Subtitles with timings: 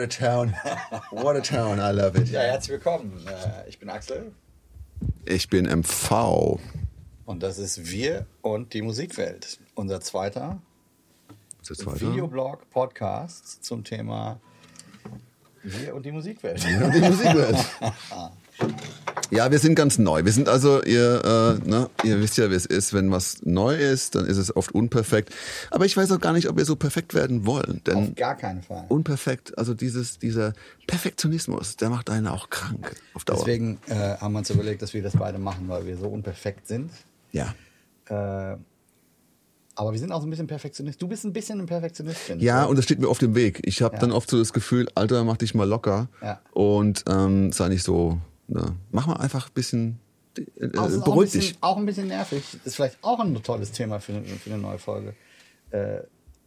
[0.00, 0.54] What a town.
[1.10, 1.78] What a town.
[1.78, 2.30] I love it.
[2.30, 3.22] Ja, herzlich willkommen.
[3.26, 4.32] Äh, Ich bin Axel
[5.26, 6.58] Ich bin MV.
[7.26, 9.58] und das ist Wir und die Musikwelt.
[9.74, 10.62] Unser zweiter
[11.60, 12.00] Ist das zweite?
[12.00, 14.40] Videoblog, Podcast zum Thema
[15.62, 16.64] Wir und die Musikwelt.
[16.64, 17.58] Und die Musikwelt.
[19.30, 20.24] Ja, wir sind ganz neu.
[20.24, 21.22] Wir sind also, ihr,
[21.64, 24.54] äh, ne, ihr wisst ja, wie es ist, wenn was neu ist, dann ist es
[24.56, 25.32] oft unperfekt.
[25.70, 27.80] Aber ich weiß auch gar nicht, ob wir so perfekt werden wollen.
[27.86, 28.84] Denn Auf gar keinen Fall.
[28.88, 30.52] unperfekt, also dieses, dieser
[30.86, 33.38] Perfektionismus, der macht einen auch krank auf Dauer.
[33.38, 36.66] Deswegen äh, haben wir uns überlegt, dass wir das beide machen, weil wir so unperfekt
[36.66, 36.90] sind.
[37.32, 37.54] ja.
[38.08, 38.56] Äh,
[39.76, 41.00] aber wir sind auch so ein bisschen Perfektionist.
[41.00, 42.44] Du bist ein bisschen ein Perfektionist, finde.
[42.44, 43.60] Ja, und das steht mir oft im Weg.
[43.64, 44.00] Ich habe Ja.
[44.00, 46.40] dann oft so das Gefühl, Alter, mach dich mal locker Ja.
[46.52, 48.18] und ähm, sei nicht so,
[48.50, 49.98] ne, mach mal einfach ein bisschen,
[50.36, 51.58] äh, ein beruhig bisschen, dich.
[51.62, 52.42] auch ein bisschen nervig.
[52.64, 55.14] Ist vielleicht auch ein tolles Thema für, eine- für eine neue Folge.
[55.70, 56.00] Äh,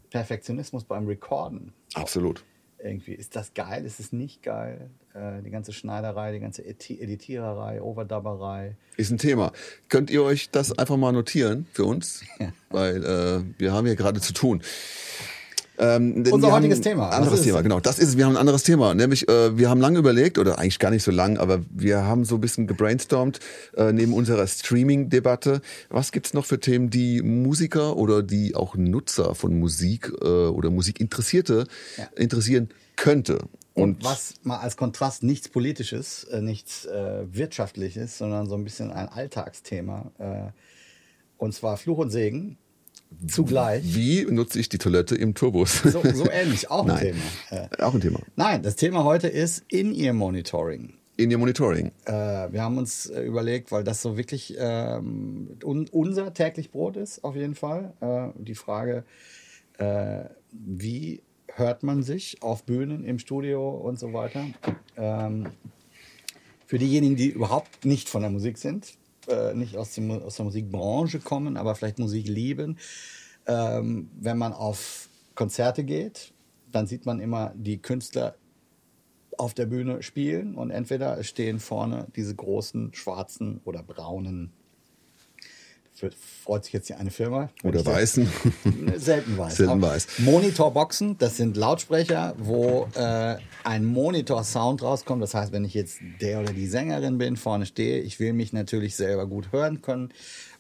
[0.10, 1.74] Perfektionismus beim Recorden.
[1.96, 2.44] Absolut.
[2.84, 3.14] Irgendwie.
[3.14, 3.86] Ist das geil?
[3.86, 4.90] Ist es nicht geil?
[5.14, 8.76] Äh, die ganze Schneiderei, die ganze Edi- Editiererei, Overdubberei.
[8.98, 9.54] Ist ein Thema.
[9.88, 12.24] Könnt ihr euch das einfach mal notieren für uns?
[12.70, 14.62] Weil äh, wir haben hier gerade zu tun.
[15.84, 17.10] Ähm, Unser heutiges Thema.
[17.10, 17.64] Anderes Thema, es?
[17.64, 17.80] genau.
[17.80, 18.18] Das ist es.
[18.18, 18.94] Wir haben ein anderes Thema.
[18.94, 22.26] Nämlich, äh, wir haben lange überlegt, oder eigentlich gar nicht so lang, aber wir haben
[22.26, 23.40] so ein bisschen gebrainstormt
[23.76, 25.62] äh, neben unserer Streaming-Debatte.
[25.90, 30.70] Was gibt's noch für Themen, die Musiker oder die auch Nutzer von Musik äh, oder
[30.70, 32.06] Musikinteressierte Ja.
[32.16, 33.40] interessieren könnte?
[33.76, 38.92] Und, was mal als Kontrast nichts Politisches, äh, nichts äh, Wirtschaftliches, sondern so ein bisschen
[38.92, 40.12] ein Alltagsthema.
[40.20, 40.52] Äh,
[41.38, 42.58] und zwar Fluch und Segen
[43.28, 43.84] zugleich.
[43.96, 45.82] Wie nutze ich die Toilette im Tourbus?
[45.84, 47.16] So, so ähnlich, auch ein Nein.
[47.50, 47.68] Thema.
[47.80, 48.20] Äh, auch ein Thema.
[48.36, 50.94] nein, das Thema heute ist In-Ear-Monitoring.
[51.16, 51.92] In ihr Monitoring.
[52.06, 52.12] Äh,
[52.52, 57.24] wir haben uns äh, überlegt, weil das so wirklich ähm, un unser täglich Brot ist,
[57.24, 57.94] auf jeden Fall.
[58.02, 59.04] Äh, die Frage,
[59.78, 61.22] äh, wie
[61.54, 64.46] hört man sich auf Bühnen, im Studio und so weiter.
[64.98, 65.50] Ähm,
[66.66, 68.96] für diejenigen, die überhaupt nicht von der Musik sind,
[69.28, 72.78] äh, nicht aus, dem, aus der Musikbranche kommen, aber vielleicht Musik lieben,
[73.46, 76.34] ähm, wenn man auf Konzerte geht,
[76.72, 78.36] dann sieht man immer die Künstler
[79.38, 84.52] auf der Bühne spielen und entweder stehen vorne diese großen schwarzen oder braunen,
[86.44, 87.50] freut sich jetzt hier eine Firma.
[87.64, 88.28] Oder ich das- weißen.
[88.98, 89.56] Selten weiß.
[89.58, 90.08] Selten weiß.
[90.20, 95.22] Monitorboxen, das sind Lautsprecher, wo äh, ein Monitor-Sound rauskommt.
[95.22, 98.54] Das heißt, wenn ich jetzt der oder die Sängerin bin, vorne stehe, ich will mich
[98.54, 100.10] natürlich selber gut hören können.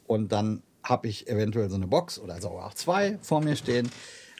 [0.07, 3.89] Und dann habe ich eventuell so eine Box oder sogar auch zwei vor mir stehen.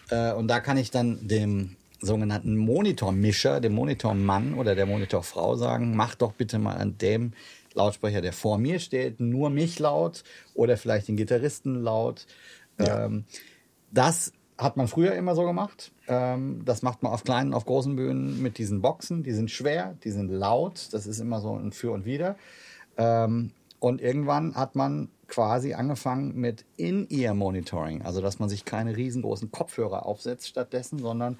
[0.09, 5.95] Äh, und da kann ich dann dem sogenannten Monitormischer, dem Monitormann oder der Monitorfrau sagen,
[5.95, 7.31] mach doch bitte mal an dem
[7.75, 10.23] Lautsprecher, der vor mir steht, nur mich laut
[10.53, 12.25] oder vielleicht den Gitarristen laut.
[12.79, 13.25] Ähm,
[13.91, 15.91] das hat man früher immer so gemacht.
[16.07, 19.23] Ähm, das macht man auf kleinen, auf großen Bühnen mit diesen Boxen.
[19.23, 20.89] Die sind schwer, die sind laut.
[20.91, 22.35] Das ist immer so ein Für und Wider.
[22.97, 28.03] Ähm, und irgendwann hat man quasi angefangen mit In-Ear-Monitoring.
[28.03, 31.39] Also, dass man sich keine riesengroßen Kopfhörer aufsetzt stattdessen, sondern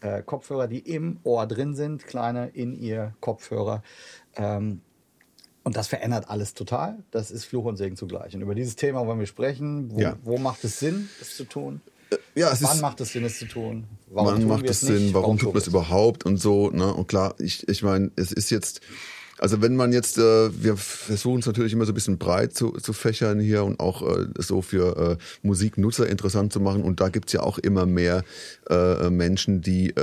[0.00, 3.82] äh, Kopfhörer, die im Ohr drin sind, kleine In-Ear-Kopfhörer.
[4.36, 4.82] Ähm,
[5.64, 6.98] und das verändert alles total.
[7.10, 8.34] Das ist Fluch und Segen zugleich.
[8.34, 9.90] Und über dieses Thema wollen wir sprechen.
[9.92, 10.16] Wo, Ja.
[10.22, 11.80] wo macht es Sinn, es zu tun?
[12.34, 13.84] Ja, es Wann ist, macht es Sinn, es zu tun?
[14.08, 14.92] Warum wann macht es nicht?
[14.96, 15.14] Sinn?
[15.14, 16.92] Warum tut man es überhaupt und so, ne?
[16.92, 18.80] Und klar, ich, ich meine, es ist jetzt,
[19.38, 22.72] also wenn man jetzt, äh, wir versuchen es natürlich immer so ein bisschen breit zu,
[22.72, 26.82] zu fächern hier und auch äh, so für äh, Musiknutzer interessant zu machen.
[26.82, 28.24] Und da gibt's ja auch immer mehr
[28.68, 30.00] äh, Menschen, die äh,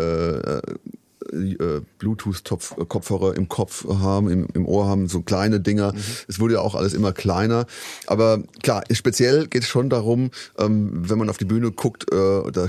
[0.57, 0.61] äh,
[1.99, 5.93] Bluetooth-Kopfhörer im Kopf haben, im, im Ohr haben, so kleine Dinger.
[6.27, 7.65] Es wurde ja auch alles immer kleiner.
[8.05, 12.51] Aber klar, speziell geht es schon darum, ähm, wenn man auf die Bühne guckt, äh,
[12.51, 12.67] da,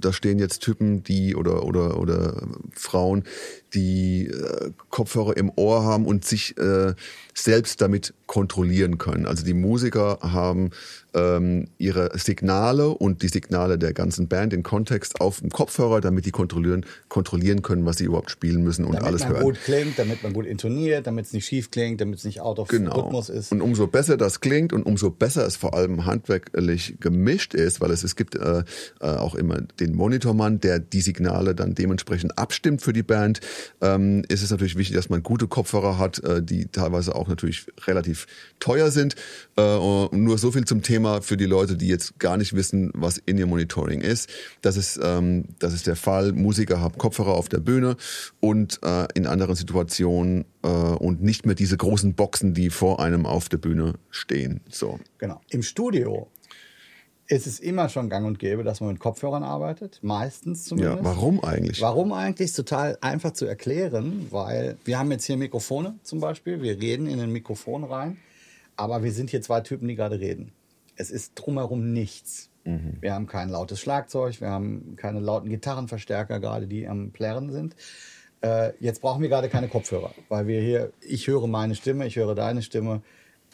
[0.00, 2.42] da stehen jetzt Typen, die oder oder oder
[2.74, 3.24] Frauen,
[3.74, 6.94] die äh, Kopfhörer im Ohr haben und sich äh,
[7.34, 9.26] selbst damit kontrollieren können.
[9.26, 10.70] Also die Musiker haben
[11.14, 16.26] ähm, ihre Signale und die Signale der ganzen Band in Kontext auf dem Kopfhörer, damit
[16.26, 19.42] die kontrollieren, kontrollieren können, was sie überhaupt spielen müssen und damit alles man hören.
[19.42, 22.58] gut klingt, damit man gut intoniert, damit es nicht schief klingt, damit es nicht out
[22.58, 23.00] of Genau.
[23.00, 23.50] Rhythmus ist.
[23.50, 27.90] Und umso besser das klingt und umso besser es vor allem handwerklich gemischt ist, weil
[27.90, 28.62] es, es gibt äh,
[29.00, 33.40] äh, auch immer den Monitormann, der die Signale dann dementsprechend abstimmt für die Band,
[33.80, 37.66] ähm, ist es natürlich wichtig, dass man gute Kopfhörer hat, äh, die teilweise auch natürlich
[37.86, 38.26] relativ
[38.58, 39.14] teuer sind.
[39.56, 39.78] Äh,
[40.12, 44.00] nur so viel zum Thema für die Leute, die jetzt gar nicht wissen, was In-Ear-Monitoring
[44.00, 44.28] ist.
[44.62, 46.32] Das ist, ähm, das ist der Fall.
[46.32, 47.96] Musiker haben Kopfhörer auf der Bühne
[48.40, 53.26] und äh, in anderen Situationen äh, und nicht mehr diese großen Boxen, die vor einem
[53.26, 54.60] auf der Bühne stehen.
[54.68, 54.98] So.
[55.18, 55.40] Genau.
[55.50, 56.28] Im Studio
[57.30, 60.98] es ist immer schon gang und gäbe, dass man mit Kopfhörern arbeitet, meistens zumindest.
[60.98, 61.80] Ja, warum eigentlich?
[61.80, 62.52] Warum eigentlich?
[62.52, 67.20] Total einfach zu erklären, weil wir haben jetzt hier Mikrofone zum Beispiel, wir reden in
[67.20, 68.18] ein Mikrofon rein,
[68.74, 70.50] aber wir sind hier zwei Typen, die gerade reden.
[70.96, 72.50] Es ist drumherum nichts.
[72.64, 72.96] Mhm.
[73.00, 77.76] Wir haben kein lautes Schlagzeug, wir haben keine lauten Gitarrenverstärker gerade, die am Plärren sind.
[78.40, 82.16] Äh, jetzt brauchen wir gerade keine Kopfhörer, weil wir hier, ich höre meine Stimme, ich
[82.16, 83.02] höre deine Stimme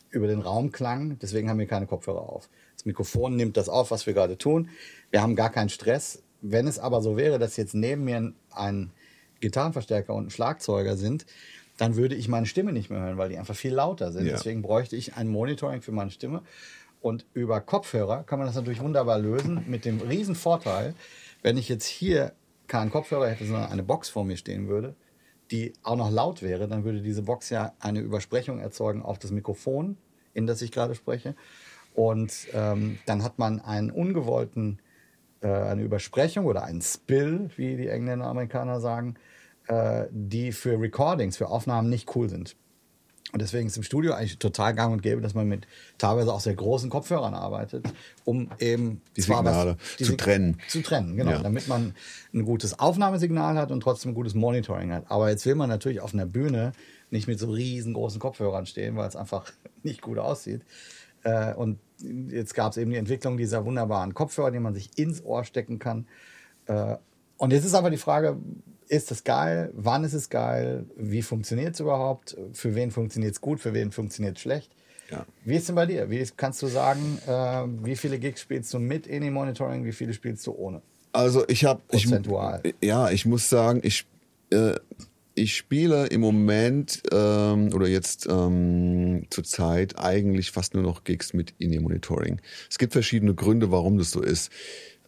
[0.09, 2.49] über den Raumklang, deswegen haben wir keine Kopfhörer auf.
[2.85, 4.69] Mikrofon nimmt das auf, was wir gerade tun.
[5.11, 6.23] Wir haben gar keinen Stress.
[6.43, 8.91] Wenn es aber so wäre, dass jetzt neben mir ein
[9.41, 11.27] Gitarrenverstärker und ein Schlagzeuger sind,
[11.79, 14.27] dann würde ich meine Stimme nicht mehr hören, weil die einfach viel lauter sind.
[14.27, 14.33] Ja.
[14.33, 16.43] Deswegen bräuchte ich ein Monitoring für meine Stimme.
[17.01, 20.95] Und über Kopfhörer kann man das natürlich wunderbar lösen mit dem riesen Vorteil,
[21.43, 22.33] wenn ich jetzt hier
[22.67, 24.95] keinen Kopfhörer hätte, sondern eine Box vor mir stehen würde,
[25.51, 29.31] die auch noch laut wäre, dann würde diese Box ja eine Übersprechung erzeugen auf das
[29.31, 29.97] Mikrofon,
[30.35, 31.37] in das ich gerade spreche.
[31.97, 34.81] Und ähm, dann hat man einen ungewollten,
[35.41, 39.15] äh, eine Übersprechung oder einen Spill, wie die Engländer und Amerikaner sagen,
[39.67, 42.55] äh, die für Recordings, für Aufnahmen nicht cool sind.
[43.33, 45.67] Und deswegen ist im Studio eigentlich total gang und gäbe, dass man mit
[45.97, 47.87] teilweise auch sehr großen Kopfhörern arbeitet,
[48.25, 50.59] um eben die Signale was, die zu trennen.
[50.69, 51.33] Zu trennen, genau.
[51.33, 51.43] Ja.
[51.43, 51.95] Damit man
[52.33, 55.05] ein gutes Aufnahmesignal hat und trotzdem ein gutes Monitoring hat.
[55.09, 56.73] Aber jetzt will man natürlich auf einer Bühne
[57.11, 59.51] nicht mit so riesengroßen Kopfhörern stehen, weil es einfach
[59.83, 60.61] nicht gut aussieht.
[61.27, 65.25] Äh, und jetzt gab es eben die Entwicklung dieser wunderbaren Kopfhörer, die man sich ins
[65.25, 66.07] Ohr stecken kann.
[66.67, 66.97] Äh,
[67.37, 68.37] und jetzt ist aber die Frage,
[68.89, 69.71] ist das geil?
[69.75, 70.87] Wann ist es geil?
[70.97, 72.37] Wie funktioniert es überhaupt?
[72.53, 73.61] Für wen funktioniert es gut?
[73.61, 74.71] Für wen funktioniert es schlecht?
[75.11, 75.27] Ja.
[75.45, 76.09] Wie ist denn bei dir?
[76.11, 77.31] Wie kannst du sagen, äh,
[77.85, 79.85] wie viele Gigs spielst du mit Any Monitoring?
[79.85, 80.81] Wie viele spielst du ohne?
[81.13, 81.81] Also ich habe.
[81.91, 82.09] Ich,
[82.83, 84.07] ja, ich muss sagen, ich
[84.51, 84.75] äh,
[85.37, 91.35] ich spiele im Moment ähm, oder jetzt ähm, zur Zeit eigentlich fast nur noch Gigs
[91.35, 92.41] mit In-Ear-Monitoring.
[92.71, 94.51] Es gibt verschiedene Gründe, warum das so ist.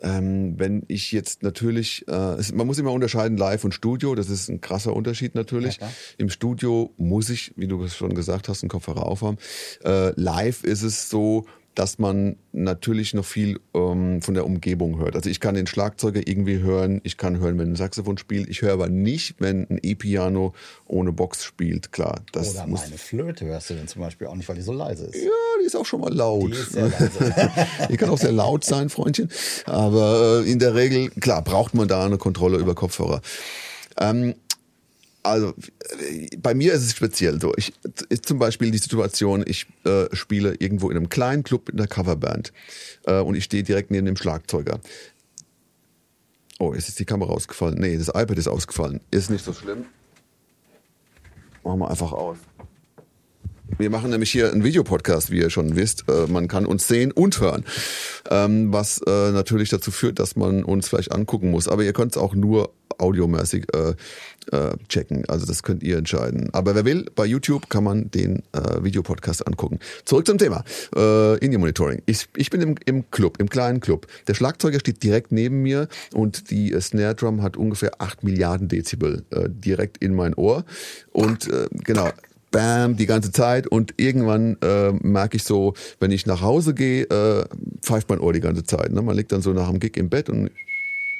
[0.00, 4.28] Ähm, wenn ich jetzt natürlich, äh, es, man muss immer unterscheiden Live und Studio, das
[4.28, 5.78] ist ein krasser Unterschied natürlich.
[5.78, 9.38] Ja, Im Studio muss ich, wie du es schon gesagt hast, einen Kopfhörer aufhaben.
[9.82, 11.46] Äh, live ist es so,
[11.78, 15.14] dass man natürlich noch viel ähm, von der Umgebung hört.
[15.14, 18.62] Also ich kann den Schlagzeuger irgendwie hören, ich kann hören, wenn ein Saxophon spielt, ich
[18.62, 20.54] höre aber nicht, wenn ein E-Piano
[20.86, 22.20] ohne Box spielt, klar.
[22.32, 25.04] Das Oder meine Flöte hörst du denn zum Beispiel auch nicht, weil die so leise
[25.04, 25.22] ist.
[25.22, 25.30] Ja,
[25.62, 26.50] die ist auch schon mal laut.
[26.50, 27.52] Die ist sehr leise.
[27.90, 29.30] die kann auch sehr laut sein, Freundchen.
[29.64, 33.20] Aber äh, in der Regel, klar, braucht man da eine Kontrolle über Kopfhörer.
[34.00, 34.34] Ähm,
[35.28, 35.54] also
[36.38, 37.52] bei mir ist es speziell so.
[37.56, 37.72] Ich
[38.08, 41.86] ist zum Beispiel die Situation, ich äh, spiele irgendwo in einem kleinen Club mit einer
[41.86, 42.52] Coverband
[43.04, 44.80] äh, und ich stehe direkt neben dem Schlagzeuger.
[46.58, 47.78] Oh, jetzt ist die Kamera ausgefallen.
[47.78, 49.00] Nee, das iPad ist ausgefallen.
[49.10, 49.84] Ist nicht so schlimm.
[51.62, 52.38] Machen wir einfach aus.
[53.76, 56.04] Wir machen nämlich hier einen Videopodcast, wie ihr schon wisst.
[56.08, 57.64] Äh, man kann uns sehen und hören,
[58.30, 61.68] ähm, was äh, natürlich dazu führt, dass man uns vielleicht angucken muss.
[61.68, 63.94] Aber ihr könnt es auch nur audiomäßig äh,
[64.88, 65.24] checken.
[65.28, 66.48] Also das könnt ihr entscheiden.
[66.52, 69.78] Aber wer will, bei YouTube kann man den Videopodcast angucken.
[70.06, 70.64] Zurück zum Thema.
[70.96, 72.02] Äh, Indie Monitoring.
[72.06, 74.06] Ich, bin im, Club, im kleinen Club.
[74.26, 79.24] Der Schlagzeuger steht direkt neben mir und die Snare Drum hat ungefähr 8 Milliarden Dezibel
[79.48, 80.64] direkt in mein Ohr.
[81.12, 81.48] Und
[81.84, 82.08] genau,
[82.50, 87.04] Bam, die ganze Zeit und irgendwann äh, merke ich so, wenn ich nach Hause gehe,
[87.04, 87.44] äh,
[87.82, 88.92] pfeift mein Ohr die ganze Zeit.
[88.92, 89.02] Ne?
[89.02, 90.50] Man liegt dann so nach dem Gig im Bett und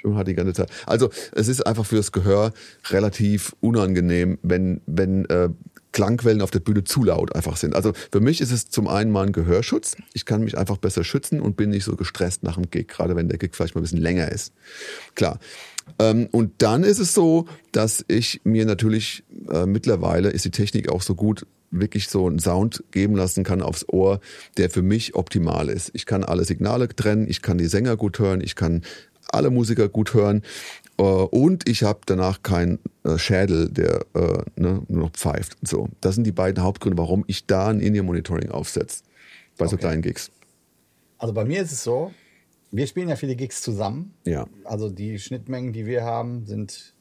[0.05, 0.71] und hat die ganze Zeit.
[0.87, 2.53] Also es ist einfach fürs Gehör
[2.91, 5.51] relativ unangenehm, wenn, wenn äh,
[5.93, 7.75] Klangquellen auf der Bühne zu laut einfach sind.
[7.75, 9.97] Also für mich ist es zum einen mal ein Gehörschutz.
[10.13, 13.17] Ich kann mich einfach besser schützen und bin nicht so gestresst nach dem Gig, gerade
[13.17, 14.53] wenn der Gig vielleicht mal ein bisschen länger ist.
[15.15, 15.39] Klar.
[15.99, 20.91] Ähm, und dann ist es so, dass ich mir natürlich äh, mittlerweile ist die Technik
[20.91, 24.21] auch so gut, wirklich so einen Sound geben lassen kann aufs Ohr,
[24.57, 25.91] der für mich optimal ist.
[25.93, 28.83] Ich kann alle Signale trennen, ich kann die Sänger gut hören, ich kann
[29.31, 30.43] alle Musiker gut hören.
[30.99, 35.57] Äh, und ich habe danach keinen äh, Schädel, der äh, ne, nur noch pfeift.
[35.63, 39.03] So, das sind die beiden Hauptgründe, warum ich da ein In-Ear-Monitoring aufsetze.
[39.57, 40.31] Bei so kleinen Gigs.
[41.19, 42.13] Also bei mir ist es so,
[42.71, 44.15] wir spielen ja viele Gigs zusammen.
[44.25, 44.47] Ja.
[44.65, 46.95] Also die Schnittmengen, die wir haben, sind,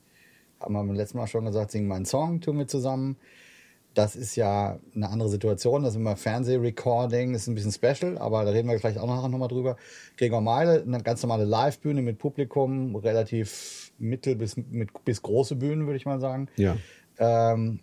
[0.60, 3.18] haben wir beim letzten Mal schon gesagt, singen meinen Song, tun wir zusammen.
[3.94, 5.84] Das ist ja eine andere Situation.
[5.84, 9.28] Das ist immer Fernsehrecording, ist ein bisschen special, aber da reden wir vielleicht auch nachher
[9.28, 9.76] nochmal drüber.
[10.18, 15.88] Gregor Meile, eine ganz normale Live-Bühne mit Publikum, relativ mittel- bis, mit, bis große Bühnen,
[15.88, 16.48] würde ich mal sagen.
[16.58, 16.78] Ja.
[17.18, 17.80] Ähm,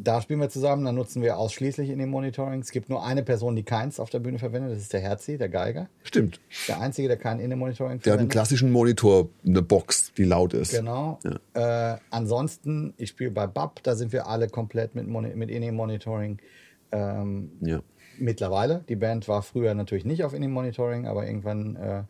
[0.00, 2.60] da spielen wir zusammen, da nutzen wir ausschließlich in dem Monitoring.
[2.60, 5.38] Es gibt nur eine Person, die keins auf der Bühne verwendet, das ist der Herzi,
[5.38, 5.88] der Geiger.
[6.04, 6.40] Stimmt.
[6.68, 8.06] Der Einzige, der kein In-Monitoring verwendet.
[8.06, 10.72] Der hat einen klassischen Monitor, eine Box, die laut ist.
[10.72, 11.18] Genau.
[11.54, 11.94] Ja.
[11.94, 16.38] Äh, ansonsten, ich spiele bei BAP, da sind wir alle komplett mit, mit In-Monitoring.
[16.90, 17.82] Ähm, ja.
[18.18, 18.84] mittlerweile.
[18.88, 22.02] Die Band war früher natürlich nicht auf In-Monitoring, aber irgendwann äh,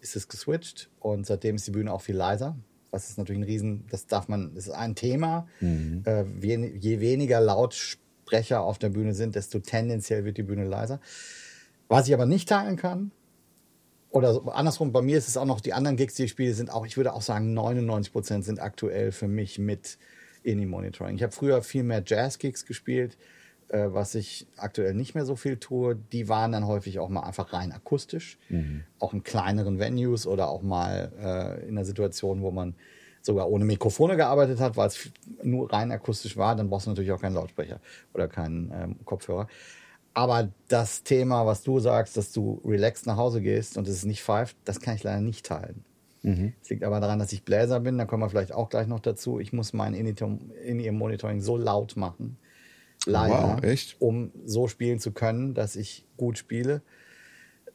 [0.00, 2.56] ist es geswitcht und seitdem ist die Bühne auch viel leiser.
[2.92, 5.48] Was ist natürlich ein Riesen, das darf man, das ist ein Thema.
[5.60, 6.02] Mhm.
[6.06, 11.00] Äh, je, je weniger Lautsprecher auf der Bühne sind, desto tendenziell wird die Bühne leiser.
[11.88, 13.10] Was ich aber nicht teilen kann,
[14.12, 16.52] oder so, andersrum, bei mir ist es auch noch, die anderen Gigs, die ich spiele,
[16.52, 19.98] sind auch, ich würde auch sagen, 99 Prozent sind aktuell für mich mit
[20.42, 21.16] Indie-Monitoring.
[21.16, 23.16] Ich habe früher viel mehr Jazz-Gigs gespielt,
[23.72, 25.96] äh, was ich aktuell nicht mehr so viel tue.
[25.96, 28.84] Die waren dann häufig auch mal einfach rein akustisch, mhm.
[28.98, 32.74] auch in kleineren Venues oder auch mal äh, in einer Situation, wo man
[33.22, 35.10] sogar ohne Mikrofone gearbeitet hat, weil es
[35.42, 37.80] nur rein akustisch war, dann brauchst du natürlich auch keinen Lautsprecher
[38.12, 39.48] oder keinen ähm, Kopfhörer.
[40.14, 44.04] Aber das Thema, was du sagst, dass du relaxed nach Hause gehst und es ist
[44.04, 45.84] nicht pfeift, das kann ich leider nicht teilen.
[46.22, 46.52] Mhm.
[46.60, 49.00] Das liegt aber daran, dass ich Bläser bin, da kommen wir vielleicht auch gleich noch
[49.00, 49.40] dazu.
[49.40, 52.36] Ich muss mein In-Ear-Monitoring so laut machen,
[53.06, 56.82] leider, wow, um so spielen zu können, dass ich gut spiele.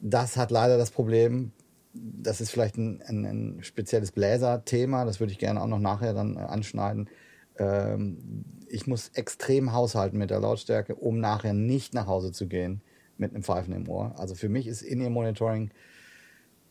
[0.00, 1.52] Das hat leider das Problem,
[1.92, 6.14] das ist vielleicht ein, ein, ein spezielles Bläser-Thema, das würde ich gerne auch noch nachher
[6.14, 7.08] dann äh, anschneiden.
[7.58, 12.82] Ähm, ich muss extrem haushalten mit der Lautstärke, um nachher nicht nach Hause zu gehen
[13.16, 14.14] mit einem Pfeifen im Ohr.
[14.18, 15.70] Also für mich ist In-Ear-Monitoring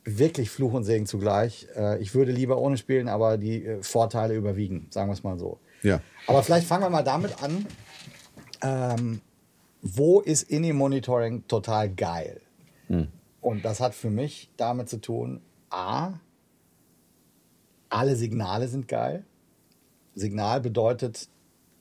[0.05, 1.67] wirklich Fluch und Segen zugleich.
[1.75, 5.37] Äh, ich würde lieber ohne spielen, aber die äh, Vorteile überwiegen, sagen wir es mal
[5.37, 5.59] so.
[5.83, 5.99] Ja.
[6.27, 7.65] Aber vielleicht fangen wir mal damit an.
[8.61, 9.21] Ähm,
[9.81, 12.41] wo ist In-Ear-Monitoring total geil?
[12.87, 13.07] Hm.
[13.41, 16.19] Und das hat für mich damit zu tun, a,
[17.89, 19.23] alle Signale sind geil.
[20.15, 21.29] Signal bedeutet,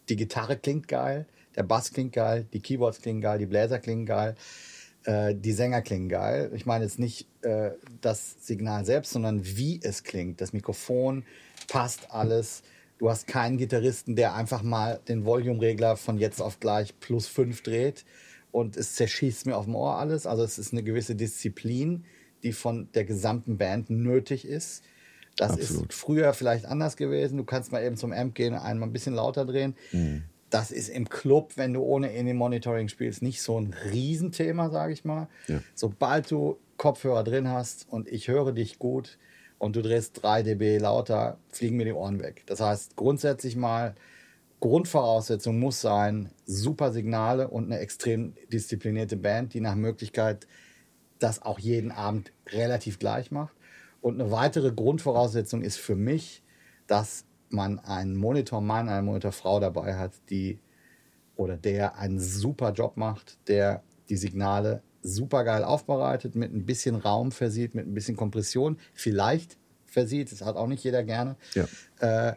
[0.09, 4.07] die Gitarre klingt geil, der Bass klingt geil, die Keyboards klingen geil, die Bläser klingen
[4.07, 4.37] geil,
[5.05, 6.53] äh, die Sänger klingen geil.
[6.55, 10.41] Ich meine jetzt nicht äh, das Signal selbst, sondern wie es klingt.
[10.41, 11.25] Das Mikrofon
[11.69, 12.63] passt alles.
[12.99, 17.63] Du hast keinen Gitarristen, der einfach mal den Volume-Regler von jetzt auf gleich plus fünf
[17.63, 18.05] dreht
[18.53, 20.27] und es zerschießt mir auf dem Ohr alles.
[20.27, 22.05] Also es ist eine gewisse Disziplin,
[22.43, 24.83] die von der gesamten Band nötig ist.
[25.37, 25.91] Das Absolut.
[25.91, 27.37] ist früher vielleicht anders gewesen.
[27.37, 29.75] Du kannst mal eben zum Amp gehen und einmal ein bisschen lauter drehen.
[29.93, 30.23] Mhm.
[30.49, 35.05] Das ist im Club, wenn du ohne In-Monitoring spielst, nicht so ein Riesenthema, sage ich
[35.05, 35.29] mal.
[35.49, 35.61] Ja.
[35.75, 39.19] Sobald du Kopfhörer drin hast und ich höre dich gut
[39.59, 42.45] und du drehst 3 dB lauter, fliegen mir die Ohren weg.
[42.47, 43.95] Das heißt, grundsätzlich mal,
[44.61, 50.47] Grundvoraussetzung muss sein, super Signale und eine extrem disziplinierte Band, die nach Möglichkeit
[51.19, 53.55] das auch jeden Abend relativ gleich macht.
[54.01, 56.43] Und eine weitere Grundvoraussetzung ist für mich,
[56.87, 60.59] dass man einen Monitormann, eine Monitorfrau dabei hat, die
[61.37, 66.97] oder der einen super Job macht, der die Signale super geil aufbereitet, mit ein bisschen
[66.97, 71.67] Raum versieht, mit ein bisschen Kompression, vielleicht versieht, das hat auch nicht jeder gerne, ja.
[72.01, 72.35] äh,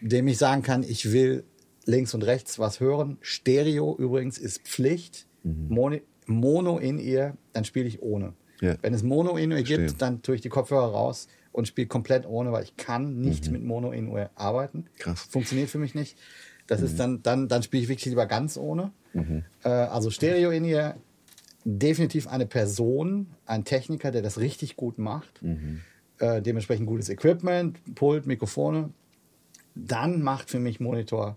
[0.00, 1.44] dem ich sagen kann, ich will
[1.84, 3.18] links und rechts was hören.
[3.20, 5.26] Stereo übrigens ist Pflicht.
[5.42, 6.00] Mhm.
[6.26, 8.34] Mono in ihr, dann spiele ich ohne.
[8.60, 8.76] Ja.
[8.80, 12.62] Wenn es Mono-In-Ear gibt, dann tue ich die Kopfhörer raus und spiele komplett ohne, weil
[12.62, 13.52] ich kann nicht mhm.
[13.52, 14.86] mit Mono-In-Ear arbeiten.
[14.98, 15.22] Krass.
[15.28, 16.16] Funktioniert für mich nicht.
[16.68, 16.86] Das mhm.
[16.86, 18.92] ist dann, dann, dann spiele ich wirklich lieber ganz ohne.
[19.14, 19.42] Mhm.
[19.64, 20.96] Äh, also Stereo-In-Ear,
[21.64, 25.42] definitiv eine Person, ein Techniker, der das richtig gut macht.
[25.42, 25.80] Mhm.
[26.18, 28.90] Äh, dementsprechend gutes Equipment, Pult, Mikrofone.
[29.74, 31.36] Dann macht für mich Monitor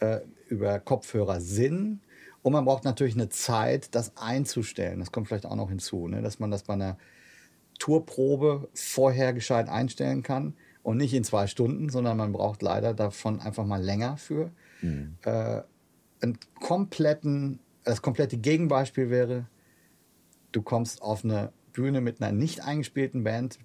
[0.00, 2.00] äh, über Kopfhörer Sinn
[2.42, 4.98] und man braucht natürlich eine Zeit, das einzustellen.
[4.98, 6.22] Das kommt vielleicht auch noch hinzu, ne?
[6.22, 6.96] dass man das bei einer
[7.78, 13.40] Tourprobe vorher gescheit einstellen kann und nicht in zwei Stunden, sondern man braucht leider davon
[13.40, 14.50] einfach mal länger für.
[14.80, 15.16] Mhm.
[15.22, 15.62] Äh,
[16.22, 19.46] einen kompletten, das komplette Gegenbeispiel wäre,
[20.52, 23.58] du kommst auf eine Bühne mit einer nicht eingespielten Band,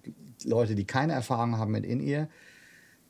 [0.44, 2.28] Leute, die keine Erfahrung haben mit In-Ear,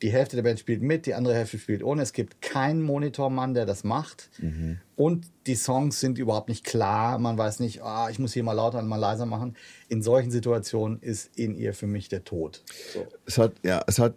[0.01, 2.03] die Hälfte der Band spielt mit, die andere Hälfte spielt ohne.
[2.03, 4.29] Es gibt keinen Monitormann, der das macht.
[4.37, 4.79] Mhm.
[4.95, 7.17] Und die Songs sind überhaupt nicht klar.
[7.17, 9.55] Man weiß nicht, ah, ich muss hier mal lauter und mal leiser machen.
[9.89, 12.63] In solchen Situationen ist in ihr für mich der Tod.
[12.93, 13.07] So.
[13.25, 14.13] Es hat, ja, es hat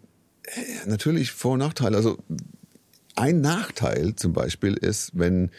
[0.86, 1.96] natürlich Vor- und Nachteile.
[1.96, 2.18] Also
[3.16, 5.50] ein Nachteil zum Beispiel ist, wenn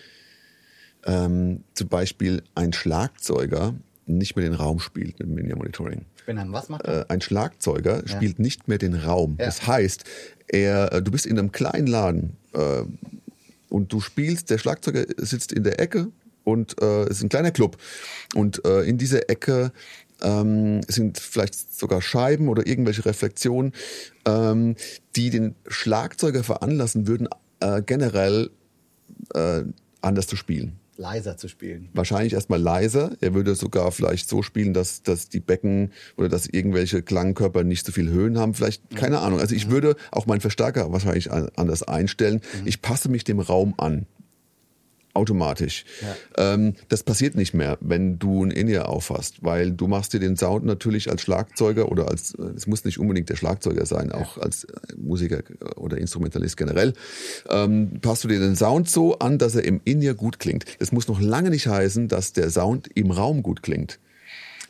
[1.06, 3.74] ähm, zum Beispiel ein Schlagzeuger
[4.08, 6.06] nicht mehr den Raum spielt mit dem Media Monitoring.
[6.26, 6.86] Er was macht?
[6.86, 8.08] Äh, ein Schlagzeuger ja.
[8.08, 9.38] spielt nicht mehr den Raum.
[9.40, 9.46] Ja.
[9.46, 10.04] Das heißt,
[10.48, 12.84] er, äh, du bist in einem kleinen Laden äh,
[13.70, 16.08] und du spielst, der Schlagzeuger sitzt in der Ecke
[16.44, 17.78] und äh, es ist ein kleiner Club.
[18.36, 19.72] Und äh, in dieser Ecke
[20.22, 23.74] ähm, sind vielleicht sogar Scheiben oder irgendwelche Reflexionen,
[24.26, 24.76] ähm,
[25.16, 27.28] die den Schlagzeuger veranlassen würden,
[27.60, 28.52] äh, generell
[29.34, 29.64] äh,
[30.02, 31.90] anders zu spielen leiser zu spielen.
[31.94, 33.12] Wahrscheinlich erstmal leiser.
[33.20, 37.86] Er würde sogar vielleicht so spielen, dass, dass die Becken oder dass irgendwelche Klangkörper nicht
[37.86, 38.54] so viel Höhen haben.
[38.54, 38.96] Vielleicht, mhm.
[38.96, 39.40] keine Ahnung.
[39.40, 39.72] Also ich mhm.
[39.72, 42.42] würde auch meinen Verstärker wahrscheinlich anders einstellen.
[42.62, 42.68] Mhm.
[42.68, 44.06] Ich passe mich dem Raum an.
[45.14, 45.86] Automatisch.
[46.02, 46.54] Ja.
[46.54, 50.38] Ähm, das passiert nicht mehr, wenn du ein In-Ear aufhast, weil du machst dir den
[50.38, 54.68] Sound natürlich als Schlagzeuger oder als, es muss nicht unbedingt der Schlagzeuger sein, auch als
[54.98, 55.44] Musiker
[55.76, 56.94] oder Instrumentalist generell,
[57.50, 60.66] ähm, passt du dir den Sound so an, dass er im In-Ear gut klingt.
[60.80, 64.00] Das muss noch lange nicht heißen, dass der Sound im Raum gut klingt.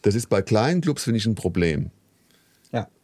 [0.01, 1.91] Das ist bei kleinen Clubs, finde ich, ein Problem.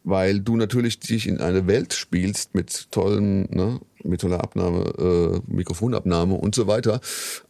[0.07, 5.53] Weil du natürlich dich in eine Welt spielst mit tollen, ne, mit toller Abnahme, äh,
[5.53, 7.01] Mikrofonabnahme und so weiter.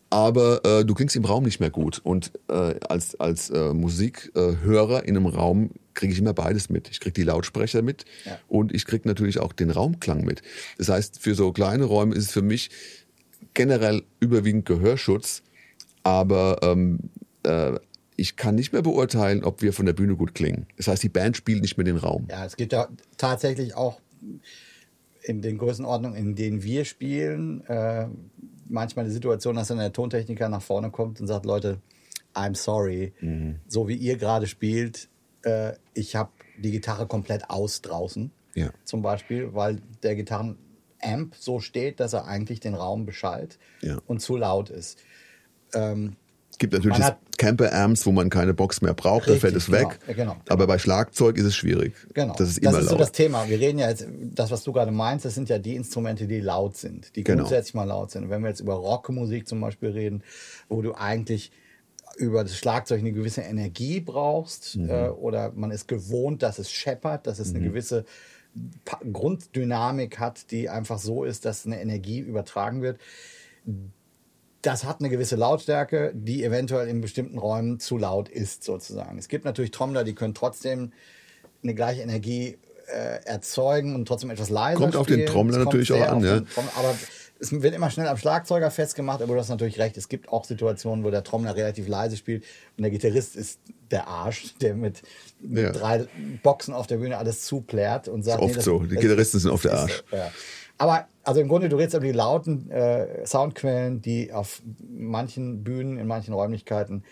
[0.09, 2.01] Aber äh, du klingst im Raum nicht mehr gut.
[2.03, 6.89] Und äh, als, als äh, Musikhörer in einem Raum kriege ich immer beides mit.
[6.89, 8.39] Ich kriege die Lautsprecher mit ja.
[8.47, 10.41] und ich kriege natürlich auch den Raumklang mit.
[10.79, 12.71] Das heißt, für so kleine Räume ist es für mich
[13.53, 15.43] generell überwiegend Gehörschutz.
[16.01, 17.11] Aber ähm,
[17.43, 17.73] äh,
[18.17, 20.65] ich kann nicht mehr beurteilen, ob wir von der Bühne gut klingen.
[20.75, 22.27] Das heißt, die Band spielt nicht mehr den Raum.
[22.29, 24.01] Ja, es gibt ja tatsächlich auch
[25.21, 28.07] in den Größenordnungen, in denen wir spielen, äh,
[28.67, 31.79] manchmal die Situation, dass dann der Tontechniker nach vorne kommt und sagt, Leute,
[32.33, 33.59] I'm sorry, mhm.
[33.67, 35.09] so wie ihr gerade spielt,
[35.43, 38.31] äh, ich habe die Gitarre komplett aus draußen.
[38.55, 38.71] Ja.
[38.83, 43.99] Zum Beispiel, weil der Gitarrenamp so steht, dass er eigentlich den Raum beschallt ja.
[44.07, 44.97] und zu laut ist.
[45.73, 46.15] Ähm,
[46.57, 46.97] gibt natürlich
[47.37, 49.99] Camper-Amps, wo man keine Box mehr braucht, Richtig, da fällt es weg.
[50.07, 51.93] Genau, genau, Aber bei Schlagzeug ist es schwierig.
[52.13, 52.35] Genau.
[52.37, 52.91] Das ist immer Das ist laut.
[52.91, 53.47] so das Thema.
[53.47, 56.39] Wir reden ja jetzt, das, was du gerade meinst, das sind ja die Instrumente, die
[56.39, 57.43] laut sind, die genau.
[57.43, 58.23] grundsätzlich mal laut sind.
[58.23, 60.23] Und wenn wir jetzt über Rockmusik zum Beispiel reden,
[60.67, 61.51] wo du eigentlich
[62.17, 64.89] über das Schlagzeug eine gewisse Energie brauchst mhm.
[64.89, 67.57] äh, oder man ist gewohnt, dass es scheppert, dass es mhm.
[67.57, 68.05] eine gewisse
[69.13, 72.99] Grunddynamik hat, die einfach so ist, dass eine Energie übertragen wird
[74.61, 79.17] das hat eine gewisse Lautstärke, die eventuell in bestimmten Räumen zu laut ist, sozusagen.
[79.17, 80.91] Es gibt natürlich Trommler, die können trotzdem
[81.63, 86.07] eine gleiche Energie äh, erzeugen und trotzdem etwas leiser Kommt auf den Trommler natürlich auch
[86.07, 86.41] an, ja.
[86.75, 86.95] aber
[87.39, 89.97] es wird immer schnell am Schlagzeuger festgemacht, aber du hast natürlich recht.
[89.97, 92.43] Es gibt auch Situationen, wo der Trommler relativ leise spielt
[92.77, 93.59] und der Gitarrist ist
[93.91, 95.01] der Arsch, der mit,
[95.39, 95.71] mit ja.
[95.71, 96.07] drei
[96.43, 98.79] Boxen auf der Bühne alles zuplärt und sagt, ist oft nee, das, so.
[98.79, 99.99] Die Gitarristen sind oft der Arsch.
[99.99, 100.31] Ist, ja.
[100.77, 105.97] Aber also im Grunde, du redest über die lauten äh, Soundquellen, die auf manchen Bühnen,
[105.97, 107.03] in manchen Räumlichkeiten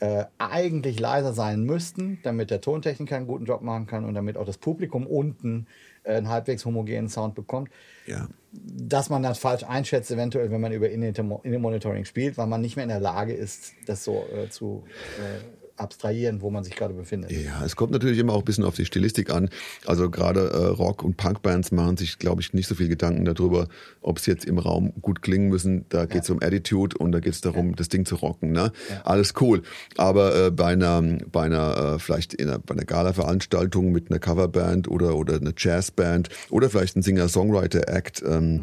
[0.00, 4.36] äh, eigentlich leiser sein müssten, damit der Tontechniker einen guten Job machen kann und damit
[4.38, 5.66] auch das Publikum unten
[6.04, 7.70] äh, einen halbwegs homogenen Sound bekommt.
[8.06, 8.26] Ja.
[8.52, 12.84] Dass man das falsch einschätzt, eventuell, wenn man über In-Monitoring spielt, weil man nicht mehr
[12.84, 14.84] in der Lage ist, das so äh, zu
[15.18, 17.32] äh, abstrahieren, wo man sich gerade befindet.
[17.32, 19.48] Ja, es kommt natürlich immer auch ein bisschen auf die Stilistik an.
[19.86, 23.68] Also gerade äh, Rock- und Punkbands machen sich, glaube ich, nicht so viel Gedanken darüber,
[24.00, 25.86] ob es jetzt im Raum gut klingen müssen.
[25.88, 26.34] Da geht es ja.
[26.34, 27.76] um Attitude und da geht es darum, ja.
[27.76, 28.52] das Ding zu rocken.
[28.52, 28.72] Ne?
[28.88, 29.02] Ja.
[29.04, 29.62] Alles cool.
[29.96, 34.20] Aber äh, bei einer, bei einer äh, vielleicht in einer, bei einer Gala-Veranstaltung mit einer
[34.20, 38.62] Coverband oder, oder einer Jazzband oder vielleicht ein Singer-Songwriter-Act, ähm, mhm.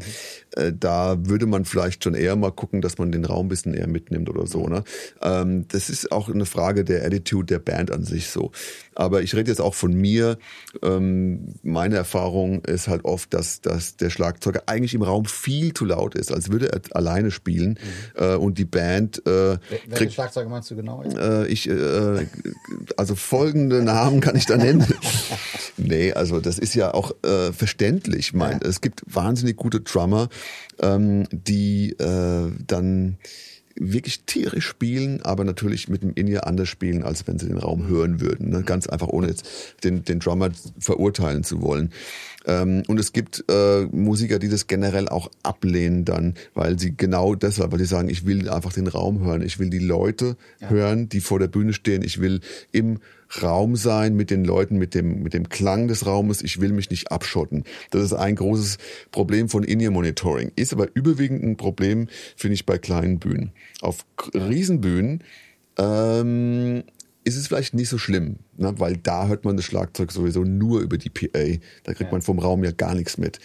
[0.58, 3.74] Äh, da würde man vielleicht schon eher mal gucken, dass man den Raum ein bisschen
[3.74, 4.68] eher mitnimmt oder so.
[4.68, 4.84] Ne?
[5.22, 8.52] Ähm, das ist auch eine Frage der Attitude der Band an sich so.
[8.96, 10.38] Aber ich rede jetzt auch von mir.
[10.82, 15.86] Ähm, meine Erfahrung ist halt oft, dass, dass der Schlagzeuger eigentlich im Raum viel zu
[15.86, 17.78] laut ist, als würde er alleine spielen.
[18.16, 18.24] Mhm.
[18.24, 19.26] Äh, und die Band.
[19.28, 21.04] Äh, Welche Schlagzeuger meinst du genau?
[21.04, 22.26] Äh, ich, äh,
[22.98, 24.86] also folgende Namen kann ich da nennen.
[25.78, 28.34] nee, also das ist ja auch äh, verständlich.
[28.34, 28.68] Mein, ja.
[28.68, 30.30] Es gibt wahnsinnig gute Drummer,
[30.80, 33.18] ähm, die äh, dann
[33.80, 37.88] wirklich tierisch spielen, aber natürlich mit dem In-Ear anders spielen, als wenn sie den Raum
[37.88, 38.50] hören würden.
[38.50, 38.64] Ne?
[38.64, 39.48] Ganz einfach, ohne jetzt
[39.84, 41.92] den, den Drummer verurteilen zu wollen.
[42.46, 47.36] Ähm, und es gibt äh, Musiker, die das generell auch ablehnen dann, weil sie genau
[47.36, 50.70] deshalb, weil sie sagen, ich will einfach den Raum hören, ich will die Leute ja.
[50.70, 52.40] hören, die vor der Bühne stehen, ich will
[52.72, 53.00] im
[53.42, 56.42] Raum sein mit den Leuten, mit dem, mit dem Klang des Raumes.
[56.42, 57.64] Ich will mich nicht abschotten.
[57.92, 58.78] Das ist ein großes
[59.12, 60.52] Problem von In-Ear-Monitoring.
[60.56, 63.52] Ist aber überwiegend ein Problem, finde ich, bei kleinen Bühnen.
[63.82, 65.24] Auf Riesenbühnen
[65.78, 66.84] ähm,
[67.24, 68.74] ist es vielleicht nicht so schlimm, ne?
[68.78, 71.60] weil da hört man das Schlagzeug sowieso nur über die PA.
[71.84, 72.12] Da kriegt ja.
[72.12, 73.40] man vom Raum ja gar nichts mit.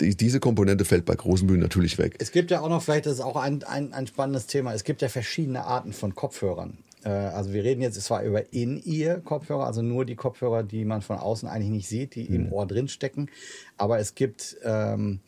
[0.00, 2.16] Die, diese Komponente fällt bei großen Bühnen natürlich weg.
[2.18, 4.84] Es gibt ja auch noch, vielleicht das ist auch ein, ein, ein spannendes Thema, es
[4.84, 6.78] gibt ja verschiedene Arten von Kopfhörern.
[7.06, 11.18] Äh, also wir reden jetzt zwar über In-Ear-Kopfhörer, also nur die Kopfhörer, die man von
[11.18, 12.34] außen eigentlich nicht sieht, die mhm.
[12.34, 13.30] im Ohr drin stecken.
[13.78, 15.20] Aber es gibt ähm,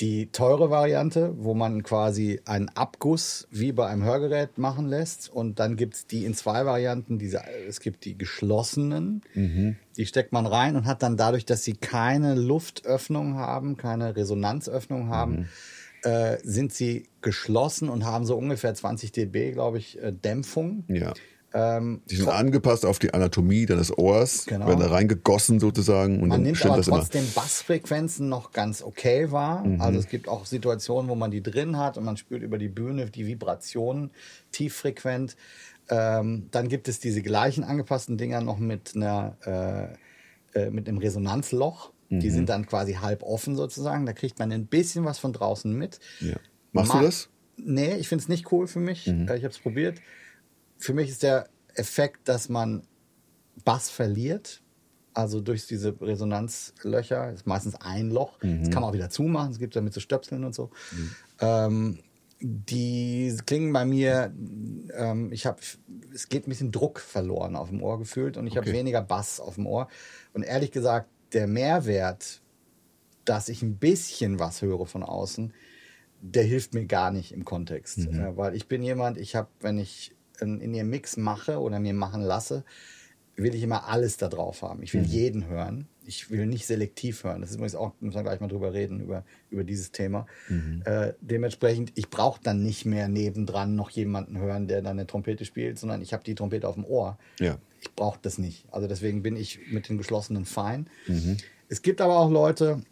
[0.00, 5.32] die teure Variante, wo man quasi einen Abguss wie bei einem Hörgerät machen lässt.
[5.32, 7.18] Und dann gibt es die in zwei Varianten.
[7.18, 9.76] Diese, es gibt die geschlossenen, mhm.
[9.96, 15.08] die steckt man rein und hat dann dadurch, dass sie keine Luftöffnung haben, keine Resonanzöffnung
[15.08, 15.48] haben, mhm.
[16.04, 20.84] Äh, sind sie geschlossen und haben so ungefähr 20 dB, glaube ich, äh, Dämpfung.
[20.88, 21.12] Ja.
[21.56, 24.66] Ähm, Die sind angepasst auf die Anatomie deines Ohrs, Genau.
[24.66, 26.98] werden da reingegossen sozusagen und man dann nimmt stimmt aber das immer.
[26.98, 29.64] trotzdem Bassfrequenzen noch ganz okay wahr.
[29.64, 29.80] Mhm.
[29.80, 32.68] Also es gibt auch Situationen, wo man die drin hat und man spürt über die
[32.68, 34.10] Bühne die Vibrationen
[34.50, 35.36] tieffrequent.
[35.88, 39.36] Ähm, dann gibt es diese gleichen angepassten Dinger noch mit einer
[40.54, 41.92] äh, äh, mit einem Resonanzloch.
[42.20, 42.32] Die Mhm.
[42.34, 44.06] sind dann quasi halb offen sozusagen.
[44.06, 46.00] Da kriegt man ein bisschen was von draußen mit.
[46.20, 46.36] Ja.
[46.72, 47.28] Machst Ma- du das?
[47.56, 47.74] Mhm.
[47.74, 49.06] Nee, ich finde es nicht cool für mich.
[49.06, 50.00] Äh, Ich habe es probiert.
[50.78, 52.82] Für mich ist der Effekt, dass man
[53.64, 54.60] Bass verliert.
[55.12, 58.42] Also durch diese Resonanzlöcher, ist meistens ein Loch.
[58.42, 58.60] Mhm.
[58.64, 59.52] Das kann man auch wieder zumachen.
[59.52, 60.70] Es gibt damit so Stöpseln und so.
[61.40, 61.98] Ähm,
[62.40, 64.34] die klingen bei mir,
[64.94, 65.60] ähm, ich habe,
[66.12, 68.76] es geht ein bisschen Druck verloren auf dem Ohr gefühlt und ich habe Okay.
[68.78, 69.88] weniger Bass auf dem Ohr.
[70.32, 72.40] Und ehrlich gesagt, der Mehrwert,
[73.24, 75.52] dass ich ein bisschen was höre von außen,
[76.20, 77.98] der hilft mir gar nicht im Kontext.
[77.98, 81.78] Äh, weil ich bin jemand, ich habe, wenn ich einen in ihr Mix mache oder
[81.80, 82.64] mir machen lasse,
[83.36, 84.82] will ich immer alles da drauf haben.
[84.82, 85.88] Ich will jeden hören.
[86.06, 87.40] Ich will nicht selektiv hören.
[87.40, 90.26] Das ist übrigens auch, müssen wir gleich mal drüber reden, über, über dieses Thema.
[90.84, 95.44] Äh, dementsprechend, ich brauche dann nicht mehr nebendran noch jemanden hören, der dann eine Trompete
[95.44, 97.18] spielt, sondern ich habe die Trompete auf dem Ohr.
[97.40, 97.58] Ja.
[97.84, 98.64] Ich brauche das nicht.
[98.70, 100.88] Also deswegen bin ich mit den geschlossenen fein.
[101.68, 102.82] Es gibt aber auch Leute,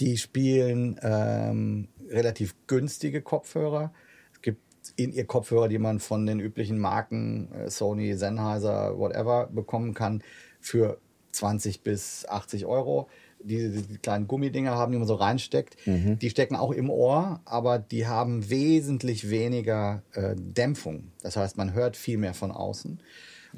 [0.00, 3.92] die spielen ähm, relativ günstige Kopfhörer.
[4.32, 4.62] Es gibt
[4.96, 10.22] in ihr Kopfhörer, die man von den üblichen Marken äh, Sony, Sennheiser, whatever bekommen kann
[10.60, 10.98] für
[11.32, 13.08] 20 bis 80 Euro.
[13.40, 15.76] Die, die, kleinen Gummidinger haben, die man so reinsteckt.
[16.20, 21.12] Die stecken auch im Ohr, aber die haben wesentlich weniger äh, Dämpfung.
[21.22, 23.00] Das heißt, man hört viel mehr von außen.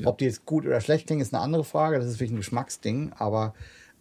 [0.05, 1.98] Ob die jetzt gut oder schlecht klingen, ist eine andere Frage.
[1.98, 3.55] Das ist wirklich ein Geschmacksding, aber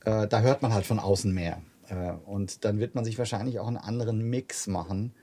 [0.05, 1.61] äh, da hört man halt von außen mehr.
[1.89, 5.13] Äh, und dann wird man sich wahrscheinlich auch einen anderen Mix machen,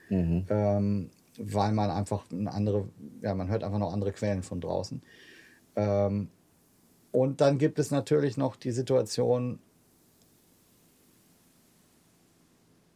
[0.49, 2.89] ähm, weil man einfach eine andere,
[3.21, 5.01] ja, man hört einfach noch andere Quellen von draußen.
[5.75, 6.29] Ähm,
[7.11, 9.59] und dann gibt es natürlich noch die Situation,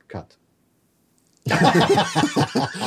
[0.07, 0.37] Cut.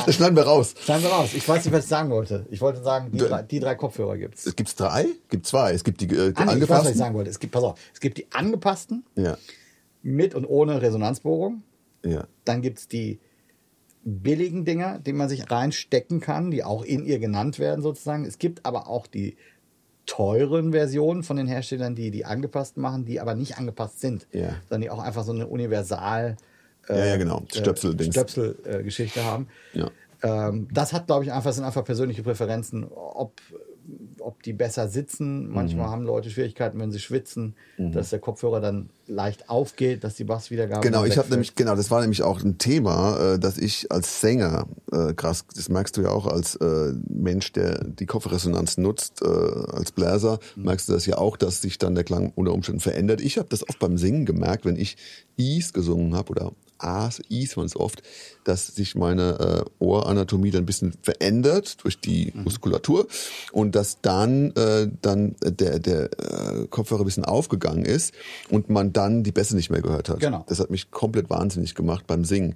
[0.05, 0.75] Das schneiden wir raus.
[0.79, 1.29] Schneiden wir raus.
[1.33, 2.45] Ich weiß nicht, was ich sagen wollte.
[2.49, 4.45] Ich wollte sagen, die, drei, die drei Kopfhörer gibt es.
[4.45, 5.05] Es gibt drei?
[5.29, 5.73] Gibt zwei.
[5.73, 6.97] Es gibt die äh, Ah, nee, ich weiß, was ich angepassten.
[6.97, 7.29] sagen wollte.
[7.29, 9.37] Es gibt, pass auf, es gibt die angepassten Ja,
[10.03, 11.63] mit und ohne Resonanzbohrung.
[12.05, 12.25] ja.
[12.45, 13.19] Dann gibt es die
[14.03, 18.23] billigen Dinger, die man sich reinstecken kann, die auch in ihr genannt werden sozusagen.
[18.25, 19.35] Es gibt aber auch die
[20.05, 24.49] teuren Versionen von den Herstellern, die die angepasst machen, die aber nicht angepasst sind, Ja.
[24.69, 26.37] sondern die auch einfach so eine Universal
[26.89, 27.43] Ja, ja, genau.
[27.51, 28.13] Stöpsel-Dings.
[28.13, 29.47] Stöpsel-Geschichte haben.
[29.73, 29.89] Ja.
[30.21, 33.33] Ähm, das hat, glaube ich, einfach, sind einfach persönliche Präferenzen, ob,
[34.19, 35.47] ob die besser sitzen.
[35.47, 35.53] Mhm.
[35.53, 40.23] Manchmal haben Leute Schwierigkeiten, wenn sie schwitzen, dass der Kopfhörer dann leicht aufgeht, dass die
[40.23, 43.91] Basswiedergabe Genau, ich habe nämlich, genau, das war nämlich auch ein Thema, äh, dass ich
[43.91, 48.77] als Sänger, äh, krass, das merkst du ja auch als äh, Mensch, der die Kopfresonanz
[48.77, 52.53] nutzt, äh, als Bläser, merkst du das ja auch, dass sich dann der Klang unter
[52.53, 53.21] Umständen verändert.
[53.21, 54.97] Ich habe das oft beim Singen gemerkt, wenn ich
[55.37, 56.51] Is gesungen habe oder
[56.85, 58.01] A's, Is waren es oft,
[58.43, 63.07] dass sich meine äh, Ohranatomie dann ein bisschen verändert durch die Muskulatur
[63.51, 68.13] und dass dann, äh, dann der, der äh, Kopfhörer ein bisschen aufgegangen ist
[68.49, 70.19] und man dann die Bässe nicht mehr gehört hat.
[70.19, 70.45] Genau.
[70.47, 72.55] Das hat mich komplett wahnsinnig gemacht beim Singen.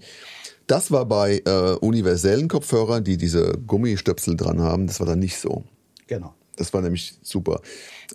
[0.68, 5.40] Das war bei äh, universellen Kopfhörern, die diese Gummistöpsel dran haben, das war dann nicht
[5.40, 5.64] so.
[6.06, 6.36] Genau.
[6.58, 7.62] Das war nämlich super.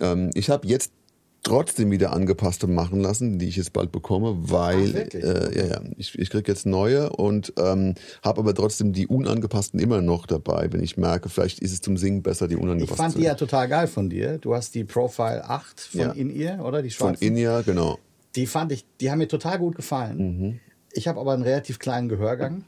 [0.01, 0.93] Ähm, ich habe jetzt
[1.45, 5.81] trotzdem wieder angepasste machen lassen, die ich jetzt bald bekomme, weil Ach, äh, ja, ja,
[5.97, 10.73] ich, ich krieg jetzt neue und ähm, habe aber trotzdem die unangepassten immer noch dabei,
[10.73, 12.97] wenn ich merke, vielleicht ist es zum Singen besser, die Ich unangepassten.
[12.97, 14.39] fand zu die ja total geil von dir.
[14.39, 16.11] Du hast die Profile 8 von Ja.
[16.13, 16.83] In-Ear, oder?
[16.83, 17.25] Die von schwarzen.
[17.25, 17.99] Inia, genau.
[18.35, 20.61] Die fand ich, die haben mir total gut gefallen.
[20.93, 22.65] Ich habe aber einen relativ kleinen Gehörgang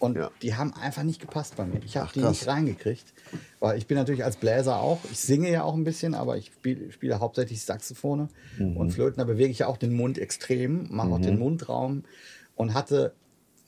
[0.00, 0.30] und Ja.
[0.42, 1.80] die haben einfach nicht gepasst bei mir.
[1.84, 2.30] Ich habe die krass.
[2.32, 3.04] nicht reingekriegt,
[3.60, 4.98] weil ich bin natürlich als Bläser auch.
[5.12, 9.18] Ich singe ja auch ein bisschen, aber ich spiele, spiele hauptsächlich Saxophone und Flöten.
[9.18, 12.02] Da bewege ich ja auch den Mund extrem, mache auch den Mundraum
[12.56, 13.12] und hatte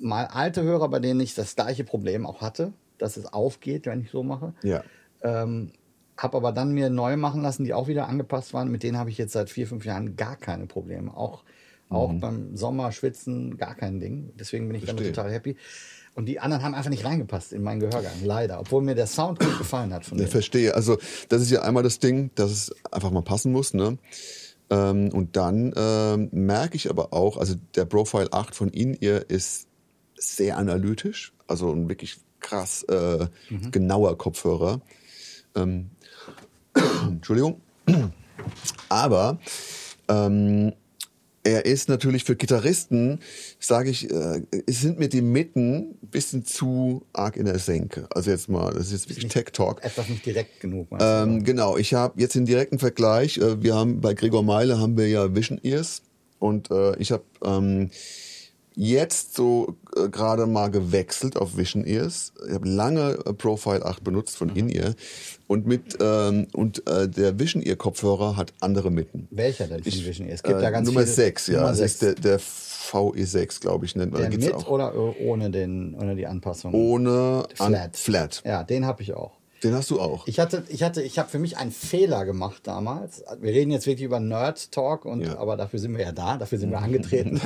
[0.00, 4.00] mal alte Hörer, bei denen ich das gleiche Problem auch hatte, dass es aufgeht, wenn
[4.00, 4.52] ich so mache.
[4.64, 4.82] Ja.
[5.22, 5.70] Ähm,
[6.16, 8.70] habe aber dann mir neu machen lassen, die auch wieder angepasst waren.
[8.70, 11.16] Mit denen habe ich jetzt seit vier, fünf Jahren gar keine Probleme.
[11.16, 11.42] Auch,
[11.88, 14.32] auch beim Sommer schwitzen gar kein Ding.
[14.38, 15.14] Deswegen bin ich damit Verstehe.
[15.14, 15.56] total happy.
[16.14, 18.60] Und die anderen haben einfach nicht reingepasst in meinen Gehörgang, leider.
[18.60, 20.30] Obwohl mir der Sound gut gefallen hat von Ich denen.
[20.30, 20.74] verstehe.
[20.74, 20.98] Also
[21.30, 23.72] das ist ja einmal das Ding, dass es einfach mal passen muss.
[23.72, 23.96] Ne?
[24.68, 29.68] Ähm, und dann ähm, merke ich aber auch, also der Profile 8 von In-Ear ist
[30.16, 33.26] sehr analytisch, also ein wirklich krass äh,
[33.70, 34.80] genauer Kopfhörer.
[35.56, 35.90] Ähm,
[37.06, 37.60] Entschuldigung.
[38.88, 39.38] Aber
[40.08, 40.72] ähm,
[41.44, 43.20] er ist natürlich für Gitarristen,
[43.58, 48.06] sage ich, äh, sind mir die Mitten ein bisschen zu arg in der Senke.
[48.10, 49.82] Also jetzt mal, das ist jetzt wirklich Tech Talk.
[49.84, 50.88] Etwas nicht direkt genug.
[51.00, 53.38] Ähm, genau, ich habe jetzt den direkten Vergleich.
[53.38, 56.02] Äh, wir haben bei Gregor Meile haben wir ja Vision Ears
[56.38, 57.90] und äh, ich habe ähm,
[58.74, 62.32] jetzt so äh, gerade mal gewechselt auf Vision Ears.
[62.46, 64.94] Ich habe lange äh, Profile 8 benutzt von In-Ear
[65.46, 69.28] und mit ähm, und äh, der Vision Ear Kopfhörer hat andere Mitten.
[69.30, 70.34] Welcher denn Ich- Vision Ear?
[70.34, 71.12] Es gibt äh, ja ganz Nummer viele.
[71.12, 71.54] 6, ja.
[71.56, 71.92] Nummer das sechs.
[71.94, 74.20] ist der, der VE6, glaube ich, nennt man.
[74.22, 76.74] der gibt's mit auch oder ohne den ohne die Anpassung?
[76.74, 77.96] ohne an, Flat.
[77.96, 78.42] Flat.
[78.44, 79.32] Ja, den habe ich auch.
[79.62, 80.26] Den hast du auch.
[80.26, 83.22] Ich hatte, ich hatte, ich habe für mich einen Fehler gemacht damals.
[83.40, 85.38] Wir reden jetzt wirklich über Nerd Talk und Ja.
[85.38, 87.40] aber dafür sind wir ja da, dafür sind wir angetreten.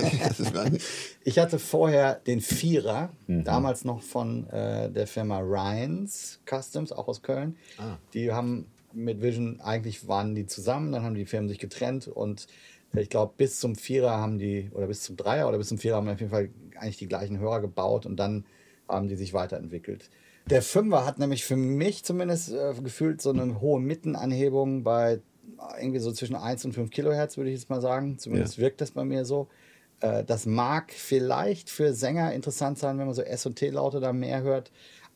[1.24, 3.44] Ich hatte vorher den Vierer, Mhm.
[3.44, 7.57] damals noch von äh, der Firma Ryans Customs, auch aus Köln.
[7.79, 7.96] Ah.
[8.14, 12.46] Die haben mit Vision eigentlich waren die zusammen, dann haben die Firmen sich getrennt und
[12.94, 15.96] ich glaube bis zum Vierer haben die oder bis zum Dreier oder bis zum Vierer
[15.96, 16.48] haben auf jeden Fall
[16.79, 18.46] eigentlich die gleichen Hörer gebaut und dann
[18.88, 20.09] haben die sich weiterentwickelt.
[20.48, 25.20] Der Fünfer hat nämlich für mich zumindest äh, gefühlt so eine hohe Mittenanhebung bei
[25.80, 28.18] irgendwie so zwischen 1 und 5 Kilohertz, würde ich jetzt mal sagen.
[28.18, 29.48] Zumindest wirkt das bei mir so.
[30.00, 34.12] Äh, das mag vielleicht für Sänger interessant sein, wenn man so S- und T-Laute da
[34.12, 34.70] mehr hört.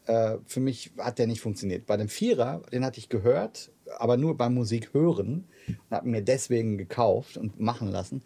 [0.07, 1.87] Äh, für mich hat der nicht funktioniert.
[1.87, 6.23] Bei dem Vierer, den hatte ich gehört, aber nur beim Musik hören und habe mir
[6.23, 8.23] deswegen gekauft und machen lassen.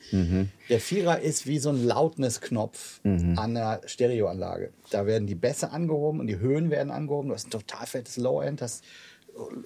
[0.69, 3.01] Der Vierer ist wie so ein Loudness-Knopf
[3.39, 4.71] an der Stereoanlage.
[4.91, 7.29] Da werden die Bässe angehoben und die Höhen werden angehoben.
[7.29, 8.83] Du hast ein total fettes Low-End, das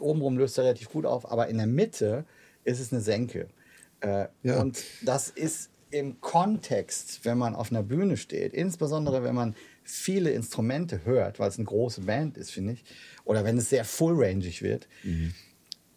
[0.01, 2.25] obenrum löst er relativ gut auf, aber in der Mitte
[2.65, 3.49] ist es eine Senke.
[4.01, 4.61] Äh, Ja.
[4.61, 10.31] Und das ist im Kontext, wenn man auf einer Bühne steht, insbesondere wenn man viele
[10.31, 12.85] Instrumente hört, weil es eine große Band ist, finde ich,
[13.25, 14.87] oder wenn es sehr full-rangig wird,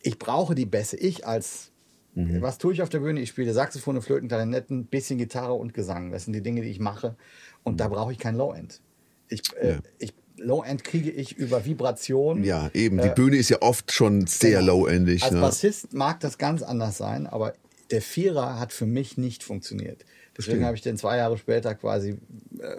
[0.04, 0.98] ich brauche die Bässe.
[0.98, 1.72] Ich als,
[2.16, 3.22] was tue ich auf der Bühne?
[3.22, 6.12] Ich spiele Saxophone, Flöten, Klarinetten, bisschen Gitarre und Gesang.
[6.12, 7.16] Das sind die Dinge, die ich mache.
[7.64, 8.82] Und da brauche ich kein Low-End.
[9.30, 9.80] Ich, äh, Ja.
[10.00, 12.44] ich, Low-End kriege ich über Vibration.
[12.44, 13.00] Ja, eben.
[13.02, 14.80] Die Bühne ist ja oft schon sehr Genau.
[14.80, 15.24] low-endig.
[15.24, 15.42] Als Ne?
[15.42, 17.54] Bassist mag das ganz anders sein, aber
[17.92, 20.04] der Vierer hat für mich nicht funktioniert.
[20.38, 22.18] Deswegen habe ich den zwei Jahre später quasi
[22.60, 22.78] äh,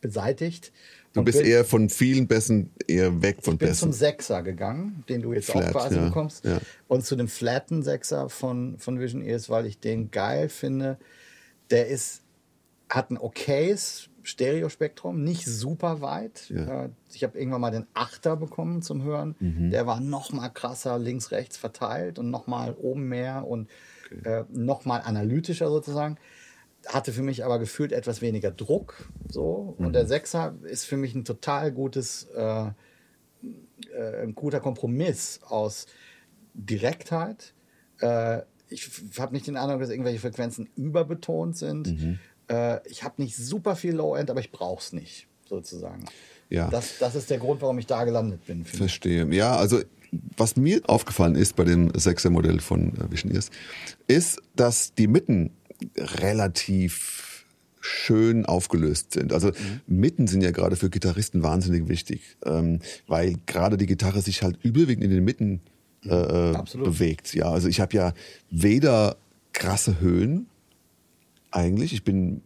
[0.00, 0.72] beseitigt.
[1.16, 3.92] Du bist eher von vielen Bässen eher weg von ich bin zum Bässen.
[3.92, 6.44] Sechser gegangen, den du jetzt Flat, auch quasi ja, bekommst.
[6.44, 6.60] ja.
[6.88, 10.98] Und zu dem flatten Sechser von, von Vision Ears, weil ich den geil finde.
[11.70, 12.22] Der ist,
[12.88, 16.50] hat ein okayes Stereospektrum, nicht super weit.
[16.50, 16.84] Ja.
[16.84, 19.36] Äh, Ich habe irgendwann mal den Achter bekommen zum Hören.
[19.40, 19.70] Mhm.
[19.70, 23.68] Der war noch mal krasser links, rechts verteilt und noch mal oben mehr und
[24.24, 26.16] äh, noch mal analytischer sozusagen.
[26.86, 29.08] Hatte für mich aber gefühlt etwas weniger Druck.
[29.28, 29.74] So.
[29.78, 29.92] Und Mhm.
[29.92, 32.66] der Sechser ist für mich ein total gutes, äh,
[33.94, 35.86] äh, ein guter Kompromiss aus
[36.54, 37.54] Direktheit.
[38.00, 41.86] Äh, ich habe nicht den Eindruck, dass irgendwelche Frequenzen überbetont sind.
[41.88, 42.18] Mhm.
[42.48, 46.04] Äh, ich habe nicht super viel Low-End, aber ich brauche es nicht, sozusagen.
[46.50, 46.68] Ja.
[46.70, 48.64] Das, das ist der Grund, warum ich da gelandet bin.
[48.64, 48.78] finde ich.
[48.78, 49.26] Verstehe.
[49.34, 49.80] Ja, also
[50.36, 53.50] was mir aufgefallen ist bei dem 6er Modell von äh, Vision Ears,
[54.06, 55.50] ist, dass die Mitten
[55.96, 57.44] relativ
[57.80, 59.32] schön aufgelöst sind.
[59.32, 59.52] Also
[59.86, 64.58] Mitten sind ja gerade für Gitarristen wahnsinnig wichtig, ähm, weil gerade die Gitarre sich halt
[64.62, 65.60] überwiegend in den Mitten
[66.04, 66.86] äh, äh, Absolut.
[66.86, 67.34] bewegt.
[67.34, 68.12] Ja, also ich habe ja
[68.50, 69.16] weder
[69.52, 70.46] krasse Höhen
[71.50, 71.92] eigentlich.
[71.92, 72.42] Ich bin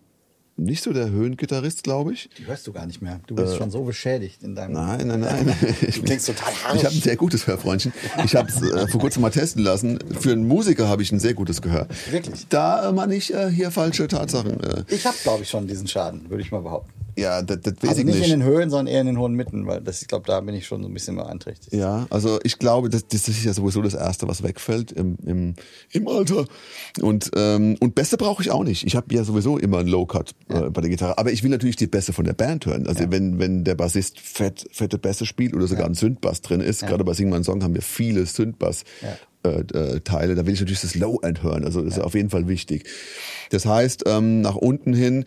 [0.60, 2.28] nicht so der Höhengitarrist, glaube ich.
[2.38, 3.20] Die hörst du gar nicht mehr.
[3.26, 4.76] Du bist schon so beschädigt in deinem.
[4.76, 5.56] Äh, Nein, nein, nein.
[5.80, 6.76] Du klingst total harsch.
[6.76, 7.92] Ich habe ein sehr gutes Hörfreundchen.
[8.24, 9.98] Ich habe es äh, vor kurzem mal testen lassen.
[10.20, 11.86] Für einen Musiker habe ich ein sehr gutes Gehör.
[12.10, 12.46] Wirklich?
[12.48, 14.60] Da äh, man nicht äh, hier falsche Tatsachen.
[14.62, 16.90] Äh, Ich habe, glaube ich, schon diesen Schaden, würde ich mal behaupten.
[17.20, 18.32] Ja, das, das weiß Also ich nicht, nicht.
[18.32, 20.54] in den Höhen, sondern eher in den hohen Mitten, weil das, ich glaube, da bin
[20.54, 21.72] ich schon so ein bisschen beeinträchtigt.
[21.72, 25.54] Ja, also ich glaube, das, das ist ja sowieso das Erste, was wegfällt im, im,
[25.92, 26.46] im Alter.
[27.00, 28.84] Und, ähm, und Bässe brauche ich auch nicht.
[28.86, 31.18] Ich habe ja sowieso immer einen Low-Cut äh, bei der Gitarre.
[31.18, 32.86] Aber ich will natürlich die Bässe von der Band hören.
[32.86, 36.86] Also wenn, wenn der Bassist fett, fette Bässe spielt oder sogar ein Synthbass drin ist,
[36.86, 38.84] gerade bei Sing My Song haben wir viele Synthbass.
[39.02, 39.16] Ja.
[39.42, 41.64] Äh, äh, Teile, da will ich natürlich das Low-End hören.
[41.64, 42.84] Also das ist auf jeden Fall wichtig.
[43.50, 45.24] Das heißt, ähm, nach unten hin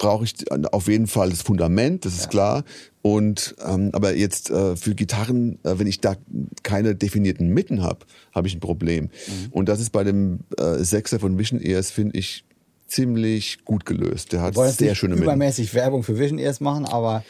[0.00, 0.34] brauche ich
[0.72, 2.64] auf jeden Fall das Fundament, das ist klar.
[3.02, 6.16] Und ähm, aber jetzt äh, für Gitarren, äh, wenn ich da
[6.62, 9.04] keine definierten Mitten habe, habe ich ein Problem.
[9.04, 9.10] Mhm.
[9.52, 12.44] Und das ist bei dem äh, Sechser von Vision Ears finde ich
[12.88, 14.32] ziemlich gut gelöst.
[14.32, 15.24] Der hat wollen sehr nicht schöne Mitten.
[15.24, 17.22] übermäßig Werbung für Vision Ears machen, aber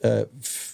[0.00, 0.26] äh,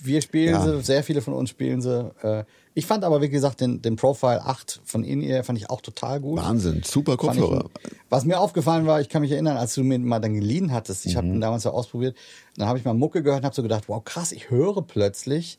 [0.02, 0.64] wir spielen Ja.
[0.64, 2.10] sie, sehr viele von uns spielen sie.
[2.22, 5.80] Äh, ich fand aber, wie gesagt, den, den Profile 8 von In-Ear fand ich auch
[5.80, 6.38] total gut.
[6.40, 7.70] Wahnsinn, super Fand ich- Kopfhörer.
[8.08, 11.04] Was mir aufgefallen war, ich kann mich erinnern, als du mir mal dann geliehen hattest,
[11.06, 11.34] ich habe Mhm.
[11.34, 12.16] ihn damals ja ausprobiert,
[12.56, 15.58] dann habe ich mal Mucke gehört und habe so gedacht, wow, krass, ich höre plötzlich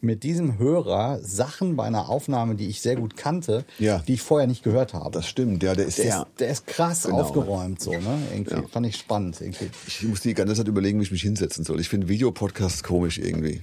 [0.00, 4.00] mit diesem Hörer Sachen bei einer Aufnahme, die ich sehr gut kannte, Ja.
[4.06, 5.10] die ich vorher nicht gehört habe.
[5.12, 7.20] Das stimmt, ja, der ist der, ist, der ist krass Genau.
[7.22, 8.18] aufgeräumt, so, ne?
[8.32, 8.68] Irgendwie.
[8.70, 9.70] Fand ich spannend, irgendwie.
[9.86, 11.80] Ich muss die ganze Zeit überlegen, wie ich mich hinsetzen soll.
[11.80, 13.62] Ich finde Videopodcasts komisch irgendwie.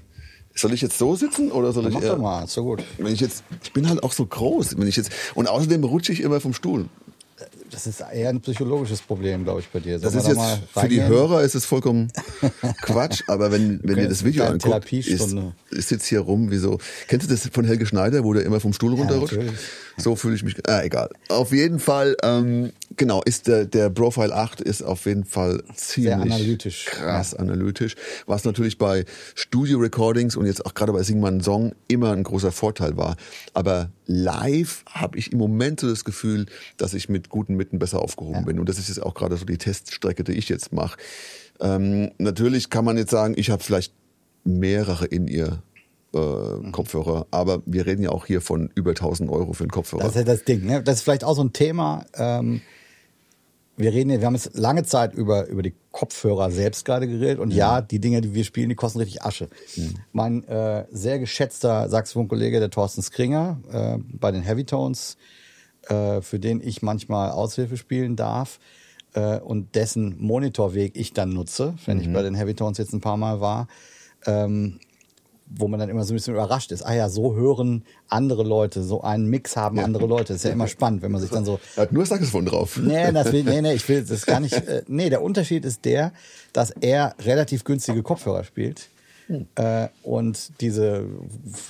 [0.55, 2.83] Soll ich jetzt so sitzen oder soll ich Mach eher, doch mal, ist so gut.
[2.97, 6.11] wenn ich jetzt, ich bin halt auch so groß, wenn ich jetzt, und außerdem rutsche
[6.11, 6.85] ich immer vom Stuhl.
[7.71, 9.97] Das ist eher ein psychologisches Problem, glaube ich, bei dir.
[9.97, 11.01] Das Sollen ist wir jetzt, da für die?
[11.01, 12.11] Hörer ist es vollkommen
[12.81, 15.53] Quatsch, aber wenn, wenn ihr das Video anguckt, Therapiestunde.
[15.71, 18.59] ich sitze hier rum, wie so, kennst du das von Helge Schneider, wo der immer
[18.59, 19.37] vom Stuhl runterrutscht?
[19.37, 19.59] natürlich.
[19.97, 21.09] so fühle ich mich, ah, egal.
[21.29, 26.13] Auf jeden Fall, ähm, genau, ist der, der Profile 8 ist auf jeden Fall ziemlich
[26.13, 26.85] analytisch.
[26.85, 31.73] krass analytisch, was natürlich bei Studio-Recordings und jetzt auch gerade bei Sing mal einen Song
[31.87, 33.15] immer ein großer Vorteil war.
[33.53, 36.45] Aber live habe ich im Moment so das Gefühl,
[36.77, 38.59] dass ich mit guten Mitten besser aufgehoben bin.
[38.59, 40.97] Und das ist jetzt auch gerade so die Teststrecke, die ich jetzt mache.
[41.59, 43.93] Ähm, natürlich kann man jetzt sagen, ich habe vielleicht
[44.43, 45.61] mehrere in ihr
[46.13, 50.03] äh, Kopfhörer, aber wir reden ja auch hier von über 1000 Euro für einen Kopfhörer.
[50.03, 50.65] Das ist ja das Ding.
[50.65, 50.83] Ne?
[50.83, 52.05] Das ist vielleicht auch so ein Thema.
[52.15, 52.61] Ähm,
[53.81, 57.39] wir reden, ja- wir haben jetzt lange Zeit über, über die Kopfhörer selbst gerade geredet.
[57.39, 59.49] Und ja, die Dinge, die wir spielen, die kosten richtig Asche.
[60.11, 65.17] Mein äh, sehr geschätzter Saxophonkollege, der Thorsten Skringer, äh, bei den Heavy Tones,
[65.87, 68.59] äh, für den ich manchmal Aushilfe spielen darf
[69.13, 73.01] äh, und dessen Monitorweg ich dann nutze, wenn ich bei den Heavy Tones jetzt ein
[73.01, 73.67] paar Mal war,
[74.25, 74.79] ähm,
[75.55, 76.83] wo man dann immer so ein bisschen überrascht ist.
[76.83, 80.33] Ah ja, so hören andere Leute, so einen Mix haben andere Leute.
[80.33, 82.77] Das ist ja immer spannend, wenn man sich dann so er hat nur Saxophon drauf.
[82.77, 84.51] Nee, das will, nee, nee, ich will das gar nicht.
[84.61, 86.13] Äh, nee, der Unterschied ist der,
[86.53, 88.89] dass er relativ günstige Kopfhörer spielt.
[89.55, 91.05] Äh, und diese,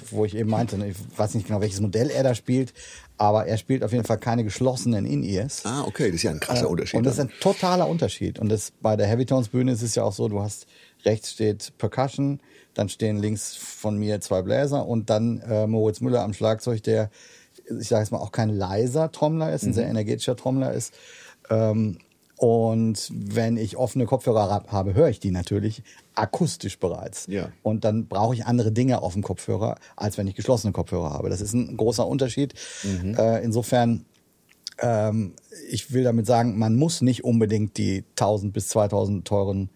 [0.10, 2.74] wo ich eben meinte, ne, ich weiß nicht genau, welches Modell er da spielt,
[3.18, 5.62] aber er spielt auf jeden Fall keine geschlossenen In-Ears.
[5.66, 6.98] Ah, okay, das ist ja ein krasser Unterschied.
[6.98, 8.40] Und das ist ein totaler Unterschied.
[8.40, 10.66] Und das bei der Heavytones Bühne ist es ja auch so, du hast
[11.06, 12.40] rechts steht Percussion,
[12.74, 17.10] dann stehen links von mir zwei Bläser und dann äh, Moritz Müller am Schlagzeug, der,
[17.80, 20.94] ich sage jetzt mal, auch kein leiser Trommler ist, ein sehr energetischer Trommler ist.
[21.50, 21.98] Ähm,
[22.38, 25.84] und wenn ich offene Kopfhörer hab- habe, höre ich die natürlich
[26.16, 27.28] akustisch bereits.
[27.28, 27.50] Ja.
[27.62, 31.30] Und dann brauche ich andere Dinge auf dem Kopfhörer, als wenn ich geschlossene Kopfhörer habe.
[31.30, 32.56] Das ist ein großer Unterschied.
[33.16, 34.06] Äh, insofern
[34.80, 35.34] ähm,
[35.70, 39.70] ich will damit sagen, man muss nicht unbedingt die 1000 bis 2000 teuren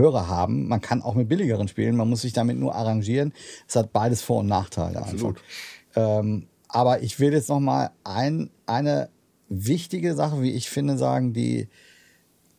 [0.00, 0.68] Hörer haben.
[0.68, 1.96] Man kann auch mit billigeren spielen.
[1.96, 3.32] Man muss sich damit nur arrangieren.
[3.68, 5.38] Es hat beides Vor- und Nachteile Absolut.
[5.94, 6.20] einfach.
[6.20, 9.10] Ähm, aber ich will jetzt noch mal ein, eine
[9.48, 11.68] wichtige Sache, wie ich finde, sagen, die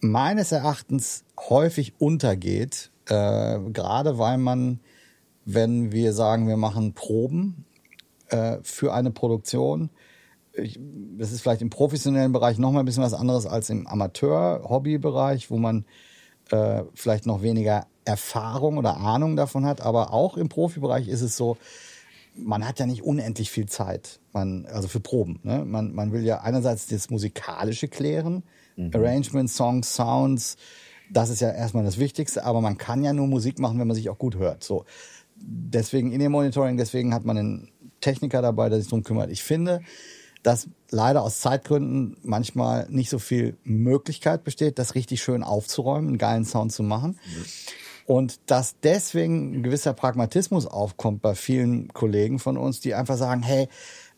[0.01, 4.79] meines Erachtens häufig untergeht, äh, gerade weil man,
[5.45, 7.65] wenn wir sagen, wir machen Proben
[8.29, 9.89] äh, für eine Produktion,
[10.53, 10.79] ich,
[11.17, 15.49] das ist vielleicht im professionellen Bereich noch mal ein bisschen was anderes als im Amateur-Hobby-Bereich,
[15.49, 15.85] wo man
[16.51, 19.81] äh, vielleicht noch weniger Erfahrung oder Ahnung davon hat.
[19.81, 21.57] Aber auch im Profibereich ist es so,
[22.35, 25.39] man hat ja nicht unendlich viel Zeit, man, also für Proben.
[25.43, 25.65] Ne?
[25.65, 28.43] Man, man will ja einerseits das Musikalische klären,
[28.93, 30.57] Arrangement, Songs, Sounds,
[31.11, 33.95] das ist ja erstmal das Wichtigste, aber man kann ja nur Musik machen, wenn man
[33.95, 34.63] sich auch gut hört.
[34.63, 34.85] So.
[35.35, 39.29] Deswegen In-Ear-Monitoring, deswegen hat man einen Techniker dabei, der sich drum kümmert.
[39.29, 39.81] Ich finde,
[40.43, 46.17] dass leider aus Zeitgründen manchmal nicht so viel Möglichkeit besteht, das richtig schön aufzuräumen, einen
[46.17, 47.19] geilen Sound zu machen.
[48.05, 53.43] Und dass deswegen ein gewisser Pragmatismus aufkommt bei vielen Kollegen von uns, die einfach sagen,
[53.43, 53.69] hey,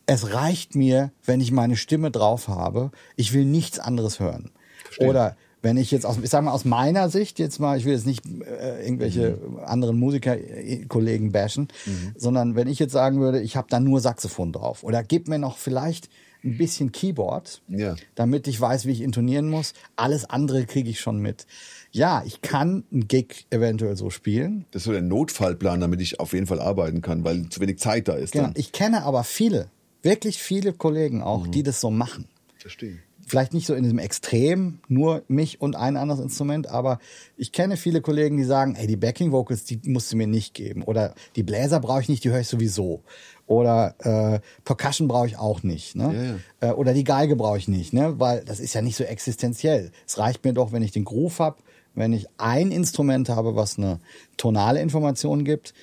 [0.06, 2.90] es reicht mir, wenn ich meine Stimme drauf habe.
[3.16, 4.50] Ich will nichts anderes hören.
[4.98, 7.94] Oder wenn ich jetzt aus, ich sage mal aus meiner Sicht jetzt mal, ich will
[7.94, 11.68] jetzt nicht äh, irgendwelche anderen Musikerkollegen bashen,
[12.16, 15.38] sondern wenn ich jetzt sagen würde, ich habe da nur Saxophon drauf oder gib mir
[15.38, 16.08] noch vielleicht
[16.44, 17.96] ein bisschen Keyboard, Ja.
[18.14, 19.72] damit ich weiß, wie ich intonieren muss.
[19.96, 21.46] Alles andere kriege ich schon mit.
[21.90, 24.66] Ja, ich kann einen Gig eventuell so spielen.
[24.70, 27.78] Das ist so der Notfallplan, damit ich auf jeden Fall arbeiten kann, weil zu wenig
[27.78, 28.32] Zeit da ist.
[28.32, 28.44] Genau.
[28.48, 28.54] Dann.
[28.58, 29.68] Ich kenne aber viele,
[30.02, 32.26] wirklich viele Kollegen auch, die das so machen.
[32.58, 32.98] Verstehe.
[33.26, 36.98] Vielleicht nicht so in diesem Extrem, nur mich und ein anderes Instrument, aber
[37.36, 40.54] ich kenne viele Kollegen, die sagen, ey, die Backing Vocals, die musst du mir nicht
[40.54, 40.82] geben.
[40.82, 43.02] Oder die Bläser brauche ich nicht, die höre ich sowieso.
[43.46, 45.96] Oder äh, Percussion brauche ich auch nicht.
[45.96, 46.40] Ne?
[46.60, 48.18] Äh, oder die Geige brauche ich nicht, ne?
[48.18, 49.90] weil das ist ja nicht so existenziell.
[50.06, 51.56] Es reicht mir doch, wenn ich den Groove habe,
[51.94, 54.00] wenn ich ein Instrument habe, was eine
[54.36, 55.74] tonale Information gibt.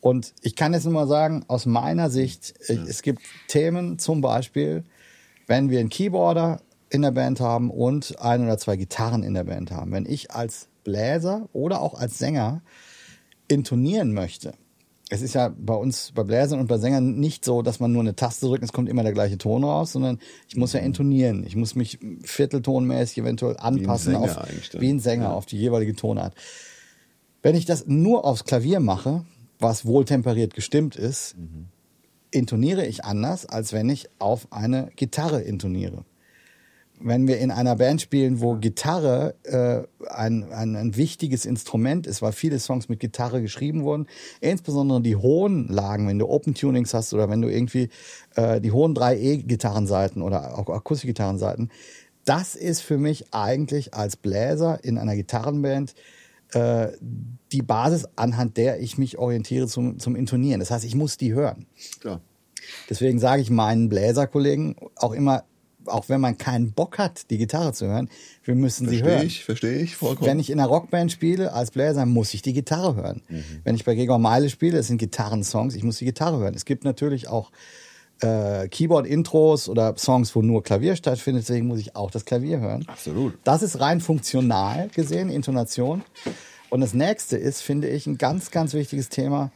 [0.00, 4.20] Und ich kann jetzt nur mal sagen, aus meiner Sicht, äh, es gibt Themen, zum
[4.20, 4.84] Beispiel,
[5.46, 6.60] wenn wir einen Keyboarder
[6.90, 9.92] in der Band haben und ein oder zwei Gitarren in der Band haben.
[9.92, 12.62] Wenn ich als Bläser oder auch als Sänger
[13.48, 14.54] intonieren möchte,
[15.10, 18.02] es ist ja bei uns, bei Bläsern und bei Sängern nicht so, dass man nur
[18.02, 20.18] eine Taste drückt, es kommt immer der gleiche Ton raus, sondern
[20.48, 21.44] ich muss ja intonieren.
[21.46, 24.80] Ich muss mich vierteltonmäßig eventuell anpassen Sänger auf, eigentlich dann.
[24.82, 26.34] wie ein Sänger auf die jeweilige Tonart.
[27.42, 29.24] Wenn ich das nur aufs Klavier mache,
[29.58, 31.66] was wohltemperiert gestimmt ist, mhm.
[32.30, 36.04] intoniere ich anders, als wenn ich auf eine Gitarre intoniere
[37.00, 42.22] wenn wir in einer Band spielen, wo Gitarre äh, ein, ein, ein wichtiges Instrument ist,
[42.22, 44.06] weil viele Songs mit Gitarre geschrieben wurden,
[44.40, 47.88] insbesondere die hohen Lagen, wenn du Open Tunings hast oder wenn du irgendwie
[48.36, 51.70] äh, die hohen 3E-Gitarrenseiten oder auch Akustikgitarrenseiten,
[52.24, 55.94] das ist für mich eigentlich als Bläser in einer Gitarrenband
[56.52, 56.88] äh,
[57.52, 60.60] die Basis, anhand der ich mich orientiere zum, zum Intonieren.
[60.60, 61.66] Das heißt, ich muss die hören.
[62.00, 62.20] Klar.
[62.90, 65.44] Deswegen sage ich meinen Bläserkollegen auch immer,
[65.88, 68.08] auch wenn man keinen Bock hat, die Gitarre zu hören,
[68.44, 69.26] wir müssen versteh sie hören.
[69.26, 70.28] Ich, verstehe ich, vollkommen.
[70.28, 73.22] Wenn ich in einer Rockband spiele, als Bläser, muss ich die Gitarre hören.
[73.28, 73.44] Mhm.
[73.64, 76.54] Wenn ich bei Gregor Meile spiele, es sind Gitarrensongs, ich muss die Gitarre hören.
[76.54, 77.50] Es gibt natürlich auch
[78.20, 82.84] äh, Keyboard-Intros oder Songs, wo nur Klavier stattfindet, deswegen muss ich auch das Klavier hören.
[82.86, 83.38] Absolut.
[83.44, 86.02] Das ist rein funktional gesehen, Intonation.
[86.70, 89.50] Und das nächste ist, finde ich, ein ganz, ganz wichtiges Thema,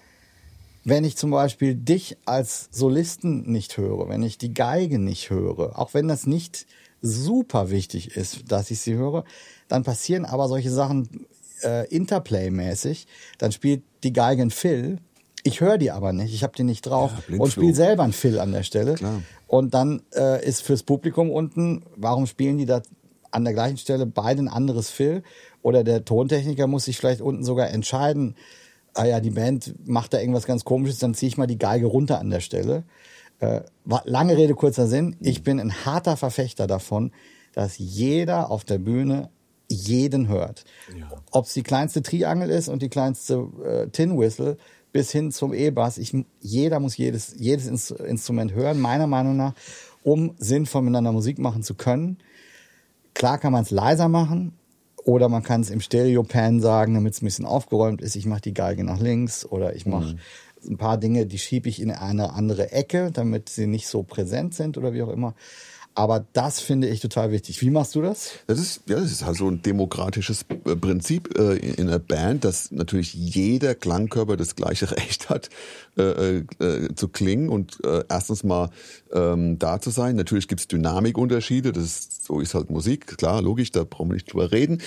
[0.84, 5.78] wenn ich zum Beispiel dich als Solisten nicht höre, wenn ich die Geige nicht höre,
[5.78, 6.66] auch wenn das nicht
[7.00, 9.24] super wichtig ist, dass ich sie höre,
[9.68, 11.26] dann passieren aber solche Sachen
[11.62, 13.06] äh, Interplay-mäßig.
[13.38, 14.98] Dann spielt die Geige ein Fill.
[15.44, 18.12] Ich höre die aber nicht, ich habe die nicht drauf ja, und spiele selber ein
[18.12, 18.94] Fill an der Stelle.
[18.94, 19.22] Klar.
[19.48, 22.82] Und dann äh, ist fürs Publikum unten, warum spielen die da
[23.32, 25.22] an der gleichen Stelle beide ein anderes Fill?
[25.62, 28.36] Oder der Tontechniker muss sich vielleicht unten sogar entscheiden,
[28.94, 31.86] ah ja, die Band macht da irgendwas ganz komisches, dann ziehe ich mal die Geige
[31.86, 32.84] runter an der Stelle.
[33.38, 33.62] Äh,
[34.04, 35.16] lange Rede, kurzer Sinn.
[35.20, 37.12] Ich bin ein harter Verfechter davon,
[37.52, 39.30] dass jeder auf der Bühne
[39.68, 40.64] jeden hört.
[40.96, 41.10] Ja.
[41.30, 44.58] Ob es die kleinste Triangel ist und die kleinste äh, Tin Whistle
[44.92, 46.00] bis hin zum E-Bass.
[46.40, 49.54] jeder muss jedes, jedes Instrument hören, meiner Meinung nach,
[50.02, 52.18] um sinnvoll miteinander Musik machen zu können.
[53.14, 54.52] Klar kann man es leiser machen,
[55.04, 58.16] oder man kann es im Stereo-Pan sagen, damit es ein bisschen aufgeräumt ist.
[58.16, 60.72] Ich mache die Geige nach links oder ich mache mhm.
[60.72, 64.54] ein paar Dinge, die schiebe ich in eine andere Ecke, damit sie nicht so präsent
[64.54, 65.34] sind oder wie auch immer.
[65.94, 67.60] Aber das finde ich total wichtig.
[67.60, 68.30] Wie machst du das?
[68.46, 72.44] Das ist, ja, das ist halt so ein demokratisches äh, Prinzip äh, in einer Band,
[72.44, 75.50] dass natürlich jeder Klangkörper das gleiche Recht hat,
[75.98, 78.70] äh, äh, zu klingen und äh, erstens mal
[79.12, 80.16] ähm, da zu sein.
[80.16, 84.32] Natürlich gibt's Dynamikunterschiede, das ist, so ist halt Musik, klar, logisch, da brauchen wir nicht
[84.32, 84.80] drüber reden.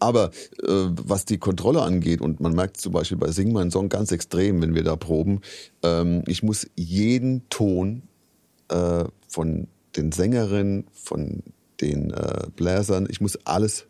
[0.00, 0.30] Aber
[0.60, 4.10] äh, was die Kontrolle angeht, und man merkt zum Beispiel bei Sing meinen Song ganz
[4.10, 5.40] extrem, wenn wir da proben,
[5.82, 8.02] ähm, ich muss jeden Ton
[9.28, 9.66] von
[9.98, 11.42] den Sängerinnen, von
[11.80, 13.06] den äh, Bläsern.
[13.10, 13.86] Ich muss alles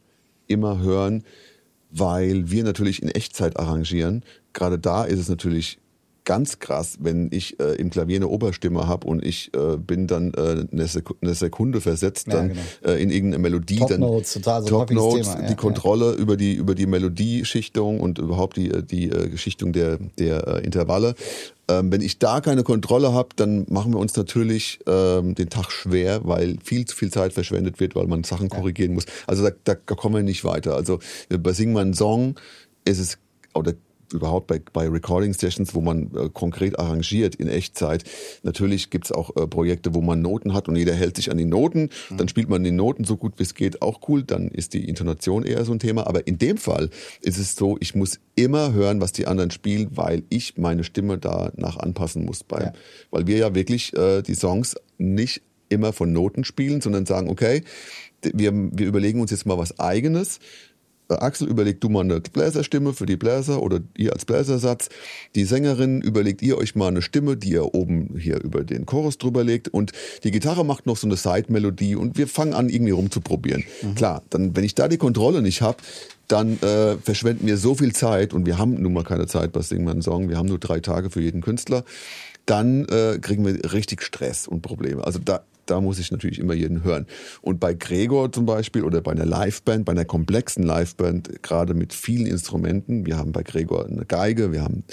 [0.47, 1.25] immer hören,
[1.91, 4.25] weil wir natürlich in Echtzeit arrangieren.
[4.53, 5.79] Gerade da ist es natürlich
[6.29, 10.35] ganz krass, wenn ich äh, im Klavier eine Oberstimme habe und ich äh, bin dann
[10.35, 12.61] äh, eine, Sekunde, eine, Sekunde versetzt ja, dann genau.
[12.85, 13.79] äh, in irgendeine Melodie.
[13.79, 16.17] Top dann Notes, total so Top Notes, Thema, ja, die Kontrolle ja.
[16.17, 21.15] über die über die Melodieschichtung und überhaupt die die äh, Geschichtung der der äh, Intervalle.
[21.67, 25.73] Ähm, wenn ich da keine Kontrolle habe, dann machen wir uns natürlich ähm, den Tag
[25.73, 29.07] schwer, weil viel zu viel Zeit verschwendet wird, weil man Sachen korrigieren muss.
[29.27, 30.77] Also da, da, da kommen wir nicht weiter.
[30.77, 30.99] Also
[31.31, 32.39] bei Sing mal einen Song
[32.85, 33.17] ist es
[33.55, 33.73] oder
[34.13, 38.05] überhaupt bei, bei Recording Sessions, wo man äh, konkret arrangiert in Echtzeit.
[38.43, 41.45] Natürlich gibt's auch äh, Projekte, wo man Noten hat und jeder hält sich an die
[41.45, 41.91] Noten.
[42.11, 42.17] Mhm.
[42.17, 44.23] Dann spielt man die Noten so gut wie es geht, auch cool.
[44.23, 46.07] Dann ist die Intonation eher so ein Thema.
[46.07, 46.91] Aber in dem Fall
[47.21, 51.19] ist es so, ich muss immer hören, was die anderen spielen, weil ich meine Stimme
[51.19, 52.45] danach anpassen muss.
[52.45, 52.73] Beim, ja.
[53.11, 57.63] Weil wir ja wirklich äh, die Songs nicht immer von Noten spielen, sondern sagen, okay,
[58.23, 60.41] wir, wir überlegen uns jetzt mal was eigenes
[61.09, 64.89] Axel, überlegt du mal eine Bläserstimme für die Bläser oder ihr als Bläsersatz.
[65.35, 69.19] Die Sängerin, überlegt ihr euch mal eine Stimme, die ihr oben hier über den Chorus
[69.19, 69.93] drüber legt und
[70.25, 73.65] die Gitarre macht noch so eine Side-Melodie und wir fangen an, irgendwie rumzuprobieren.
[73.83, 73.95] Mhm.
[73.95, 75.79] Klar, dann, wenn ich da die Kontrolle nicht habe,
[76.29, 79.63] dann äh, verschwenden wir so viel Zeit und wir haben nun mal keine Zeit bei
[79.63, 81.85] Sing einen Song, wir haben nur drei Tage für jeden Künstler,
[82.45, 85.05] dann äh, kriegen wir richtig Stress und Probleme.
[85.05, 87.07] Also da da muss ich natürlich immer jeden hören.
[87.43, 91.93] Und bei Gregor zum Beispiel oder bei einer Liveband, bei einer komplexen Liveband, gerade mit
[91.93, 94.85] vielen Instrumenten, wir haben bei Gregor eine Geige, wir haben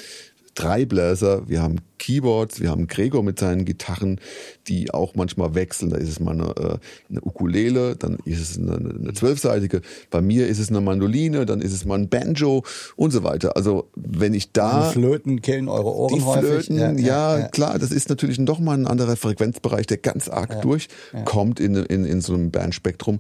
[0.56, 4.20] drei Bläser, wir haben Keyboards, wir haben Gregor mit seinen Gitarren,
[4.68, 5.89] die auch manchmal wechseln.
[5.89, 6.78] Da ist es mal eine, äh,
[7.10, 9.82] eine Ukulele, dann ist es eine, eine zwölfseitige.
[10.10, 12.64] Bei mir ist es eine Mandoline, dann ist es mal ein Banjo
[12.95, 13.56] und so weiter.
[13.56, 14.88] Also wenn ich da...
[14.88, 18.60] Die Flöten killen eure Ohren die Flöten, ja, ja, ja, klar, das ist natürlich doch
[18.60, 23.20] mal ein anderer Frequenzbereich, der ganz arg ja, durchkommt in, in, in so einem Bandspektrum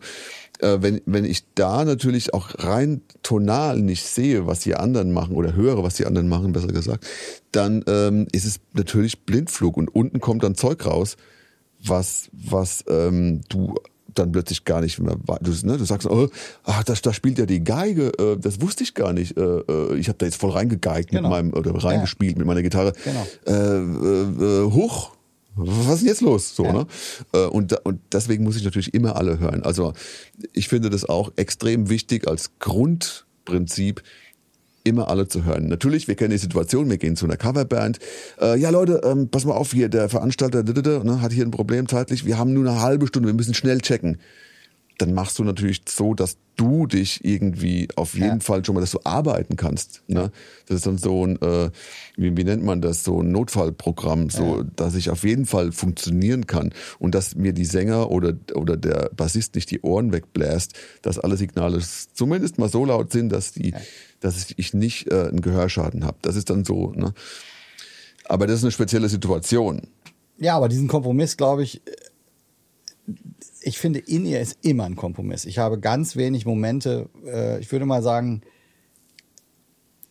[0.61, 5.35] äh, wenn, wenn ich da natürlich auch rein tonal nicht sehe, was die anderen machen
[5.35, 7.05] oder höre, was die anderen machen, besser gesagt,
[7.51, 11.17] dann ähm, ist es natürlich Blindflug und unten kommt dann Zeug raus,
[11.81, 13.75] was, was ähm, du
[14.13, 16.29] dann plötzlich gar nicht mehr, du, ne, du sagst, oh,
[16.63, 19.37] ach, da, da spielt ja die Geige, äh, das wusste ich gar nicht.
[19.37, 21.23] Äh, äh ich habe da jetzt voll reingegeigt genau.
[21.23, 22.37] mit meinem, oder reingespielt ja.
[22.39, 22.93] mit meiner Gitarre.
[23.03, 23.27] Genau.
[23.45, 25.14] Äh, äh, äh hoch,
[25.55, 26.55] was ist denn jetzt los?
[26.55, 26.73] So, ja.
[26.73, 26.87] ne?
[27.33, 29.63] Äh, und, und deswegen muss ich natürlich immer alle hören.
[29.63, 29.93] Also
[30.53, 34.03] ich finde das auch extrem wichtig als Grundprinzip,
[34.83, 35.67] immer alle zu hören.
[35.67, 37.99] Natürlich, wir kennen die Situation, wir gehen zu einer Coverband.
[38.39, 41.87] Äh, ja, Leute, ähm, pass mal auf, hier, der Veranstalter ne, hat hier ein Problem
[41.87, 42.25] zeitlich.
[42.25, 44.19] Wir haben nur eine halbe Stunde, wir müssen schnell checken
[44.97, 48.39] dann machst du natürlich so, dass du dich irgendwie auf jeden ja.
[48.39, 50.03] Fall schon mal, dass du arbeiten kannst.
[50.07, 50.31] Ne?
[50.67, 51.69] Das ist dann so ein, äh,
[52.15, 54.63] wie, wie nennt man das, so ein Notfallprogramm, so, ja.
[54.75, 59.09] dass ich auf jeden Fall funktionieren kann und dass mir die Sänger oder, oder der
[59.15, 61.81] Bassist nicht die Ohren wegbläst, dass alle Signale
[62.13, 63.73] zumindest mal so laut sind, dass die,
[64.21, 66.17] dass ich nicht äh, einen Gehörschaden habe.
[66.21, 66.93] Das ist dann so.
[66.93, 67.13] Ne?
[68.25, 69.81] Aber das ist eine spezielle Situation.
[70.37, 71.81] Ja, aber diesen Kompromiss, glaube ich,
[73.65, 75.45] ich finde, in ihr ist immer ein Kompromiss.
[75.45, 78.41] Ich habe ganz wenig Momente, äh, ich würde mal sagen,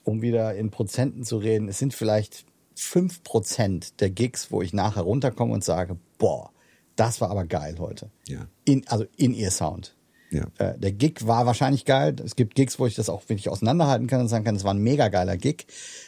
[0.03, 4.73] um wieder in Prozenten zu reden, es sind vielleicht fünf Prozent der Gigs, wo ich
[4.73, 6.51] nachher runterkomme und sage, boah,
[6.97, 8.11] das war aber geil heute.
[8.27, 8.49] Ja.
[8.65, 9.95] In, also in ihr Sound.
[10.31, 10.47] Ja.
[10.59, 12.17] Äh, der Gig war wahrscheinlich geil.
[12.25, 14.75] Es gibt Gigs, wo ich das auch wirklich auseinanderhalten kann und sagen kann, es war
[14.75, 15.67] ein mega geiler Gig.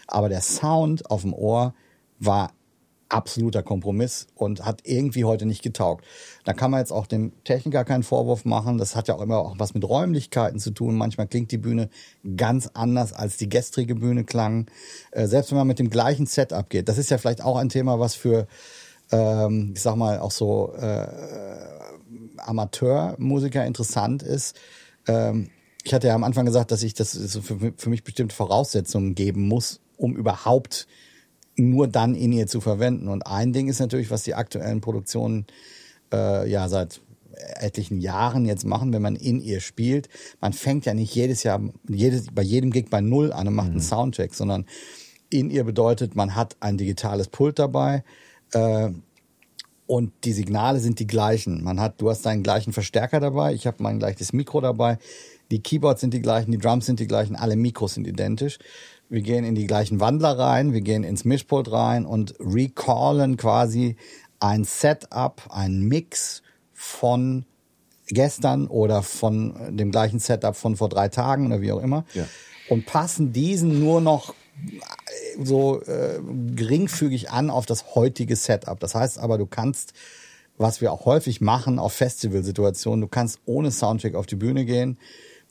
[0.09, 1.75] Aber der Sound auf dem Ohr
[2.19, 2.53] war
[3.09, 6.05] absoluter Kompromiss und hat irgendwie heute nicht getaugt.
[6.45, 8.79] Da kann man jetzt auch dem Techniker keinen Vorwurf machen.
[8.79, 10.97] Das hat ja auch immer auch was mit Räumlichkeiten zu tun.
[10.97, 11.89] Manchmal klingt die Bühne
[12.37, 14.67] ganz anders, als die gestrige Bühne klang.
[15.13, 16.89] Äh, selbst wenn man mit dem gleichen Setup geht.
[16.89, 18.49] Das ist ja vielleicht auch ein Thema, was für,
[19.13, 21.07] ähm, ich sag mal, auch so äh,
[22.39, 24.57] Amateurmusiker interessant ist.
[25.07, 25.51] Ähm,
[25.85, 29.47] ich hatte ja am Anfang gesagt, dass ich das für, für mich bestimmte Voraussetzungen geben
[29.47, 30.89] muss, um überhaupt
[31.57, 33.09] nur dann in ihr zu verwenden.
[33.09, 35.47] Und ein Ding ist natürlich, was die aktuellen Produktionen
[36.13, 37.01] äh, ja seit
[37.37, 40.09] etlichen Jahren jetzt machen, wenn man in ihr spielt.
[40.41, 43.69] Man fängt ja nicht jedes Jahr, jedes, bei jedem Gig bei Null an und macht
[43.69, 43.75] mhm.
[43.75, 44.67] einen Soundcheck, sondern
[45.29, 48.05] in ihr bedeutet, man hat ein digitales Pult dabei
[48.53, 48.91] äh,
[49.87, 51.63] und die Signale sind die gleichen.
[51.63, 54.99] Man hat, du hast deinen gleichen Verstärker dabei, ich habe mein gleiches Mikro dabei,
[55.51, 58.59] die Keyboards sind die gleichen, die Drums sind die gleichen, alle Mikros sind identisch
[59.09, 63.97] wir gehen in die gleichen Wandler rein, wir gehen ins Mischpult rein und recallen quasi
[64.41, 66.43] ein Setup, ein Mix
[66.73, 67.47] von
[68.09, 72.25] gestern oder von dem gleichen Setup von vor drei Tagen oder wie auch immer ja.
[72.69, 74.35] und passen diesen nur noch
[75.43, 76.21] so äh,
[76.55, 78.79] geringfügig an auf das heutige Setup.
[78.81, 79.93] Das heißt aber, du kannst,
[80.57, 84.99] was wir auch häufig machen auf Festivalsituationen, du kannst ohne Soundcheck auf die Bühne gehen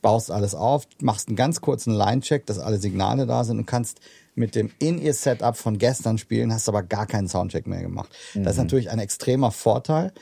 [0.02, 4.00] baust alles auf, machst einen ganz kurzen Line-Check, dass alle Signale da sind und kannst
[4.34, 8.10] mit dem In-Ear-Setup von gestern spielen, hast aber gar keinen Soundcheck mehr gemacht.
[8.34, 8.44] Mhm.
[8.44, 8.64] Das ist mhm.
[8.64, 10.12] natürlich ein extremer Vorteil.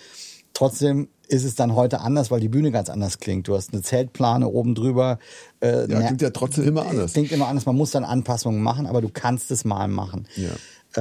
[0.52, 3.48] Trotzdem ist es dann heute anders, weil die Bühne ganz anders klingt.
[3.48, 5.18] Du hast eine Zeltplane oben drüber.
[5.60, 7.12] Äh, ja, klingt ja trotzdem immer anders.
[7.12, 7.66] Klingt immer anders.
[7.66, 10.28] Man muss dann Anpassungen machen, aber du kannst es mal machen.
[10.36, 10.50] Ja.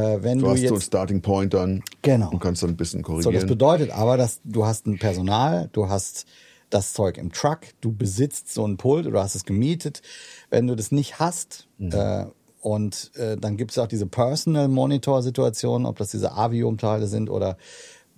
[0.01, 2.31] Äh, wenn du, du hast jetzt, so einen Starting Point dann genau.
[2.31, 3.33] und kannst dann ein bisschen korrigieren.
[3.33, 6.25] So, das bedeutet aber, dass du hast ein Personal, du hast
[6.73, 10.01] das Zeug im Truck, du besitzt so ein Pult oder hast es gemietet.
[10.49, 11.91] Wenn du das nicht hast, mhm.
[11.91, 12.25] äh,
[12.61, 17.29] und äh, dann gibt es auch diese Personal Monitor Situation, ob das diese Avium-Teile sind
[17.29, 17.57] oder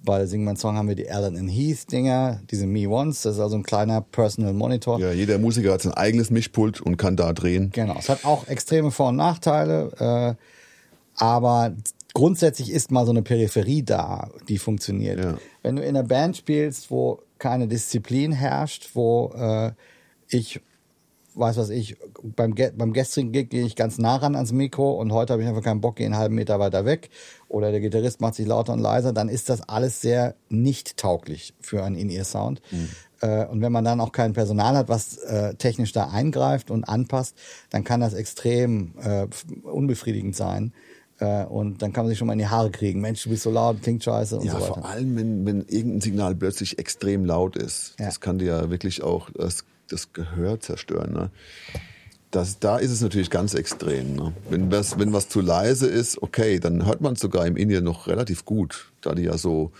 [0.04, 3.36] bei Sing mein Song haben wir die Allen and Heath Dinger, diese Me Ones, das
[3.36, 5.00] ist also ein kleiner Personal Monitor.
[5.00, 7.72] Ja, jeder Musiker hat sein eigenes Mischpult und kann da drehen.
[7.72, 11.74] Genau, es hat auch extreme Vor- und Nachteile, äh, aber
[12.14, 15.20] grundsätzlich ist mal so eine Peripherie da, die funktioniert.
[15.20, 15.38] Ja.
[15.64, 19.72] Wenn du in einer Band spielst, wo keine Disziplin herrscht, wo äh,
[20.28, 20.62] ich
[21.36, 25.12] weiß was ich, beim, beim gestrigen Gig gehe ich ganz nah ran ans Mikro und
[25.12, 27.10] heute habe ich einfach keinen Bock, gehe einen halben Meter weiter weg
[27.50, 31.54] oder der Gitarrist macht sich lauter und leiser, dann ist das alles sehr nicht tauglich
[31.60, 32.62] für einen In-Ear-Sound.
[32.72, 32.90] Mhm.
[33.22, 36.86] Äh, und wenn man dann auch kein Personal hat, was äh, technisch da eingreift und
[36.86, 37.36] anpasst,
[37.70, 39.28] dann kann das extrem äh,
[39.64, 40.74] unbefriedigend sein.
[41.20, 43.02] Äh, und dann kann man sich schon mal in die Haare kriegen.
[43.02, 44.74] Mensch, du bist so laut, klingt scheiße und ja, so weiter.
[44.74, 47.96] vor allem, wenn, wenn irgendein Signal plötzlich extrem laut ist.
[48.00, 48.06] Ja.
[48.06, 51.14] Das kann dir ja wirklich auch das, das Gehör zerstören.
[51.14, 51.32] Ne?
[52.32, 54.16] Das, da ist es natürlich ganz extrem.
[54.16, 54.34] Ne?
[54.50, 57.86] Wenn, was, wenn was zu leise ist, okay, dann hört man es sogar im Indien
[57.86, 59.72] noch relativ gut, da die ja so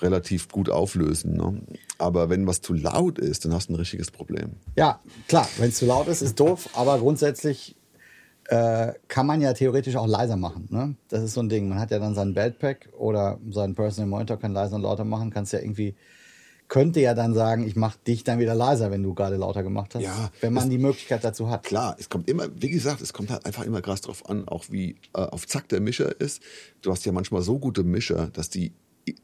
[0.00, 1.36] relativ gut auflösen.
[1.36, 1.60] Ne?
[1.98, 4.52] Aber wenn was zu laut ist, dann hast du ein richtiges Problem.
[4.76, 7.74] Ja, klar, wenn es zu laut ist, ist doof, aber grundsätzlich
[8.52, 10.68] äh, kann man ja theoretisch auch leiser machen.
[10.70, 10.94] Ne?
[11.08, 11.70] Das ist so ein Ding.
[11.70, 15.30] Man hat ja dann seinen Beltpack oder seinen Personal Monitor, kann leiser und lauter machen,
[15.30, 15.94] kannst ja irgendwie
[16.68, 19.94] könnte ja dann sagen, ich mache dich dann wieder leiser, wenn du gerade lauter gemacht
[19.94, 20.02] hast.
[20.04, 21.64] Ja, wenn man die Möglichkeit dazu hat.
[21.64, 24.64] Klar, es kommt immer, wie gesagt, es kommt halt einfach immer krass drauf an, auch
[24.70, 26.42] wie äh, auf Zack der Mischer ist.
[26.80, 28.72] Du hast ja manchmal so gute Mischer, dass die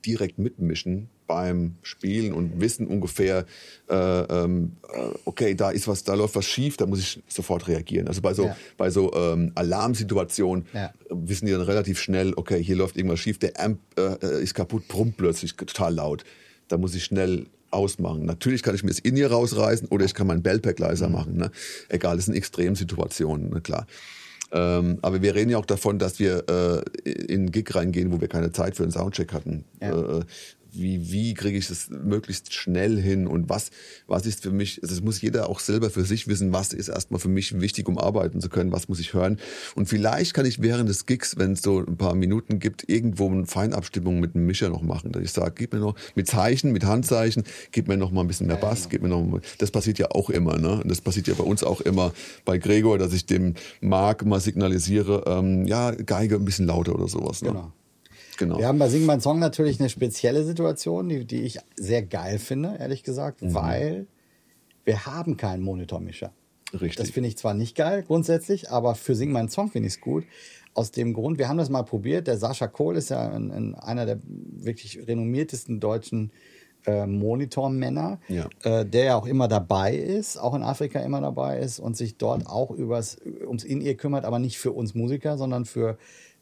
[0.04, 3.44] direkt mitmischen beim Spielen und wissen ungefähr,
[3.90, 7.68] äh, ähm, äh, okay, da ist was, da läuft was schief, da muss ich sofort
[7.68, 8.08] reagieren.
[8.08, 8.56] Also bei so, Ja.
[8.78, 10.92] bei so ähm, Alarmsituationen Ja.
[11.10, 14.88] wissen die dann relativ schnell, okay, hier läuft irgendwas schief, der Amp äh, ist kaputt,
[14.88, 16.24] brummt plötzlich total laut.
[16.68, 18.24] Da muss ich schnell ausmachen.
[18.24, 21.36] Natürlich kann ich mir das in ihr rausreißen oder ich kann meinen Bellpack leiser machen.
[21.36, 21.50] Ne?
[21.90, 23.86] Egal, das sind Extremsituationen, ne, klar.
[24.50, 28.20] Ähm, aber wir reden ja auch davon, dass wir äh, in einen Gig reingehen, wo
[28.20, 29.64] wir keine Zeit für einen Soundcheck hatten.
[29.80, 30.18] Ja.
[30.18, 30.20] Äh,
[30.72, 33.70] wie, wie kriege ich das möglichst schnell hin und was,
[34.06, 36.88] was ist für mich, also das muss jeder auch selber für sich wissen, was ist
[36.88, 39.38] erstmal für mich wichtig, um arbeiten zu können, was muss ich hören.
[39.74, 43.28] Und vielleicht kann ich während des Gigs, wenn es so ein paar Minuten gibt, irgendwo
[43.28, 45.12] eine Feinabstimmung mit einem Mischer noch machen.
[45.12, 48.28] Dass ich sage, gib mir noch, mit Zeichen, mit Handzeichen, gib mir noch mal ein
[48.28, 50.82] bisschen mehr Bass, gib mir noch mal, das passiert ja auch immer, ne?
[50.82, 52.12] Und das passiert ja bei uns auch immer
[52.44, 57.08] bei Gregor, dass ich dem Marc mal signalisiere, ähm, ja, Geige ein bisschen lauter oder
[57.08, 57.50] sowas, ne?
[57.50, 57.72] Genau.
[58.38, 58.58] Genau.
[58.58, 62.38] Wir haben bei Sing mein Song natürlich eine spezielle Situation, die, die ich sehr geil
[62.38, 63.54] finde, ehrlich gesagt, Mhm.
[63.54, 64.06] weil
[64.84, 66.32] wir haben keinen Monitormischer.
[66.72, 66.96] Richtig.
[66.96, 70.00] Das finde ich zwar nicht geil grundsätzlich, aber für Sing mein Song finde ich es
[70.00, 70.24] gut.
[70.74, 72.26] Aus dem Grund, wir haben das mal probiert.
[72.26, 76.30] Der Sascha Kohl ist ja ein, ein, einer der wirklich renommiertesten deutschen
[76.86, 78.48] äh, Monitormänner, Ja.
[78.62, 82.16] äh, der ja auch immer dabei ist, auch in Afrika immer dabei ist und sich
[82.18, 83.16] dort auch übers,
[83.46, 85.98] ums In-Ear kümmert, aber nicht für uns Musiker, sondern für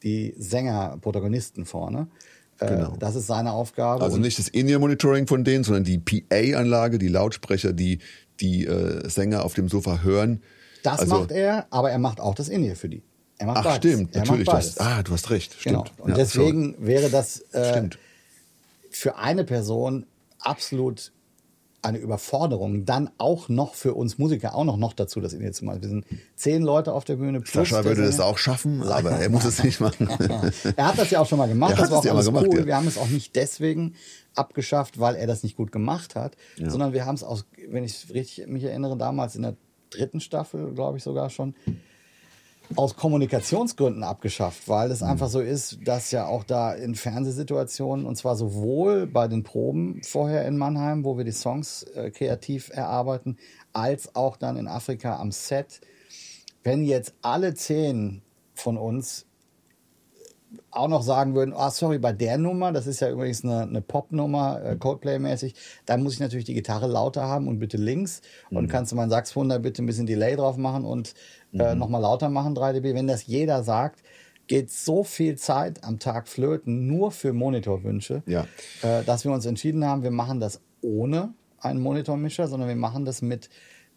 [0.06, 2.06] die Sänger, Protagonisten vorne.
[2.58, 2.96] Äh, Genau.
[2.98, 4.02] Das ist seine Aufgabe.
[4.02, 7.98] Also nicht das In-Ear-Monitoring von denen, sondern die PA-Anlage, die Lautsprecher, die
[8.40, 10.42] die äh, Sänger auf dem Sofa hören.
[10.82, 13.02] Das also, macht er, aber er macht auch das In-Ear für die.
[13.38, 13.78] Er macht Ach beides.
[13.78, 14.46] stimmt, er natürlich.
[14.46, 14.78] Beides.
[14.78, 15.54] ah, du hast recht.
[15.58, 15.90] Stimmt.
[15.96, 16.04] Genau.
[16.04, 17.88] Und Ja, deswegen wäre das äh,
[18.90, 20.06] für eine Person
[20.38, 21.12] absolut
[21.86, 25.64] eine Überforderung, dann auch noch für uns Musiker auch noch, noch dazu das In-Ear zu
[25.64, 25.80] machen.
[25.82, 27.42] Wir sind zehn Leute auf der Bühne.
[27.44, 30.08] Sascha würde das auch schaffen, aber er muss es nicht machen.
[30.76, 31.72] er hat das ja auch schon mal gemacht.
[31.72, 32.58] Er das war auch mal alles gemacht, cool.
[32.60, 32.66] ja.
[32.66, 33.94] Wir haben es auch nicht deswegen
[34.34, 36.68] abgeschafft, weil er das nicht gut gemacht hat, Ja.
[36.68, 39.56] sondern wir haben es aus, wenn ich richtig mich erinnere, damals in der
[39.90, 41.54] dritten Staffel, glaube ich sogar schon,
[42.74, 48.16] aus Kommunikationsgründen abgeschafft, weil es einfach so ist, dass ja auch da in Fernsehsituationen, und
[48.16, 53.38] zwar sowohl bei den Proben vorher in Mannheim, wo wir die Songs äh, kreativ erarbeiten,
[53.72, 55.80] als auch dann in Afrika am Set,
[56.64, 58.22] wenn jetzt alle zehn
[58.54, 59.26] von uns
[60.70, 63.80] auch noch sagen würden, ah, sorry, bei der Nummer, das ist ja übrigens eine, eine
[63.80, 65.54] Pop-Nummer, äh, Coldplay-mäßig,
[65.86, 68.20] da muss ich natürlich die Gitarre lauter haben und bitte links.
[68.50, 71.14] Und kannst du mein Saxophon da bitte ein bisschen Delay drauf machen und
[71.52, 72.94] äh, nochmal lauter machen, 3 dB.
[72.94, 74.02] Wenn das jeder sagt,
[74.46, 78.46] geht so viel Zeit am Tag flöten, nur für Monitorwünsche, Ja.
[78.82, 83.04] äh, dass wir uns entschieden haben, wir machen das ohne einen Monitormischer, sondern wir machen
[83.04, 83.48] das mit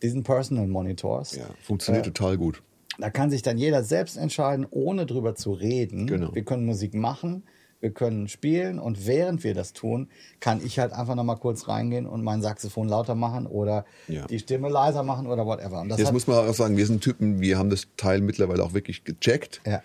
[0.01, 1.35] diesen Personal Monitors.
[1.35, 2.63] Ja, funktioniert total gut.
[2.97, 6.07] Da kann sich dann jeder selbst entscheiden, ohne drüber zu reden.
[6.07, 6.33] Genau.
[6.33, 7.43] Wir können Musik machen,
[7.81, 10.09] wir können spielen und während wir das tun,
[10.39, 14.25] kann ich halt einfach noch mal kurz reingehen und mein Saxophon lauter machen oder Ja.
[14.27, 15.85] die Stimme leiser machen oder whatever.
[15.87, 18.73] Jetzt hat, muss man auch sagen, wir sind Typen, wir haben das Teil mittlerweile auch
[18.73, 19.61] wirklich gecheckt.
[19.65, 19.81] Ja.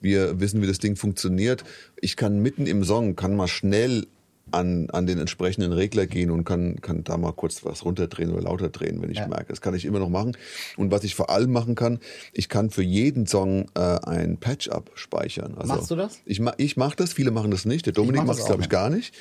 [0.00, 1.64] Wir wissen, wie das Ding funktioniert.
[2.00, 4.06] Ich kann mitten im Song, kann mal schnell
[4.52, 8.42] an, an den entsprechenden Regler gehen und kann, kann da mal kurz was runterdrehen oder
[8.42, 9.28] lauter drehen, wenn ich Ja.
[9.28, 9.46] merke.
[9.48, 10.36] Das kann ich immer noch machen.
[10.76, 11.98] Und was ich vor allem machen kann,
[12.32, 15.54] ich kann für jeden Song äh, ein Patch abspeichern.
[15.56, 16.20] Also Machst du das?
[16.24, 17.86] Ich, ich mache das, viele machen das nicht.
[17.86, 19.14] Der Dominik mach macht das es, glaube ich, gar nicht.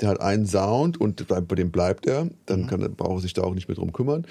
[0.00, 2.28] Der hat einen Sound und bei dem bleibt er.
[2.46, 4.26] Dann kann, er- braucht er sich da auch nicht mehr drum kümmern.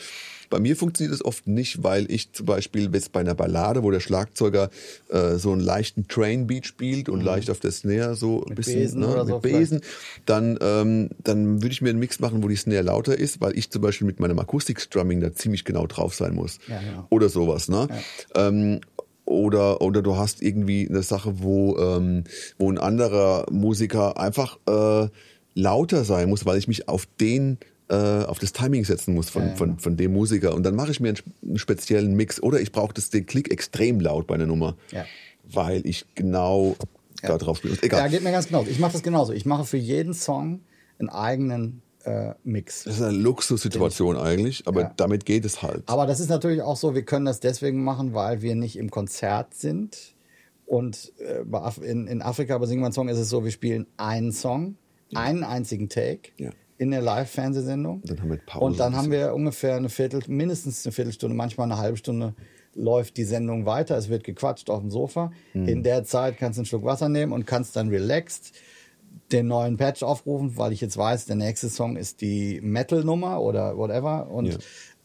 [0.53, 3.89] Bei mir funktioniert es oft nicht, weil ich zum Beispiel jetzt bei einer Ballade, wo
[3.89, 4.69] der Schlagzeuger
[5.09, 8.99] äh, so einen leichten Train-Beat spielt und leicht auf der Snare so ein bisschen Besen
[8.99, 9.81] ne, oder mit so Besen,
[10.27, 13.57] dann, ähm, dann würde ich mir einen Mix machen, wo die Snare lauter ist, weil
[13.57, 16.59] ich zum Beispiel mit meinem Akustik-Strumming da ziemlich genau drauf sein muss.
[16.67, 17.07] Ja, genau.
[17.09, 17.67] Oder sowas.
[17.67, 17.87] Ne?
[18.35, 18.81] Ähm,
[19.25, 22.25] oder, oder du hast irgendwie eine Sache, wo, ähm,
[22.59, 25.07] wo ein anderer Musiker einfach äh,
[25.55, 27.57] lauter sein muss, weil ich mich auf den
[27.93, 29.55] äh, auf das Timing setzen muss von, Ja, ja.
[29.55, 30.53] von, von dem Musiker.
[30.55, 32.41] Und dann mache ich mir einen, einen speziellen Mix.
[32.41, 35.05] Oder ich brauche das den Klick extrem laut bei einer Nummer, Ja.
[35.43, 36.75] weil ich genau
[37.21, 37.77] da drauf spiele.
[37.81, 37.99] Egal.
[38.01, 38.69] ja, geht mir ganz genauso.
[38.69, 39.31] Ich mache das genauso.
[39.33, 40.61] Ich mache für jeden Song
[40.99, 42.83] einen eigenen äh, Mix.
[42.83, 44.93] das ist eine Luxussituation eigentlich, aber Ja.
[44.97, 45.83] damit geht es halt.
[45.85, 48.89] Aber das ist natürlich auch so, wir können das deswegen machen, weil wir nicht im
[48.91, 50.15] Konzert sind.
[50.65, 51.43] Und äh,
[51.89, 54.75] in, in Afrika bei Sing Song ist es so, wir spielen einen Song,
[55.13, 56.49] einen einzigen Take Ja.
[56.84, 58.01] In der Live-Fernsehsendung.
[58.05, 61.71] Dann haben wir Pause Und dann haben wir ungefähr eine Viertel, mindestens eine Viertelstunde, manchmal
[61.71, 62.36] eine halbe Stunde
[62.75, 63.97] läuft die Sendung weiter.
[63.97, 65.31] Es wird gequatscht auf dem Sofa.
[65.53, 65.67] Mhm.
[65.67, 68.53] In der Zeit kannst du einen Schluck Wasser nehmen und kannst dann relaxed
[69.31, 73.77] den neuen Patch aufrufen, weil ich jetzt weiß, der nächste Song ist die Metal-Nummer oder
[73.77, 74.29] whatever.
[74.29, 74.57] Und ja.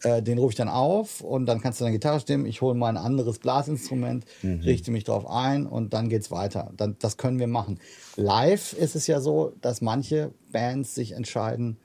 [0.03, 2.45] Äh, den rufe ich dann auf und dann kannst du deine Gitarre stimmen.
[2.45, 4.61] Ich hole mal ein anderes Blasinstrument, mhm.
[4.61, 6.71] richte mich darauf ein und dann geht's weiter.
[6.77, 7.79] Dann, das können wir machen.
[8.15, 11.77] Live ist es ja so, dass manche Bands sich entscheiden,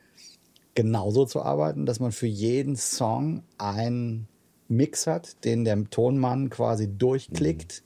[0.75, 4.29] genauso zu arbeiten, dass man für jeden Song einen
[4.69, 7.83] Mix hat, den der Tonmann quasi durchklickt.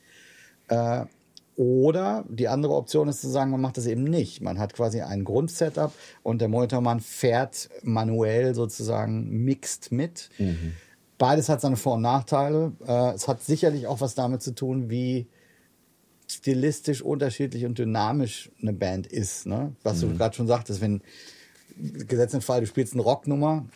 [0.70, 0.76] Mhm.
[0.76, 1.06] Äh,
[1.58, 4.40] oder die andere Option ist zu sagen, man macht das eben nicht.
[4.40, 5.92] Man hat quasi ein Grundsetup
[6.22, 10.30] und der Monitormann fährt manuell sozusagen mixt mit.
[10.38, 10.74] Mhm.
[11.18, 12.74] Beides hat seine Vor- und Nachteile.
[12.86, 15.26] Äh, es hat sicherlich auch was damit zu tun, wie
[16.28, 19.46] stilistisch unterschiedlich und dynamisch eine Band ist.
[19.46, 19.74] Ne?
[19.82, 20.12] Was mhm.
[20.12, 21.02] du gerade schon sagtest, wenn
[21.76, 23.66] gesetzt im Fall, du spielst eine Rocknummer,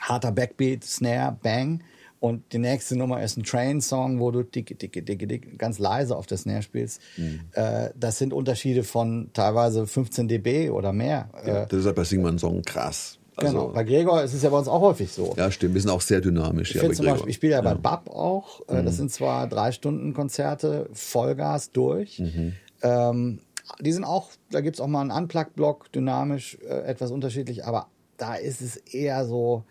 [0.00, 1.82] harter Backbeat, Snare, Bang,
[2.20, 6.16] und die nächste Nummer ist ein Train-Song, wo du dicke, dicke, dicke, dicke, ganz leise
[6.16, 7.00] auf der Snare spielst.
[7.16, 7.40] Mhm.
[7.52, 11.28] Äh, das sind Unterschiede von teilweise 15 dB oder mehr.
[11.46, 13.18] Ja, äh, deshalb ist irgendwann Song krass.
[13.36, 13.68] Also, genau.
[13.68, 15.34] Bei Gregor ist es ja bei uns auch häufig so.
[15.36, 15.74] Ja, stimmt.
[15.74, 16.74] Wir sind auch sehr dynamisch.
[16.74, 18.62] Ich, ja, Beispiel, ich spiele ja bei BAP auch.
[18.68, 18.86] Äh, mhm.
[18.86, 22.18] Das sind zwar drei Stunden Konzerte, Vollgas durch.
[22.18, 22.54] Mhm.
[22.82, 23.40] Ähm,
[23.80, 27.88] die sind auch, da gibt es auch mal einen Unplugged-Block, dynamisch, äh, etwas unterschiedlich, aber
[28.16, 29.64] da ist es eher so,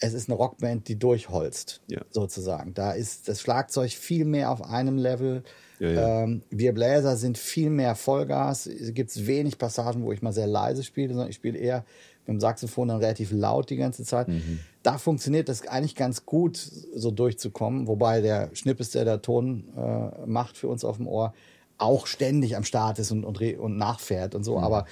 [0.00, 2.00] es ist eine Rockband, die durchholzt, ja.
[2.10, 2.74] sozusagen.
[2.74, 5.42] Da ist das Schlagzeug viel mehr auf einem Level.
[5.78, 6.22] Ja, ja.
[6.22, 8.66] Ähm, wir Bläser sind viel mehr Vollgas.
[8.66, 11.84] Es gibt wenig Passagen, wo ich mal sehr leise spiele, sondern ich spiele eher
[12.26, 14.28] mit dem Saxophon dann relativ laut die ganze Zeit.
[14.28, 14.60] Mhm.
[14.82, 17.86] Da funktioniert das eigentlich ganz gut, so durchzukommen.
[17.86, 21.34] Wobei der Schnippes, der der Ton äh, macht für uns auf dem Ohr,
[21.76, 24.58] auch ständig am Start ist und, und, und nachfährt und so.
[24.58, 24.64] Mhm.
[24.64, 24.86] Aber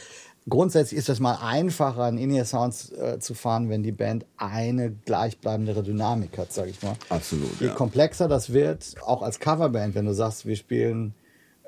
[0.48, 5.82] grundsätzlich ist das mal einfacher, in In-Ear-Sounds äh, zu fahren, wenn die Band eine gleichbleibendere
[5.82, 6.96] Dynamik hat, sage ich mal.
[7.08, 7.60] Absolut.
[7.60, 7.74] Je ja.
[7.74, 11.14] komplexer das wird, auch als Coverband, wenn du sagst, wir spielen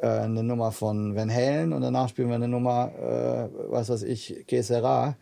[0.01, 4.03] äh, eine Nummer von Van Halen und danach spielen wir eine Nummer, äh, was weiß
[4.03, 5.16] ich, Kesera,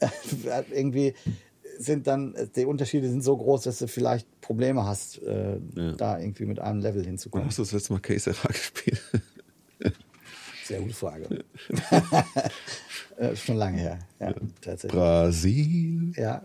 [0.72, 1.14] irgendwie
[1.78, 5.92] sind dann, die Unterschiede sind so groß, dass du vielleicht Probleme hast, äh, ja.
[5.92, 7.48] da irgendwie mit einem Level hinzukommen.
[7.48, 9.00] Hast du das letzte Mal Kesera gespielt?
[10.84, 11.44] Gute Frage.
[13.16, 13.98] äh, schon lange her.
[14.20, 14.92] Ja, tatsächlich.
[14.92, 16.12] Brasil.
[16.16, 16.42] Ja.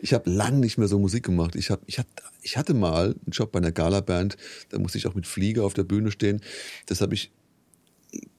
[0.00, 1.56] Ich habe lange nicht mehr so Musik gemacht.
[1.56, 2.06] Ich, hab, ich, hab,
[2.42, 4.36] ich hatte mal einen Job bei einer Gala-Band,
[4.70, 6.40] da musste ich auch mit Flieger auf der Bühne stehen.
[6.86, 7.32] Das habe ich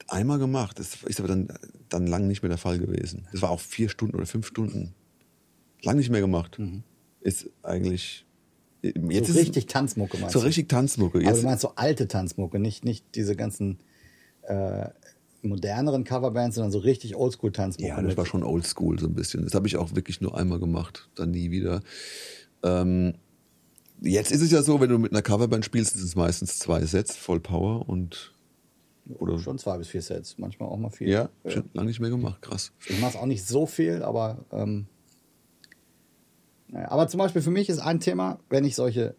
[0.07, 0.79] einmal gemacht.
[0.79, 1.47] Das ist aber dann,
[1.89, 3.27] dann lang nicht mehr der Fall gewesen.
[3.31, 4.93] Das war auch vier Stunden oder fünf Stunden.
[5.81, 6.59] Lang nicht mehr gemacht.
[6.59, 6.83] Mhm.
[7.21, 8.25] Ist eigentlich.
[8.81, 11.19] Jetzt so ist richtig Tanzmucke meinst So richtig Tanzmucke.
[11.19, 13.79] Jetzt aber du meinst so alte Tanzmucke, nicht, nicht diese ganzen
[14.43, 14.89] äh,
[15.41, 17.87] moderneren Coverbands, sondern so richtig Oldschool-Tanzmucke.
[17.87, 19.43] Ja, das war schon Oldschool so ein bisschen.
[19.43, 21.81] Das habe ich auch wirklich nur einmal gemacht, dann nie wieder.
[22.63, 23.15] Ähm,
[24.01, 26.85] jetzt ist es ja so, wenn du mit einer Coverband spielst, sind es meistens zwei
[26.85, 28.33] Sets, voll Power und
[29.17, 31.07] oder schon zwei bis vier Sets, manchmal auch mal vier.
[31.07, 31.51] Ja, ja.
[31.51, 32.71] schon lange nicht mehr gemacht, krass.
[32.87, 34.85] Ich mache es auch nicht so viel, aber ähm,
[36.67, 36.91] naja.
[36.91, 39.15] aber zum Beispiel für mich ist ein Thema, wenn ich solche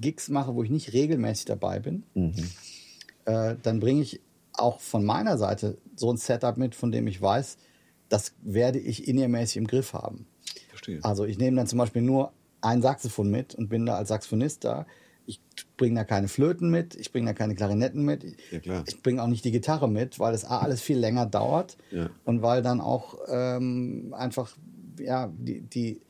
[0.00, 2.34] Gigs mache, wo ich nicht regelmäßig dabei bin, mhm.
[3.26, 4.20] äh, dann bringe ich
[4.54, 7.58] auch von meiner Seite so ein Setup mit, von dem ich weiß,
[8.08, 10.26] das werde ich innermäßig im Griff haben.
[10.68, 11.00] Verstehe.
[11.02, 14.64] Also ich nehme dann zum Beispiel nur ein Saxophon mit und bin da als Saxophonist
[14.64, 14.86] da.
[15.26, 15.40] Ich
[15.78, 18.24] bringe da keine Flöten mit, ich bringe da keine Klarinetten mit,
[18.62, 21.78] ja, ich bringe auch nicht die Gitarre mit, weil das A, alles viel länger dauert
[21.90, 22.10] ja.
[22.24, 24.54] und weil dann auch ähm, einfach
[24.98, 26.02] ja, die, die,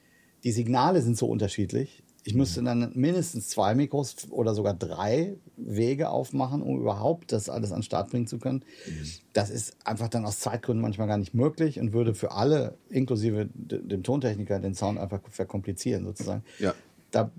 [0.43, 2.03] die Signale sind so unterschiedlich.
[2.25, 7.73] Ich müsste dann mindestens zwei Mikros oder sogar drei Wege aufmachen, um überhaupt das alles
[7.73, 8.65] an den Start bringen zu können.
[8.87, 9.11] Mhm.
[9.33, 13.49] Das ist einfach dann aus Zeitgründen manchmal gar nicht möglich und würde für alle, inklusive
[13.55, 16.43] dem Tontechniker, den Sound einfach verkomplizieren sozusagen.
[16.59, 16.75] Ja.
[17.11, 17.31] Da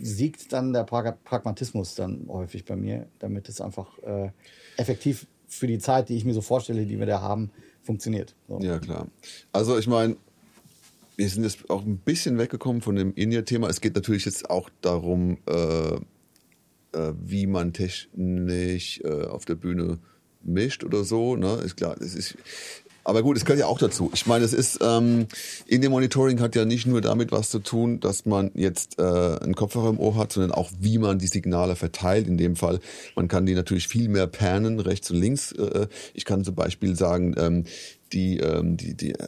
[0.00, 4.30] siegt dann der Pragmatismus dann häufig bei mir, damit es einfach äh,
[4.76, 7.50] effektiv für die Zeit, die ich mir so vorstelle, die wir da haben,
[7.82, 8.34] funktioniert.
[8.48, 8.60] So.
[8.60, 9.08] Ja, klar.
[9.52, 10.16] Also ich meine,
[11.16, 13.68] wir sind jetzt auch ein bisschen weggekommen von dem In-Ear-Thema.
[13.68, 16.00] Es geht natürlich jetzt auch darum, äh, äh,
[17.24, 19.98] wie man technisch äh, auf der Bühne
[20.42, 21.36] mischt oder so.
[21.36, 21.60] Ne?
[21.64, 22.36] Ist klar, das ist.
[23.04, 24.10] Aber gut, es gehört ja auch dazu.
[24.14, 25.28] Ich meine, es ist ähm,
[25.68, 29.02] in dem Monitoring hat ja nicht nur damit was zu tun, dass man jetzt äh,
[29.02, 32.26] einen Kopfhörer im Ohr hat, sondern auch wie man die Signale verteilt.
[32.26, 32.80] In dem Fall,
[33.14, 35.52] man kann die natürlich viel mehr pernen, rechts und links.
[35.52, 37.64] Äh, ich kann zum Beispiel sagen, ähm,
[38.12, 39.26] die, ähm, die, die, äh,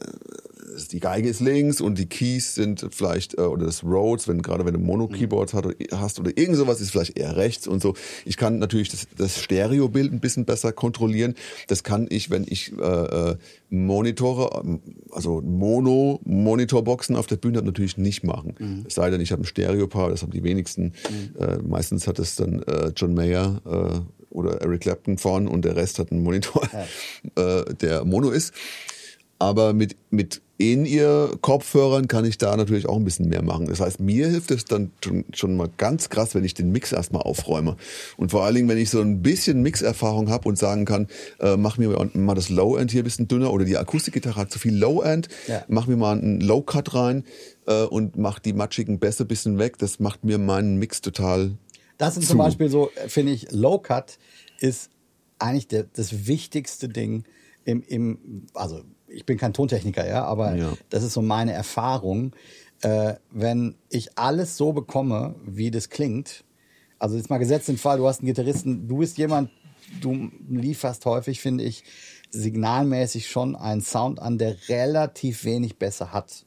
[0.92, 4.64] die Geige ist links und die Keys sind vielleicht, äh, oder das Rhodes, wenn gerade
[4.64, 5.74] wenn du Mono-Keyboards mhm.
[5.94, 7.94] hast oder irgend sowas, ist vielleicht eher rechts und so.
[8.24, 11.34] Ich kann natürlich das, das Stereobild ein bisschen besser kontrollieren.
[11.66, 13.36] Das kann ich, wenn ich äh, äh
[13.70, 18.54] Monitore, ähm, also Mono-Monitorboxen auf der Bühne habe, natürlich nicht machen.
[18.58, 18.84] Mhm.
[18.86, 20.94] Es sei denn, ich habe ein Stereo-Paar, das haben die wenigsten.
[21.10, 21.42] Mhm.
[21.42, 25.76] Äh, meistens hat es dann äh, John Mayer, äh, oder Eric Clapton vorn und der
[25.76, 26.62] Rest hat einen Monitor,
[27.36, 27.60] ja.
[27.60, 28.52] äh, der Mono ist.
[29.38, 33.66] Aber mit, mit in ihr Kopfhörern kann ich da natürlich auch ein bisschen mehr machen.
[33.66, 36.90] Das heißt, mir hilft es dann schon, schon mal ganz krass, wenn ich den Mix
[36.90, 37.76] erstmal aufräume.
[38.16, 41.06] Und vor allen Dingen, wenn ich so ein bisschen Mixerfahrung habe und sagen kann,
[41.38, 44.58] äh, mach mir mal das Low-End hier ein bisschen dünner oder die Akustikgitarre hat zu
[44.58, 45.64] viel Low-End, ja.
[45.68, 47.24] mach mir mal einen Low-Cut rein
[47.68, 49.78] äh, und mach die matschigen Bässe ein bisschen weg.
[49.78, 51.52] Das macht mir meinen Mix total
[51.98, 52.30] Das sind zu.
[52.30, 54.18] zum Beispiel so, finde ich, Low-Cut
[54.60, 54.90] ist
[55.38, 57.24] eigentlich der, das wichtigste Ding
[57.64, 60.72] im, im also ich bin kein Tontechniker, ja, aber ja.
[60.90, 62.32] das ist so meine Erfahrung.
[62.80, 66.44] Äh, wenn ich alles so bekomme, wie das klingt,
[66.98, 69.50] also jetzt mal gesetzt den Fall, du hast einen Gitarristen, du bist jemand,
[70.00, 71.84] du lieferst häufig, finde ich,
[72.30, 76.44] signalmäßig schon einen Sound an, der relativ wenig besser hat.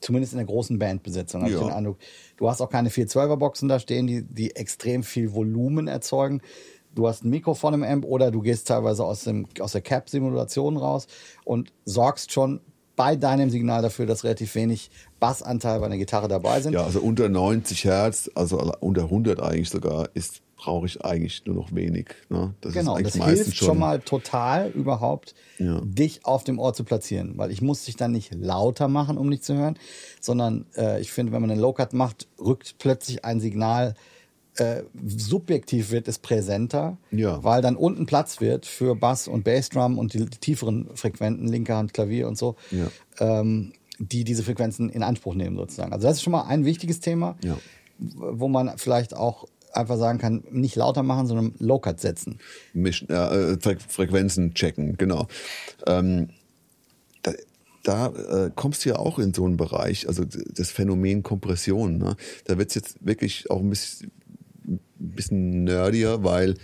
[0.00, 1.42] Zumindest in der großen Bandbesetzung.
[1.42, 1.48] Ja.
[1.48, 1.98] Ich den Eindruck,
[2.36, 6.40] du hast auch keine 412er Boxen da stehen, die, die extrem viel Volumen erzeugen
[6.94, 10.76] du hast ein Mikrofon im Amp oder du gehst teilweise aus, dem, aus der Cap-Simulation
[10.76, 11.06] raus
[11.44, 12.60] und sorgst schon
[12.96, 14.90] bei deinem Signal dafür, dass relativ wenig
[15.20, 16.72] Bassanteil bei der Gitarre dabei sind.
[16.72, 21.54] Ja, also unter 90 Hertz, also unter 100 eigentlich sogar, ist brauche ich eigentlich nur
[21.54, 22.08] noch wenig.
[22.28, 22.52] Ne?
[22.60, 25.80] Das genau, das hilft schon, schon, mal total überhaupt, ja.
[25.84, 29.30] dich auf dem Ohr zu platzieren, weil ich muss dich dann nicht lauter machen, um
[29.30, 29.78] dich zu hören,
[30.20, 33.94] sondern äh, ich finde, wenn man einen Low-Cut macht, rückt plötzlich ein Signal
[34.56, 37.42] äh, subjektiv wird es präsenter, ja.
[37.44, 41.76] weil dann unten Platz wird für Bass und Bassdrum und die, die tieferen Frequenzen, linke
[41.76, 42.88] Hand, Klavier und so, ja.
[43.20, 45.92] ähm, die diese Frequenzen in Anspruch nehmen sozusagen.
[45.92, 47.56] Also das ist schon mal ein wichtiges Thema, ja.
[47.98, 52.38] wo man vielleicht auch einfach sagen kann, nicht lauter machen, sondern Low-Cut setzen.
[52.72, 53.56] Mischen, äh,
[53.88, 55.28] Frequenzen checken, genau.
[55.86, 56.30] Ähm,
[57.22, 57.32] da,
[57.82, 61.98] da äh, kommst du ja auch in so einen Bereich, also das Phänomen Kompression.
[61.98, 62.16] Ne?
[62.44, 64.10] Da wird es jetzt wirklich auch ein bisschen,
[64.66, 66.56] ein bisschen nerdier, weil äh,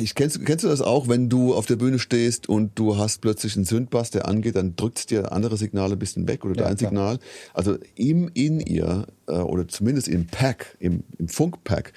[0.00, 3.20] ich kennst, kennst du das auch, wenn du auf der Bühne stehst und du hast
[3.20, 6.64] plötzlich einen Sündbass, der angeht, dann drückt dir andere Signale ein bisschen weg oder ja,
[6.64, 6.90] dein klar.
[6.90, 7.18] Signal.
[7.54, 11.92] Also im In-Ear äh, oder zumindest im Pack, im, im Funk-Pack,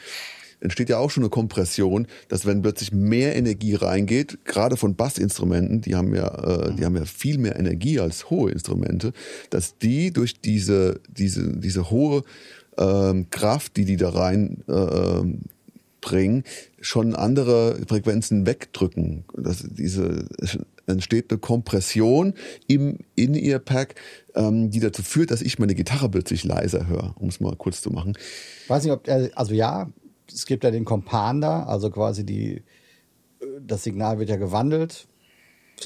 [0.62, 5.82] entsteht ja auch schon eine Kompression, dass wenn plötzlich mehr Energie reingeht, gerade von Bassinstrumenten,
[5.82, 9.12] die haben ja, äh, die haben ja viel mehr Energie als hohe Instrumente,
[9.50, 12.24] dass die durch diese, diese, diese hohe
[12.78, 15.24] ähm, Kraft, die die da rein äh,
[16.02, 16.44] ähm, bringen,
[16.80, 19.26] schon andere Frequenzen wegdrücken.
[19.36, 22.34] Das, diese, es entsteht eine Kompression
[22.68, 23.96] im In-Ear-Pack,
[24.36, 27.82] ähm, die dazu führt, dass ich meine Gitarre plötzlich leiser höre, um es mal kurz
[27.82, 28.18] zu machen.
[28.68, 29.90] Weiß nicht, ob, also ja,
[30.28, 32.64] es gibt ja den Compander, also quasi die,
[33.60, 35.08] das Signal wird ja gewandelt,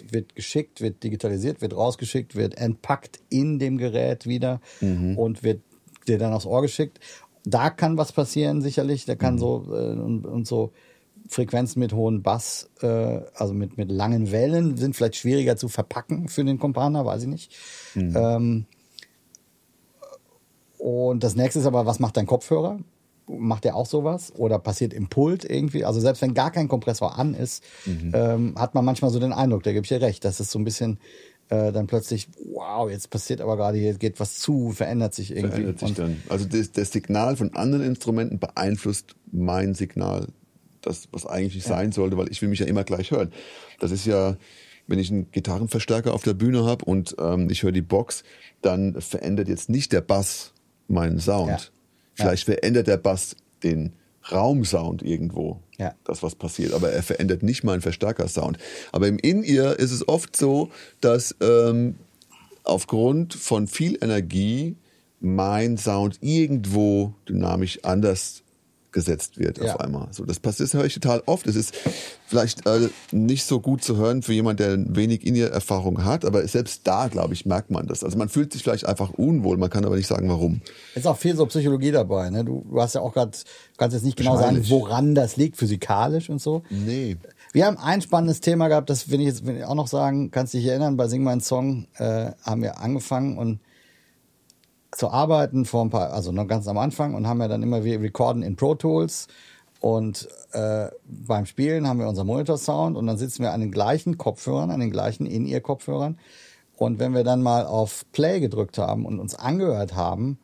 [0.09, 5.17] wird geschickt, wird digitalisiert, wird rausgeschickt, wird entpackt in dem Gerät wieder mhm.
[5.17, 5.61] und wird
[6.07, 6.99] dir dann aufs Ohr geschickt.
[7.45, 9.05] Da kann was passieren, sicherlich.
[9.05, 9.39] Da kann mhm.
[9.39, 10.71] so äh, und, und, so
[11.27, 16.27] Frequenzen mit hohen Bass, äh, also mit, mit langen Wellen, sind vielleicht schwieriger zu verpacken
[16.27, 17.55] für den Kompaner, weiß ich nicht.
[17.93, 18.15] Mhm.
[18.15, 18.65] Ähm,
[20.77, 22.79] und das nächste ist aber, was macht dein Kopfhörer?
[23.27, 24.33] Macht der auch sowas?
[24.35, 25.83] Oder passiert im Pult irgendwie?
[25.83, 28.11] Also selbst wenn gar kein Kompressor an ist, mhm.
[28.13, 30.59] ähm, hat man manchmal so den Eindruck, da gebe ich dir recht, dass es so
[30.59, 30.99] ein bisschen
[31.49, 35.49] äh, dann plötzlich, wow, jetzt passiert aber gerade hier geht was zu, verändert sich irgendwie.
[35.49, 36.21] Verändert sich dann.
[36.27, 40.27] Also das, das, Signal von anderen Instrumenten beeinflusst mein Signal,
[40.81, 41.75] das was eigentlich nicht ja.
[41.75, 43.31] sein sollte, weil ich will mich ja immer gleich hören.
[43.79, 44.37] Das ist ja,
[44.87, 48.23] wenn ich einen Gitarrenverstärker auf der Bühne habe und ähm, ich höre die Box,
[48.61, 50.53] dann verändert jetzt nicht der Bass
[50.87, 51.49] meinen Sound.
[51.49, 51.59] Ja.
[52.15, 52.55] Vielleicht ja.
[52.55, 53.93] verändert der Bass den
[54.31, 55.93] Raumsound irgendwo, ja.
[56.03, 56.73] das was passiert.
[56.73, 58.57] Aber er verändert nicht mal einen Verstärkersound.
[58.91, 60.69] Aber im In-Ear ist es oft so,
[61.01, 61.95] dass ähm,
[62.63, 64.75] aufgrund von viel Energie
[65.19, 68.43] mein Sound irgendwo dynamisch anders
[68.95, 69.73] gesetzt wird ja.
[69.75, 70.07] auf einmal.
[70.11, 71.45] So, das passiert, das höre ich total oft.
[71.47, 71.75] Es ist
[72.25, 76.25] vielleicht äh, nicht so gut zu hören für jemand, der wenig in ihr Erfahrung hat,
[76.25, 78.03] aber selbst da, glaube ich, merkt man das.
[78.03, 80.61] Also man fühlt sich vielleicht einfach unwohl, man kann aber nicht sagen, warum.
[80.93, 82.29] Es ist auch viel so Psychologie dabei.
[82.29, 82.45] Ne?
[82.45, 83.37] Du, du hast ja auch gerade,
[83.77, 86.63] kannst jetzt nicht genau sagen, woran das liegt, physikalisch und so.
[86.69, 87.17] Nee.
[87.51, 90.31] Wir haben ein spannendes Thema gehabt, das will ich jetzt will ich auch noch sagen,
[90.31, 93.59] kannst dich erinnern, bei Sing mein Song äh, haben wir angefangen und
[94.95, 97.83] zu arbeiten vor ein paar, also noch ganz am Anfang und haben ja dann immer
[97.83, 99.27] wir recorden in Pro Tools
[99.81, 104.17] und äh, beim Spielen haben wir unser Monitor-Sound und dann sitzen wir an den gleichen
[104.17, 106.17] Kopfhörern, an den gleichen In-Ear-Kopfhörern
[106.77, 110.39] und wenn wir dann mal auf Play gedrückt haben und uns angehört haben,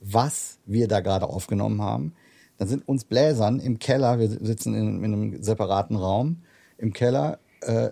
[0.00, 2.14] was wir da gerade aufgenommen haben,
[2.56, 6.42] dann sind uns Bläsern im Keller, wir sitzen in, in einem separaten Raum,
[6.76, 7.90] im Keller äh,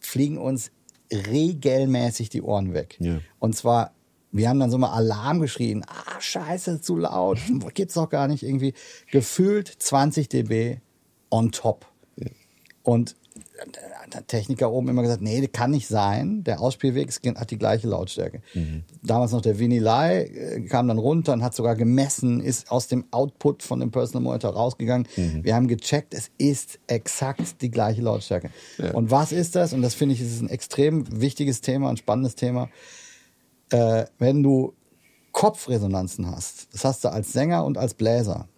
[0.00, 0.70] fliegen uns
[1.10, 2.98] regelmäßig die Ohren weg.
[3.00, 3.20] Ja.
[3.38, 3.92] Und zwar
[4.32, 5.84] wir haben dann so mal Alarm geschrien.
[5.88, 7.38] Ah, scheiße, zu laut.
[7.74, 8.74] Gibt's doch gar nicht irgendwie.
[9.10, 10.78] Gefühlt 20 dB
[11.30, 11.86] on top.
[12.82, 13.16] Und
[14.12, 16.42] der Techniker oben immer gesagt, nee, das kann nicht sein.
[16.44, 18.42] Der Ausspielweg hat die gleiche Lautstärke.
[18.54, 18.82] Mhm.
[19.02, 23.04] Damals noch der Vinilai äh, kam dann runter und hat sogar gemessen, ist aus dem
[23.10, 25.06] Output von dem Personal Monitor rausgegangen.
[25.16, 25.44] Mhm.
[25.44, 28.50] Wir haben gecheckt, es ist exakt die gleiche Lautstärke.
[28.78, 28.92] Ja.
[28.92, 29.72] Und was ist das?
[29.72, 32.68] Und das finde ich, ist ein extrem wichtiges Thema, ein spannendes Thema.
[33.70, 34.74] Äh, wenn du
[35.32, 38.48] Kopfresonanzen hast, das hast du als Sänger und als Bläser.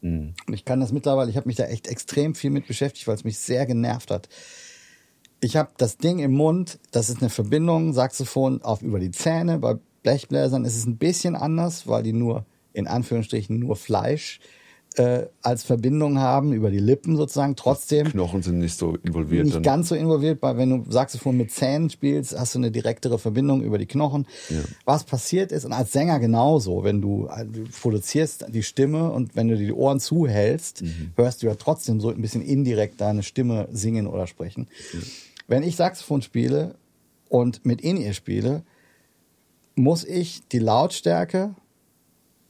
[0.00, 0.34] Mhm.
[0.46, 3.16] Und ich kann das mittlerweile, ich habe mich da echt extrem viel mit beschäftigt, weil
[3.16, 4.28] es mich sehr genervt hat.
[5.40, 9.58] Ich habe das Ding im Mund, das ist eine Verbindung, Saxophon auf über die Zähne.
[9.58, 14.59] Bei Blechbläsern ist es ein bisschen anders, weil die nur, in Anführungsstrichen, nur Fleisch äh,
[14.96, 17.54] als Verbindung haben, über die Lippen sozusagen.
[17.54, 18.08] Trotzdem.
[18.08, 19.44] Knochen sind nicht so involviert.
[19.44, 19.62] Nicht dann.
[19.62, 23.62] ganz so involviert, weil wenn du Saxophon mit Zähnen spielst, hast du eine direktere Verbindung
[23.62, 24.26] über die Knochen.
[24.48, 24.58] Ja.
[24.84, 29.36] Was passiert ist, und als Sänger genauso, wenn du, äh, du produzierst die Stimme und
[29.36, 31.12] wenn du die Ohren zuhältst, mhm.
[31.14, 34.66] hörst du ja trotzdem so ein bisschen indirekt deine Stimme singen oder sprechen.
[34.92, 34.98] Ja.
[35.46, 36.74] Wenn ich Saxophon spiele
[37.28, 38.64] und mit In-Ear spiele,
[39.76, 41.54] muss ich die Lautstärke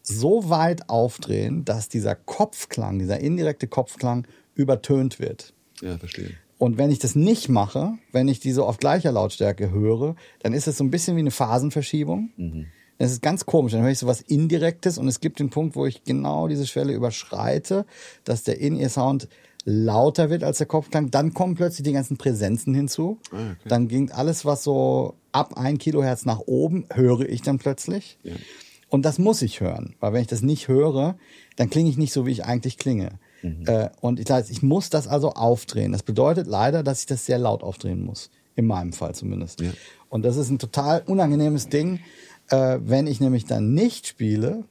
[0.02, 5.52] so weit aufdrehen, dass dieser Kopfklang, dieser indirekte Kopfklang übertönt wird.
[5.80, 6.30] Ja, verstehe.
[6.58, 10.68] Und wenn ich das nicht mache, wenn ich diese auf gleicher Lautstärke höre, dann ist
[10.68, 12.30] es so ein bisschen wie eine Phasenverschiebung.
[12.36, 12.66] Mhm.
[12.98, 13.72] Das ist ganz komisch.
[13.72, 16.66] Dann höre ich so was Indirektes und es gibt den Punkt, wo ich genau diese
[16.66, 17.86] Schwelle überschreite,
[18.24, 19.26] dass der In-Ear-Sound
[19.64, 21.10] lauter wird als der Kopfklang.
[21.10, 23.18] Dann kommen plötzlich die ganzen Präsenzen hinzu.
[23.30, 23.68] Ah, okay.
[23.68, 28.18] Dann ging alles, was so ab ein Kilohertz nach oben, höre ich dann plötzlich.
[28.22, 28.34] Ja.
[28.90, 31.16] Und das muss ich hören, weil wenn ich das nicht höre,
[31.56, 33.12] dann klinge ich nicht so, wie ich eigentlich klinge.
[33.42, 33.64] Mhm.
[33.66, 35.92] Äh, und ich, ich muss das also aufdrehen.
[35.92, 38.30] Das bedeutet leider, dass ich das sehr laut aufdrehen muss.
[38.56, 39.60] In meinem Fall zumindest.
[39.60, 39.70] Ja.
[40.08, 42.00] Und das ist ein total unangenehmes Ding.
[42.50, 44.64] Äh, wenn ich nämlich dann nicht spiele,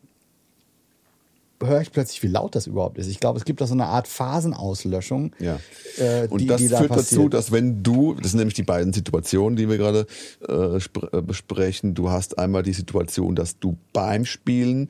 [1.64, 3.08] höre ich plötzlich, wie laut das überhaupt ist.
[3.08, 5.34] Ich glaube, es gibt da so eine Art Phasenauslöschung.
[5.40, 5.60] Ja.
[5.98, 7.20] Äh, und die, das die da führt passiert.
[7.20, 10.06] dazu, dass wenn du, das sind nämlich die beiden Situationen, die wir gerade
[10.48, 14.90] äh, äh, besprechen, du hast einmal die Situation, dass du beim Spielen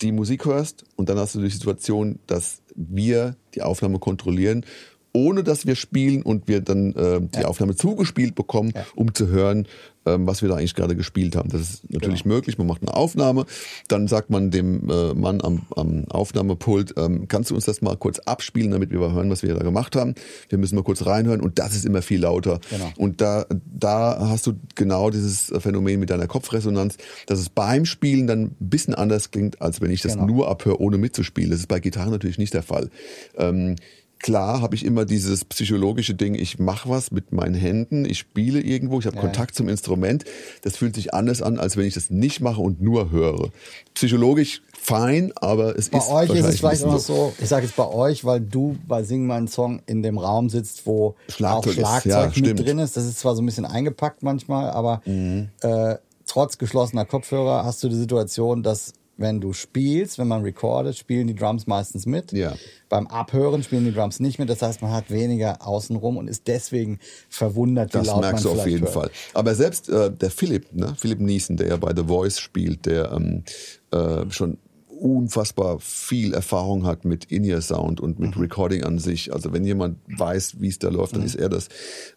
[0.00, 4.64] die Musik hörst und dann hast du die Situation, dass wir die Aufnahme kontrollieren
[5.12, 7.46] ohne dass wir spielen und wir dann äh, die ja.
[7.46, 8.86] Aufnahme zugespielt bekommen, ja.
[8.94, 9.66] um zu hören,
[10.14, 11.50] ähm, was wir da eigentlich gerade gespielt haben.
[11.50, 12.36] Das ist natürlich genau.
[12.36, 12.58] möglich.
[12.58, 13.46] Man macht eine Aufnahme,
[13.88, 17.96] dann sagt man dem äh, Mann am, am Aufnahmepult, ähm, kannst du uns das mal
[17.96, 20.14] kurz abspielen, damit wir mal hören, was wir da gemacht haben.
[20.48, 22.60] Wir müssen mal kurz reinhören und das ist immer viel lauter.
[22.70, 22.92] Genau.
[22.96, 26.96] Und da, da hast du genau dieses Phänomen mit deiner Kopfresonanz,
[27.26, 30.26] dass es beim Spielen dann ein bisschen anders klingt, als wenn ich das genau.
[30.26, 31.50] nur abhöre, ohne mitzuspielen.
[31.50, 32.90] Das ist bei Gitarren natürlich nicht der Fall.
[33.36, 33.76] Ähm,
[34.20, 38.60] klar habe ich immer dieses psychologische Ding, ich mache was mit meinen Händen, ich spiele
[38.60, 39.22] irgendwo, ich habe ja.
[39.22, 40.24] Kontakt zum Instrument.
[40.62, 43.50] Das fühlt sich anders an, als wenn ich das nicht mache und nur höre.
[43.94, 47.66] Psychologisch fein, aber es bei ist Bei euch ist es vielleicht auch so, ich sage
[47.66, 51.72] jetzt bei euch, weil du bei Sing meinen Song in dem Raum sitzt, wo Schlagzeug
[51.72, 52.96] auch Schlagzeug ja, mit drin ist.
[52.96, 55.48] Das ist zwar so ein bisschen eingepackt manchmal, aber mhm.
[55.62, 55.96] äh,
[56.26, 61.26] trotz geschlossener Kopfhörer hast du die Situation, dass wenn du spielst, wenn man recordet, spielen
[61.26, 62.32] die Drums meistens mit.
[62.32, 62.54] Ja.
[62.88, 64.48] Beim Abhören spielen die Drums nicht mit.
[64.48, 66.98] Das heißt, man hat weniger außenrum und ist deswegen
[67.28, 68.94] verwundert, wie das laut merkst man du auf jeden hört.
[68.94, 69.10] Fall.
[69.34, 73.12] Aber selbst äh, der Philipp, ne, Philipp Niesen, der ja bei The Voice spielt, der
[73.12, 73.44] ähm,
[73.90, 74.56] äh, schon
[74.88, 78.42] unfassbar viel Erfahrung hat mit In-Ear-Sound und mit mhm.
[78.42, 79.32] Recording an sich.
[79.32, 81.26] Also wenn jemand weiß, wie es da läuft, dann mhm.
[81.26, 81.68] ist er das.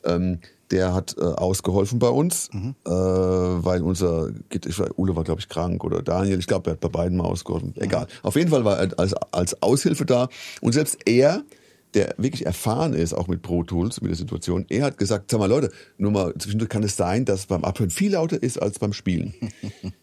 [0.05, 0.39] Ähm,
[0.71, 2.75] der hat äh, ausgeholfen bei uns, mhm.
[2.85, 4.29] äh, weil unser,
[4.97, 7.73] Ule war glaube ich krank oder Daniel, ich glaube, er hat bei beiden mal ausgeholfen.
[7.75, 7.83] Mhm.
[7.83, 8.07] Egal.
[8.23, 10.29] Auf jeden Fall war er als, als Aushilfe da
[10.61, 11.43] und selbst er,
[11.93, 15.39] der wirklich erfahren ist, auch mit Pro Tools, mit der Situation, er hat gesagt, sag
[15.39, 18.79] mal Leute, nur mal zwischendurch kann es sein, dass beim Abhören viel lauter ist als
[18.79, 19.33] beim Spielen.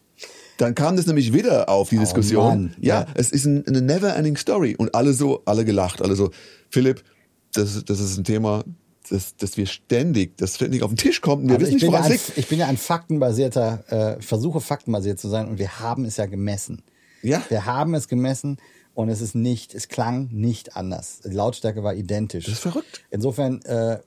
[0.57, 2.75] Dann kam das nämlich wieder auf, die oh Diskussion.
[2.79, 4.75] Ja, ja, es ist ein, eine never-ending Story.
[4.77, 6.29] Und alle so, alle gelacht, alle so,
[6.69, 7.03] Philipp,
[7.51, 8.63] das, das ist ein Thema,
[9.11, 11.87] dass, dass wir ständig, dass ständig auf den Tisch kommt und wir also wissen nicht,
[11.87, 12.37] woran es liegt.
[12.37, 16.25] Ich bin ja ein faktenbasierter, äh, versuche faktenbasiert zu sein und wir haben es ja
[16.25, 16.83] gemessen.
[17.21, 17.43] Ja.
[17.49, 18.57] Wir haben es gemessen
[18.93, 21.19] und es ist nicht, es klang nicht anders.
[21.25, 22.45] Die Lautstärke war identisch.
[22.45, 23.03] Das ist verrückt.
[23.09, 23.99] Insofern äh,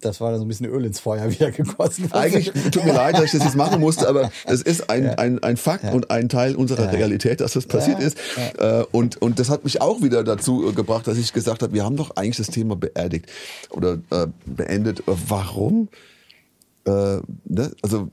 [0.00, 2.10] das war so ein bisschen Öl ins Feuer wieder gegossen.
[2.12, 5.12] Eigentlich tut mir leid, dass ich das jetzt machen musste, aber es ist ein, ja.
[5.14, 5.92] ein, ein Fakt ja.
[5.92, 6.90] und ein Teil unserer ja.
[6.90, 8.18] Realität, dass das passiert ist.
[8.58, 11.72] Äh, und, und das hat mich auch wieder dazu äh, gebracht, dass ich gesagt habe,
[11.72, 13.26] wir haben doch eigentlich das Thema beerdigt
[13.70, 15.02] oder äh, beendet.
[15.06, 15.88] Warum?
[16.86, 17.72] Äh, ne?
[17.82, 18.08] Also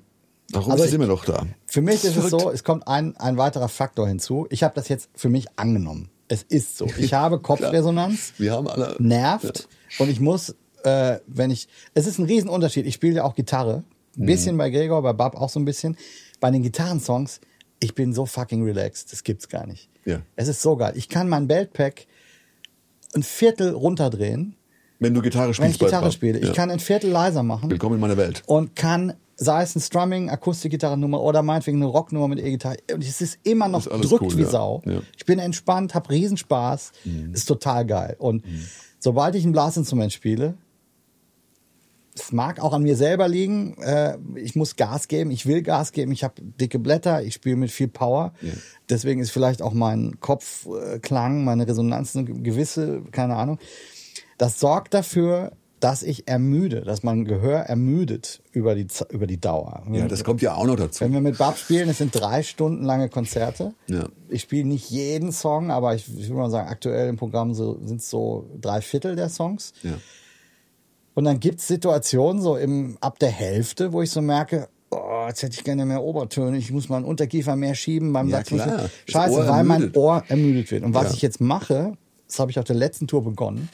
[0.51, 1.45] Warum also sind wir noch da?
[1.65, 4.47] Für mich ist es so, es kommt ein, ein weiterer Faktor hinzu.
[4.49, 6.09] Ich habe das jetzt für mich angenommen.
[6.29, 6.87] Es ist so.
[6.97, 8.33] Ich habe Kopfresonanz.
[8.37, 8.95] wir haben alle.
[8.99, 9.67] Nervt.
[9.99, 10.55] Und ich muss
[10.87, 12.85] äh, wenn ich, es ist ein Riesenunterschied.
[12.85, 13.83] Ich spiele ja auch Gitarre.
[14.17, 14.59] Ein bisschen mhm.
[14.59, 15.97] bei Gregor, bei Bab auch so ein bisschen.
[16.39, 17.39] Bei den Gitarrensongs,
[17.79, 19.11] ich bin so fucking relaxed.
[19.11, 19.89] Das gibt's gar nicht.
[20.05, 20.21] Ja.
[20.35, 20.93] Es ist so geil.
[20.95, 22.07] Ich kann mein Beltpack
[23.13, 24.55] ein Viertel runterdrehen
[24.99, 25.61] Wenn du Gitarre spielst.
[25.61, 26.39] Wenn ich Gitarre spiele.
[26.39, 26.53] Ich ja.
[26.53, 28.43] kann ein Viertel leiser machen Willkommen in meiner Welt.
[28.47, 32.77] und kann, sei es ein Strumming, Akustikgitarrennummer oder meinetwegen eine Rocknummer mit E-Gitarre.
[32.93, 34.49] Und es ist immer noch Ist drückt cool, wie ja.
[34.49, 34.81] Sau.
[34.85, 34.93] Ja.
[34.93, 35.01] Mhm.
[35.17, 36.91] Ich bin entspannt, habe Riesenspaß,
[37.33, 38.15] ist total geil.
[38.17, 38.43] Und
[38.99, 40.55] sobald ich ein Blasinstrument spiele,
[42.19, 43.77] es mag auch an mir selber liegen.
[43.81, 46.11] Äh, ich muss Gas geben, ich will Gas geben.
[46.11, 48.33] Ich habe dicke Blätter, ich spiele mit viel Power.
[48.41, 48.53] Ja.
[48.89, 53.59] Deswegen ist vielleicht auch mein Kopfklang, meine Resonanz eine gewisse, keine Ahnung.
[54.37, 59.83] Das sorgt dafür, dass ich ermüde, dass mein Gehör ermüdet über die, über die Dauer.
[59.91, 61.05] Ja, das kommt ja auch noch dazu.
[61.05, 63.73] Wenn wir mit Bab spielen, es sind drei Stunden lange Konzerte.
[63.87, 64.07] Ja.
[64.27, 67.79] Ich spiele nicht jeden Song, aber ich, ich würde mal sagen, aktuell im Programm so,
[67.85, 69.73] sind es so drei Viertel der Songs.
[69.83, 69.93] Ja.
[71.17, 75.25] Und dann gibt es Situationen so im, ab der Hälfte, wo ich so merke, oh,
[75.27, 78.43] jetzt hätte ich gerne mehr Obertöne, ich muss meinen Unterkiefer mehr schieben beim Ja.
[78.43, 79.95] Das Scheiße, weil mein.
[79.95, 80.83] Ohr ermüdet wird.
[80.83, 81.13] Und was Ja.
[81.15, 81.93] ich jetzt mache,
[82.27, 83.67] das habe ich auf der letzten Tour begonnen,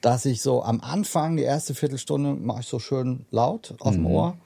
[0.00, 4.04] dass ich so am Anfang, die erste Viertelstunde, mache ich so schön laut aus Mhm.
[4.04, 4.36] dem Ohr.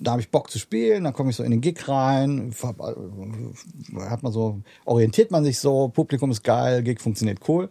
[0.00, 4.00] Da habe ich Bock zu spielen, dann komme ich so in den Gig rein, äh,
[4.00, 7.68] hat man so, orientiert man sich so, Publikum ist geil, Gig funktioniert cool.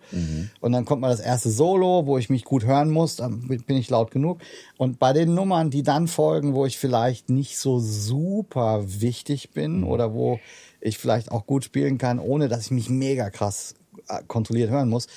[0.59, 3.77] Und dann kommt mal das erste Solo, wo ich mich gut hören muss, dann bin
[3.77, 4.39] ich laut genug.
[4.77, 9.83] Und bei den Nummern, die dann folgen, wo ich vielleicht nicht so super wichtig bin
[9.83, 10.39] oder wo
[10.81, 13.75] ich vielleicht auch gut spielen kann, ohne dass ich mich mega krass
[14.07, 15.07] äh, kontrolliert hören muss,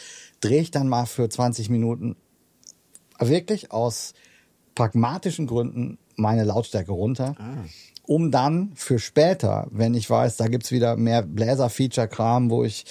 [0.41, 2.17] drehe ich dann mal für 20 Minuten
[3.19, 4.15] wirklich aus
[4.75, 7.35] pragmatischen Gründen meine Lautstärke runter,
[8.07, 12.85] um dann für später, wenn ich weiß, da gibt's wieder mehr Bläser-Feature-Kram, wo ich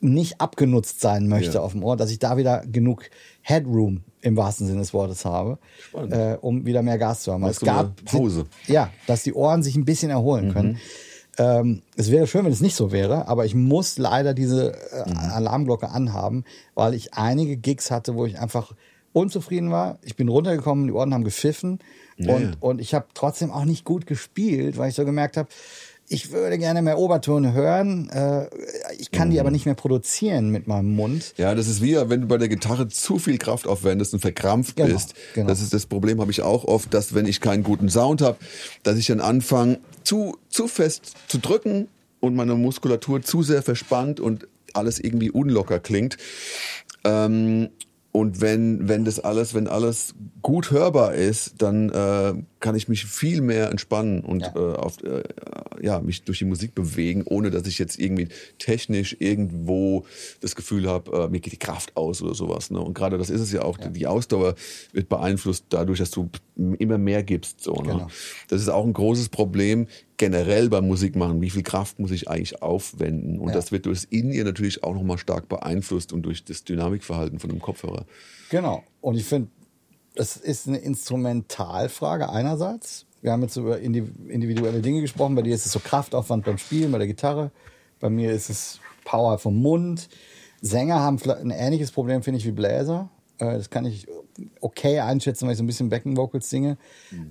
[0.00, 1.60] nicht abgenutzt sein möchte Ja.
[1.60, 3.04] auf dem Ohr, dass ich da wieder genug
[3.40, 5.58] Headroom im wahrsten Sinne des Wortes habe,
[5.94, 7.42] äh, um wieder mehr Gas zu haben.
[7.42, 8.46] Du eine Pause?
[8.66, 10.78] ja, dass die Ohren sich ein bisschen erholen können.
[11.38, 15.10] Ähm, es wäre schön, wenn es nicht so wäre, aber ich muss leider diese äh,
[15.14, 16.44] Alarmglocke anhaben,
[16.74, 18.72] weil ich einige Gigs hatte, wo ich einfach
[19.12, 19.98] unzufrieden war.
[20.02, 21.78] Ich bin runtergekommen, die Ohren haben gepfiffen
[22.24, 25.48] Ja, und, und ich habe trotzdem auch nicht gut gespielt, weil ich so gemerkt habe,
[26.08, 28.10] ich würde gerne mehr Obertöne hören.
[28.10, 28.46] Äh,
[28.98, 31.32] ich kann die aber nicht mehr produzieren mit meinem Mund.
[31.38, 34.76] Ja, das ist wie, wenn du bei der Gitarre zu viel Kraft aufwendest und verkrampft
[34.76, 35.14] Genau, bist.
[35.34, 35.48] genau.
[35.48, 38.36] Das ist das Problem, habe ich auch oft, dass wenn ich keinen guten Sound habe,
[38.82, 41.88] dass ich dann anfange, zu, zu fest zu drücken
[42.20, 46.18] und meine Muskulatur zu sehr verspannt und alles irgendwie unlocker klingt.
[47.04, 47.70] Ähm,
[48.12, 53.04] und wenn, wenn das alles, wenn alles gut hörbar ist, dann äh, kann ich mich
[53.04, 54.54] viel mehr entspannen und Ja.
[54.56, 55.22] äh, auf, äh,
[55.82, 60.06] ja, mich durch die Musik bewegen, ohne dass ich jetzt irgendwie technisch irgendwo
[60.40, 62.70] das Gefühl habe, äh, mir geht die Kraft aus oder sowas.
[62.70, 62.80] Ne?
[62.80, 64.54] Und gerade das ist es ja auch, die Ausdauer
[64.92, 66.30] wird beeinflusst dadurch, dass du
[66.78, 67.60] immer mehr gibst.
[67.62, 67.82] So, ne?
[67.92, 68.08] Genau.
[68.48, 71.40] Das ist auch ein großes Problem generell beim Musikmachen.
[71.40, 73.40] Wie viel Kraft muss ich eigentlich aufwenden?
[73.40, 73.54] Und Ja.
[73.54, 77.58] das wird durchs In-Ear natürlich auch nochmal stark beeinflusst und durch das Dynamikverhalten von dem
[77.60, 78.06] Kopfhörer.
[78.50, 78.84] Genau.
[79.00, 79.48] Und ich finde,
[80.14, 83.06] es ist eine Instrumentalfrage einerseits.
[83.20, 85.34] Wir haben jetzt über indi- individuelle Dinge gesprochen.
[85.34, 87.50] Bei dir ist es so Kraftaufwand beim Spielen, bei der Gitarre.
[88.00, 90.08] Bei mir ist es Power vom Mund.
[90.60, 93.10] Sänger haben vielleicht ein ähnliches Problem, finde ich, wie Bläser.
[93.38, 94.06] Äh, Das kann ich
[94.60, 96.78] okay einschätzen, weil ich so ein bisschen Backen-Vocals singe.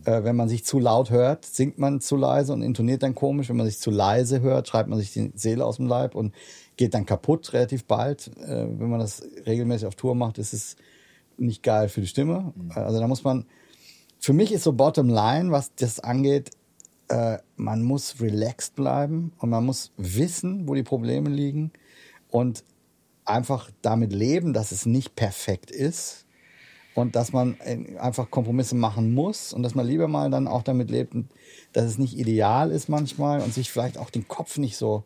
[0.06, 3.50] Äh, Wenn man sich zu laut hört, singt man zu leise und intoniert dann komisch.
[3.50, 6.34] Wenn man sich zu leise hört, schreibt man sich die Seele aus dem Leib und
[6.78, 8.32] geht dann kaputt relativ bald.
[8.38, 10.76] Äh, Wenn man das regelmäßig auf Tour macht, ist es
[11.38, 12.54] nicht geil für die Stimme.
[12.70, 13.46] Also da muss man,
[14.20, 16.52] für mich ist so Bottom Line, was das angeht,
[17.10, 21.72] äh, man muss relaxed bleiben und man muss wissen, wo die Probleme liegen
[22.30, 22.64] und
[23.26, 26.26] einfach damit leben, dass es nicht perfekt ist
[26.96, 30.64] und dass man äh, einfach Kompromisse machen muss und dass man lieber mal dann auch
[30.64, 31.14] damit lebt,
[31.74, 35.04] dass es nicht ideal ist manchmal und sich vielleicht auch den Kopf nicht so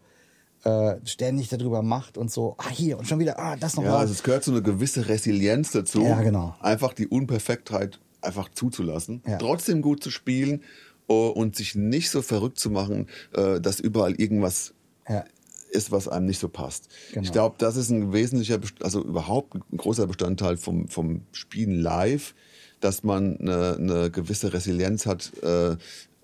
[0.66, 3.92] äh, ständig darüber macht und so, ah hier und schon wieder, ah das noch Ja,
[3.92, 3.98] mal.
[4.00, 6.02] also es gehört so eine gewisse Resilienz dazu.
[6.02, 6.56] Ja, genau.
[6.60, 9.38] Einfach die Unperfektheit einfach zuzulassen, Ja.
[9.38, 10.64] trotzdem gut zu spielen
[11.08, 14.74] oh, und sich nicht so verrückt zu machen, äh, dass überall irgendwas
[15.08, 15.24] ja.
[15.70, 16.90] ist, was einem nicht so passt.
[17.14, 17.24] Genau.
[17.24, 22.34] Ich glaube, das ist ein wesentlicher, also überhaupt ein großer Bestandteil vom, vom Spielen live,
[22.80, 25.76] dass man eine, eine gewisse Resilienz hat äh,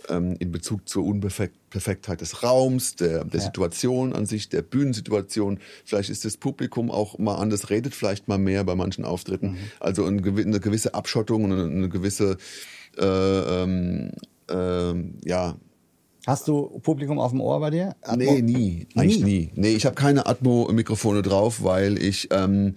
[0.09, 3.45] ähm, in Bezug zur Unperfektheit des Raums, der, der Ja.
[3.45, 5.59] Situation an sich, der Bühnensituation.
[5.85, 9.51] Vielleicht ist das Publikum auch mal anders, redet vielleicht mal mehr bei manchen Auftritten.
[9.51, 9.57] Mhm.
[9.79, 12.37] Also eine gewisse Abschottung und eine, gewisse,
[12.97, 14.11] äh, ähm,
[14.49, 15.57] ähm, ja,
[16.27, 17.95] Hast du Publikum auf dem Ohr bei dir?
[18.15, 18.85] Nee, nie.
[18.95, 19.49] Eigentlich nie.
[19.55, 22.75] Nee, ich habe keine Atmo-Mikrofone drauf, weil ich, ähm,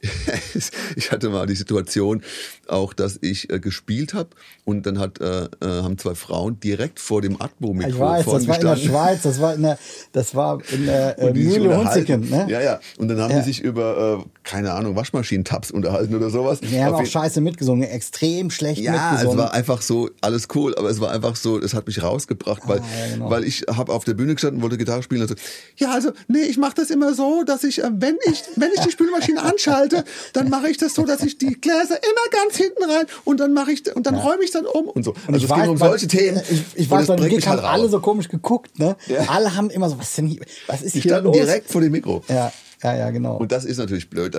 [0.96, 2.22] ich hatte mal die Situation
[2.68, 4.30] auch, dass ich äh, gespielt habe
[4.64, 8.48] und dann hat, äh, äh, haben zwei Frauen direkt vor dem Atmo-Mikrofon Ich weiß, das
[8.48, 9.78] war in der Schweiz, das war in der,
[10.12, 12.46] das war in der äh, Mühle Hunziken, ne?
[12.48, 12.80] Ja, ja.
[12.98, 13.38] Und dann haben ja.
[13.38, 16.60] die sich über, äh, keine Ahnung, Waschmaschinentabs unterhalten oder sowas.
[16.60, 19.38] Die haben auch scheiße mitgesungen, extrem schlecht ja, mitgesungen.
[19.38, 22.02] Ja, es war einfach so, alles cool, aber es war einfach so, es hat mich
[22.02, 23.30] rausgebracht, weil, ah, ja, genau.
[23.30, 25.34] weil ich habe auf der Bühne gestanden, wollte Gitarre spielen und so,
[25.76, 28.80] ja, also, nee, ich mache das immer so, dass ich, äh, wenn ich, wenn ich
[28.82, 29.87] die Spülmaschine anschalte,
[30.32, 33.52] dann mache ich das so, dass ich die Gläser immer ganz hinten rein und dann
[33.52, 34.20] mache ich und dann ja.
[34.20, 35.12] räume ich dann um und so.
[35.12, 36.40] Und also es weiß, ging um solche Themen.
[36.50, 38.96] Ich, ich weiß, beim Gig haben halt alle so komisch geguckt, ne?
[39.06, 39.28] Ja.
[39.28, 41.36] Alle haben immer so, was denn hier, was ist die hier los?
[41.36, 42.22] direkt vor dem Mikro.
[42.28, 42.52] Ja.
[42.82, 43.36] Ja, ja, genau.
[43.36, 44.36] Und das ist natürlich blöd.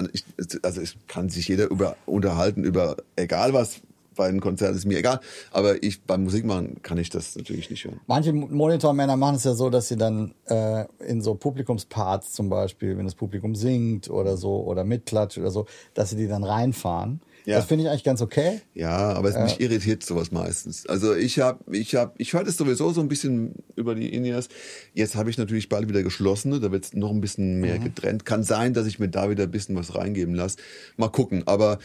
[0.64, 3.82] Also es kann sich jeder über, unterhalten über egal was,
[4.20, 5.22] bei einem Konzert ist mir egal.
[5.50, 8.02] Aber ich beim Musikmachen kann ich das natürlich nicht hören.
[8.06, 12.98] Manche Monitormänner machen es ja so, dass sie dann äh, in so Publikumsparts zum Beispiel,
[12.98, 17.22] wenn das Publikum singt oder so oder mitklatscht oder so, dass sie die dann reinfahren.
[17.46, 17.56] Ja.
[17.56, 18.60] Das finde ich eigentlich ganz okay.
[18.74, 20.86] Ja, aber es, äh, mich irritiert sowas meistens.
[20.86, 24.50] Also ich habe, ich habe, ich höre das sowieso so ein bisschen über die Ineas.
[24.94, 27.86] Jetzt habe ich natürlich bald wieder geschlossene, da wird es noch ein bisschen mehr mhm.
[27.86, 28.26] getrennt.
[28.26, 30.58] Kann sein, dass ich mir da wieder ein bisschen was reingeben lasse.
[30.98, 31.44] Mal gucken.
[31.46, 31.80] Aber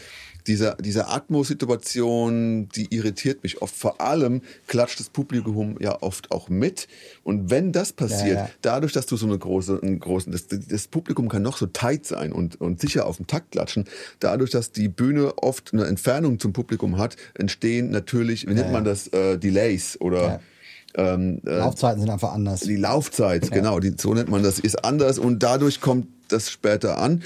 [0.47, 3.75] diese, diese Atmos-Situation, die irritiert mich oft.
[3.75, 6.87] Vor allem klatscht das Publikum ja oft auch mit.
[7.23, 8.49] Und wenn das passiert, ja, ja.
[8.61, 12.05] dadurch, dass du so eine große, einen großen, das, das, Publikum kann noch so tight
[12.05, 13.85] sein und, und sicher auf dem Takt klatschen.
[14.19, 18.83] Dadurch, dass die Bühne oft eine Entfernung zum Publikum hat, entstehen natürlich, wie nennt man
[18.83, 20.39] das, äh, Delays oder
[20.97, 22.61] ähm, äh, Laufzeiten sind einfach anders.
[22.61, 26.97] Die Laufzeit, genau, die, so nennt man das, ist anders und dadurch kommt das später
[26.97, 27.21] an.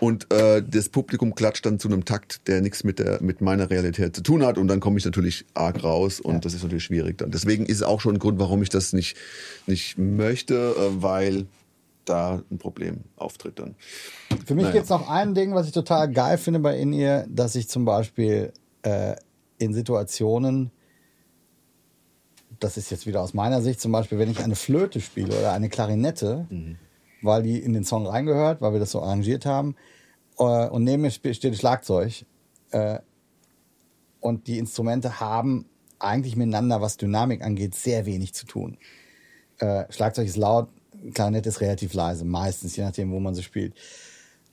[0.00, 3.70] Und äh, das Publikum klatscht dann zu einem Takt, der nichts mit, der, mit meiner
[3.70, 4.58] Realität zu tun hat.
[4.58, 6.40] Und dann komme ich natürlich arg raus und ja.
[6.40, 7.30] das ist natürlich schwierig dann.
[7.30, 9.16] Deswegen ist es auch schon ein Grund, warum ich das nicht,
[9.66, 11.46] nicht möchte, äh, weil
[12.04, 13.74] da ein Problem auftritt dann.
[14.44, 14.74] Für mich naja.
[14.74, 17.68] gibt es noch ein Ding, was ich total geil finde bei in ihr, dass ich
[17.68, 18.52] zum Beispiel
[18.82, 19.16] äh,
[19.58, 20.70] in Situationen,
[22.60, 25.52] das ist jetzt wieder aus meiner Sicht, zum Beispiel, wenn ich eine Flöte spiele oder
[25.52, 26.76] eine Klarinette, mhm
[27.26, 29.76] weil die in den Song reingehört, weil wir das so arrangiert haben.
[30.38, 32.24] Äh, und neben mir steht das Schlagzeug.
[32.70, 33.00] Äh,
[34.20, 35.66] und die Instrumente haben
[35.98, 38.78] eigentlich miteinander, was Dynamik angeht, sehr wenig zu tun.
[39.58, 40.68] Äh, Schlagzeug ist laut,
[41.14, 43.74] Klarinette ist relativ leise, meistens, je nachdem, wo man sie spielt.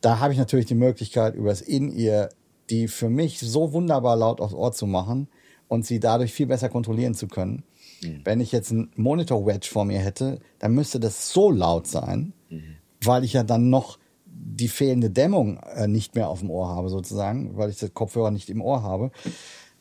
[0.01, 2.29] Da habe ich natürlich die Möglichkeit, über das In-Ear
[2.69, 5.27] die für mich so wunderbar laut aufs Ohr zu machen
[5.67, 7.63] und sie dadurch viel besser kontrollieren zu können.
[8.01, 8.21] Mhm.
[8.23, 12.77] Wenn ich jetzt ein Monitor-Wedge vor mir hätte, dann müsste das so laut sein, mhm.
[13.03, 16.89] weil ich ja dann noch die fehlende Dämmung äh, nicht mehr auf dem Ohr habe,
[16.89, 19.11] sozusagen, weil ich das Kopfhörer nicht im Ohr habe,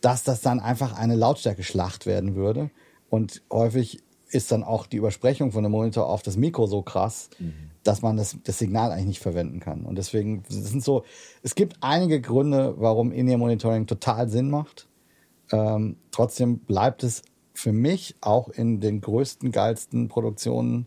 [0.01, 2.71] dass das dann einfach eine Lautstärke-Schlacht werden würde.
[3.09, 4.01] Und häufig
[4.31, 7.53] ist dann auch die Übersprechung von dem Monitor auf das Mikro so krass, mhm.
[7.83, 9.85] dass man das, das Signal eigentlich nicht verwenden kann.
[9.85, 11.05] Und deswegen sind so,
[11.43, 14.89] es gibt einige Gründe, warum In-Ear-Monitoring total Sinn macht.
[15.51, 17.23] Ähm, trotzdem bleibt es
[17.53, 20.87] für mich auch in den größten, geilsten Produktionen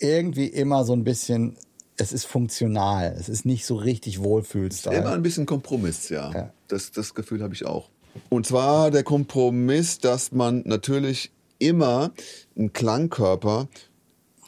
[0.00, 1.56] irgendwie immer so ein bisschen,
[1.96, 4.98] es ist funktional, es ist nicht so richtig Wohlfühlstyle.
[4.98, 6.32] Immer ein bisschen Kompromiss, ja.
[6.32, 6.52] ja.
[6.68, 7.90] Das, das Gefühl habe ich auch.
[8.28, 12.12] Und zwar der Kompromiss, dass man natürlich immer
[12.56, 13.68] einen Klangkörper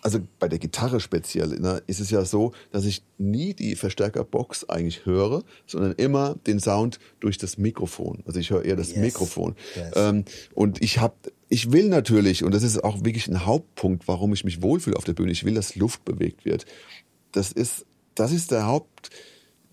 [0.02, 4.68] also bei der Gitarre speziell, ne, ist es ja so, dass ich nie die Verstärkerbox
[4.68, 8.22] eigentlich höre, sondern immer den Sound durch das Mikrofon.
[8.26, 8.98] Also ich höre eher das yes.
[8.98, 9.56] Mikrofon.
[9.76, 9.92] Yes.
[9.96, 11.14] Ähm, und ich habe,
[11.48, 15.04] ich will natürlich, und das ist auch wirklich ein Hauptpunkt, warum ich mich wohlfühle auf
[15.04, 16.66] der Bühne, ich will, dass Luft bewegt wird.
[17.32, 19.10] Das ist, das ist der Haupt,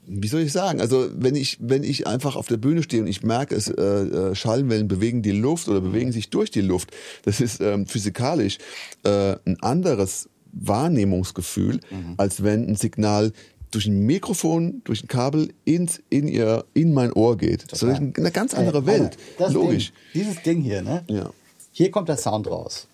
[0.08, 0.82] wie soll ich sagen?
[0.82, 3.82] Also wenn ich wenn ich einfach auf der Bühne stehe und ich merke, es äh,
[3.82, 6.92] äh, Schallwellen bewegen die Luft oder bewegen sich durch die Luft,
[7.24, 8.60] das ist ähm, physikalisch
[9.04, 12.14] äh, ein anderes Wahrnehmungsgefühl, mhm.
[12.18, 13.34] als wenn ein Signal
[13.72, 17.72] durch ein Mikrofon, durch ein Kabel ins in ihr in mein Ohr geht.
[17.72, 19.18] Das ist eine ganz andere Welt.
[19.50, 19.92] Logisch.
[19.92, 21.04] Ding, dieses Ding hier, ne?
[21.10, 21.32] Ja.
[21.78, 22.88] Hier kommt der Sound raus.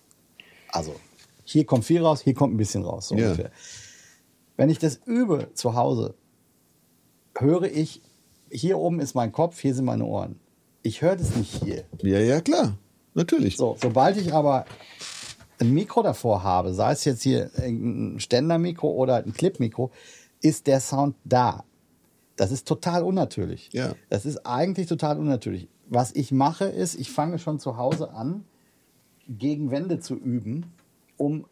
[0.72, 0.96] Also
[1.44, 3.26] hier kommt viel raus, hier kommt ein bisschen raus, so ja.
[3.26, 3.52] ungefähr.
[4.56, 6.14] Wenn ich das übe zu Hause,
[7.38, 8.02] höre ich,
[8.50, 10.40] hier oben ist mein Kopf, hier sind meine Ohren.
[10.82, 11.84] Ich höre das nicht hier.
[12.02, 12.76] Ja, ja, klar.
[13.14, 13.56] Natürlich.
[13.56, 14.64] So, sobald ich aber
[15.60, 19.92] ein Mikro davor habe, sei es jetzt hier ein Ständermikro oder ein Clipmikro,
[20.40, 21.62] ist der Sound da.
[22.34, 23.70] Das ist total unnatürlich.
[23.72, 23.94] Ja.
[24.10, 25.68] Das ist eigentlich total unnatürlich.
[25.88, 28.44] Was ich mache, ist, ich fange schon zu Hause an,
[29.38, 30.72] gegen Wände zu üben,
[31.16, 31.46] um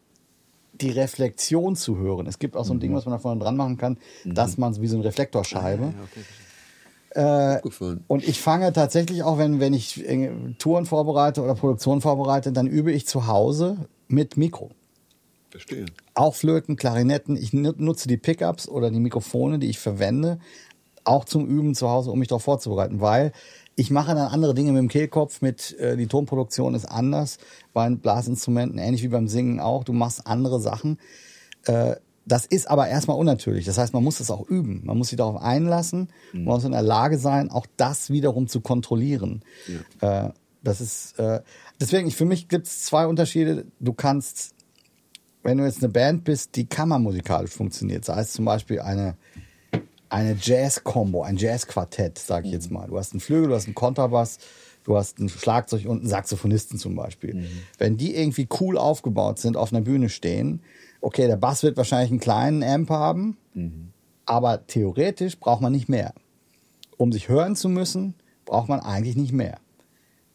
[0.73, 2.27] die Reflexion zu hören.
[2.27, 2.81] Es gibt auch so ein mhm.
[2.81, 4.35] Ding, was man da vorne dran machen kann, mhm.
[4.35, 5.83] dass man wie so eine Reflektorscheibe.
[5.83, 6.23] Ah, ja, okay.
[7.13, 7.59] Äh,
[8.07, 12.67] und ich fange tatsächlich auch, wenn, wenn ich äh, Touren vorbereite oder Produktionen vorbereite, dann
[12.67, 14.71] übe ich zu Hause mit Mikro.
[15.49, 15.85] Verstehe.
[16.13, 17.35] Auch Flöten, Klarinetten.
[17.35, 20.39] Ich nutze die Pickups oder die Mikrofone, die ich verwende,
[21.03, 23.33] auch zum Üben zu Hause, um mich darauf vorzubereiten, weil
[23.75, 27.37] ich mache dann andere Dinge mit dem Kehlkopf, mit äh, die Tonproduktion ist anders
[27.73, 29.83] bei Blasinstrumenten, ähnlich wie beim Singen auch.
[29.83, 30.99] Du machst andere Sachen.
[31.65, 31.95] Äh,
[32.25, 33.65] das ist aber erstmal unnatürlich.
[33.65, 34.81] Das heißt, man muss das auch üben.
[34.85, 36.09] Man muss sich darauf einlassen.
[36.33, 36.43] Mhm.
[36.43, 39.43] Man muss in der Lage sein, auch das wiederum zu kontrollieren.
[40.01, 40.27] Ja.
[40.27, 40.31] Äh,
[40.63, 41.41] das ist äh,
[41.79, 43.65] deswegen, für mich gibt es zwei Unterschiede.
[43.79, 44.53] Du kannst,
[45.41, 49.15] wenn du jetzt eine Band bist, die kammermusikalisch funktioniert, sei es zum Beispiel eine
[50.11, 52.77] eine Jazz-Kombo, ein Jazz-Quartett, sag ich jetzt mhm.
[52.77, 52.87] mal.
[52.87, 54.39] Du hast einen Flügel, du hast einen Kontrabass,
[54.83, 57.35] du hast ein Schlagzeug und einen Saxophonisten zum Beispiel.
[57.35, 57.47] Mhm.
[57.77, 60.61] Wenn die irgendwie cool aufgebaut sind, auf einer Bühne stehen,
[60.99, 63.91] okay, der Bass wird wahrscheinlich einen kleinen Amp haben, mhm.
[64.25, 66.13] aber theoretisch braucht man nicht mehr.
[66.97, 68.13] Um sich hören zu müssen,
[68.45, 69.59] braucht man eigentlich nicht mehr.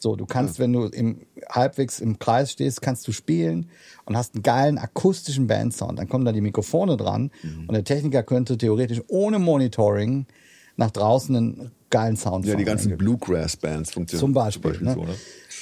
[0.06, 0.62] So, du kannst, ja.
[0.62, 3.68] wenn du im, halbwegs im Kreis stehst, kannst du spielen
[4.04, 5.98] und hast einen geilen akustischen Bandsound.
[5.98, 7.64] Dann kommen da die Mikrofone dran mhm.
[7.66, 10.26] und der Techniker könnte theoretisch ohne Monitoring
[10.76, 14.20] nach draußen einen geilen Sound Ja, die ganzen Bluegrass-Bands funktionieren.
[14.20, 14.74] Zum Beispiel.
[14.74, 15.14] Zum Beispiel ne?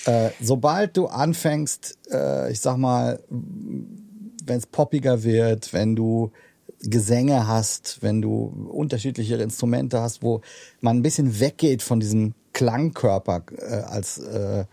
[0.04, 6.32] so, äh, sobald du anfängst, äh, ich sag mal, wenn es poppiger wird, wenn du
[6.80, 10.42] Gesänge hast, wenn du unterschiedliche Instrumente hast, wo
[10.82, 14.64] man ein bisschen weggeht von diesem Klangkörper äh, als äh,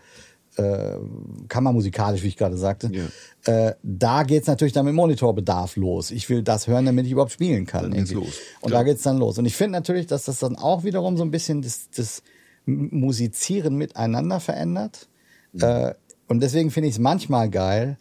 [0.56, 0.98] äh,
[1.48, 2.90] kammermusikalisch, wie ich gerade sagte.
[2.92, 3.68] Ja.
[3.68, 6.10] Äh, da geht's natürlich dann mit Monitorbedarf los.
[6.10, 7.82] Ich will das hören, damit ich überhaupt spielen kann.
[7.82, 8.38] Dann geht's los.
[8.60, 8.80] Und Klar.
[8.80, 9.38] da geht's dann los.
[9.38, 12.22] Und ich finde natürlich, dass das dann auch wiederum so ein bisschen das, das
[12.64, 15.08] Musizieren miteinander verändert.
[15.52, 15.62] Mhm.
[15.62, 15.94] Äh,
[16.28, 17.98] und deswegen finde ich es manchmal geil,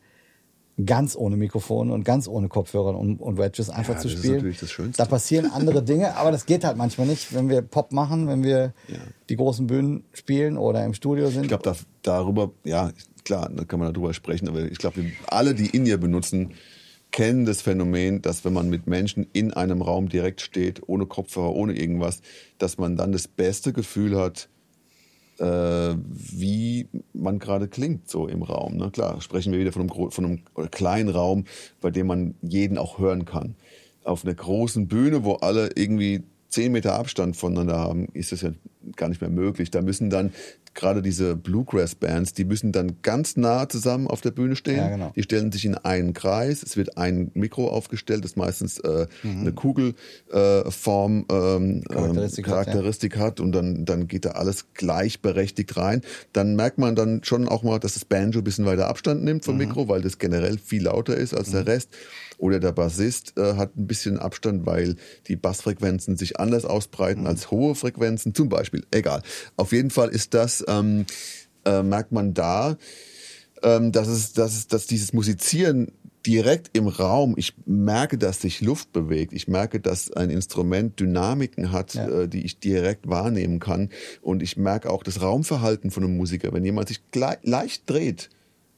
[0.86, 4.22] ganz ohne Mikrofon und ganz ohne Kopfhörer und, und Wedges einfach ja, zu spielen.
[4.22, 5.04] Das ist natürlich das Schönste.
[5.04, 8.44] Da passieren andere Dinge, aber das geht halt manchmal nicht, wenn wir Pop machen, wenn
[8.44, 8.98] wir ja.
[9.30, 11.44] die großen Bühnen spielen oder im Studio sind.
[11.44, 12.92] Ich glaube, da, darüber, ja,
[13.24, 16.54] klar, da kann man darüber sprechen, aber ich glaube, alle, die In-Ear benutzen,
[17.12, 21.54] kennen das Phänomen, dass wenn man mit Menschen in einem Raum direkt steht, ohne Kopfhörer,
[21.54, 22.22] ohne irgendwas,
[22.58, 24.48] dass man dann das beste Gefühl hat,
[25.42, 28.78] wie man gerade klingt so im Raum.
[28.78, 28.92] Ne?
[28.92, 31.46] Klar, sprechen wir wieder von einem, von einem kleinen Raum,
[31.82, 33.56] bei dem man jeden auch hören kann.
[34.04, 38.52] Auf einer großen Bühne, wo alle irgendwie zehn Meter Abstand voneinander haben, ist das ja
[38.96, 39.72] gar nicht mehr möglich.
[39.72, 40.32] Da müssen dann
[40.74, 44.78] gerade diese Bluegrass-Bands, die müssen dann ganz nah zusammen auf der Bühne stehen.
[44.78, 45.12] Ja, genau.
[45.16, 46.64] Die stellen sich in einen Kreis.
[46.64, 49.42] Es wird ein Mikro aufgestellt, das meistens äh, mhm.
[49.42, 53.26] eine Kugelform äh, ähm, Charakteristik, Charakteristik, hat, ja.
[53.26, 56.02] hat, und dann, dann geht da alles gleichberechtigt rein.
[56.34, 59.46] Dann merkt man dann schon auch mal, dass das Banjo ein bisschen weiter Abstand nimmt
[59.46, 59.68] vom mhm.
[59.68, 61.54] Mikro, weil das generell viel lauter ist als mhm.
[61.54, 61.90] der Rest.
[62.42, 64.96] Oder der Bassist äh, hat ein bisschen Abstand, weil
[65.28, 67.28] die Bassfrequenzen sich anders ausbreiten mhm.
[67.28, 68.84] als hohe Frequenzen, zum Beispiel.
[68.90, 69.22] Egal.
[69.58, 71.06] Auf jeden Fall ist das, ähm,
[71.66, 72.78] äh, merkt man da,
[73.62, 75.92] ähm, dass, es, dass, es, dass dieses Musizieren
[76.26, 79.34] direkt im Raum, ich merke, dass sich Luft bewegt.
[79.34, 82.08] Ich merke, dass ein Instrument Dynamiken hat, ja.
[82.10, 83.90] äh, die ich direkt wahrnehmen kann.
[84.24, 86.54] Und ich merke auch das Raumverhalten von einem Musiker.
[86.54, 87.02] Wenn jemand sich
[87.44, 88.30] leicht dreht,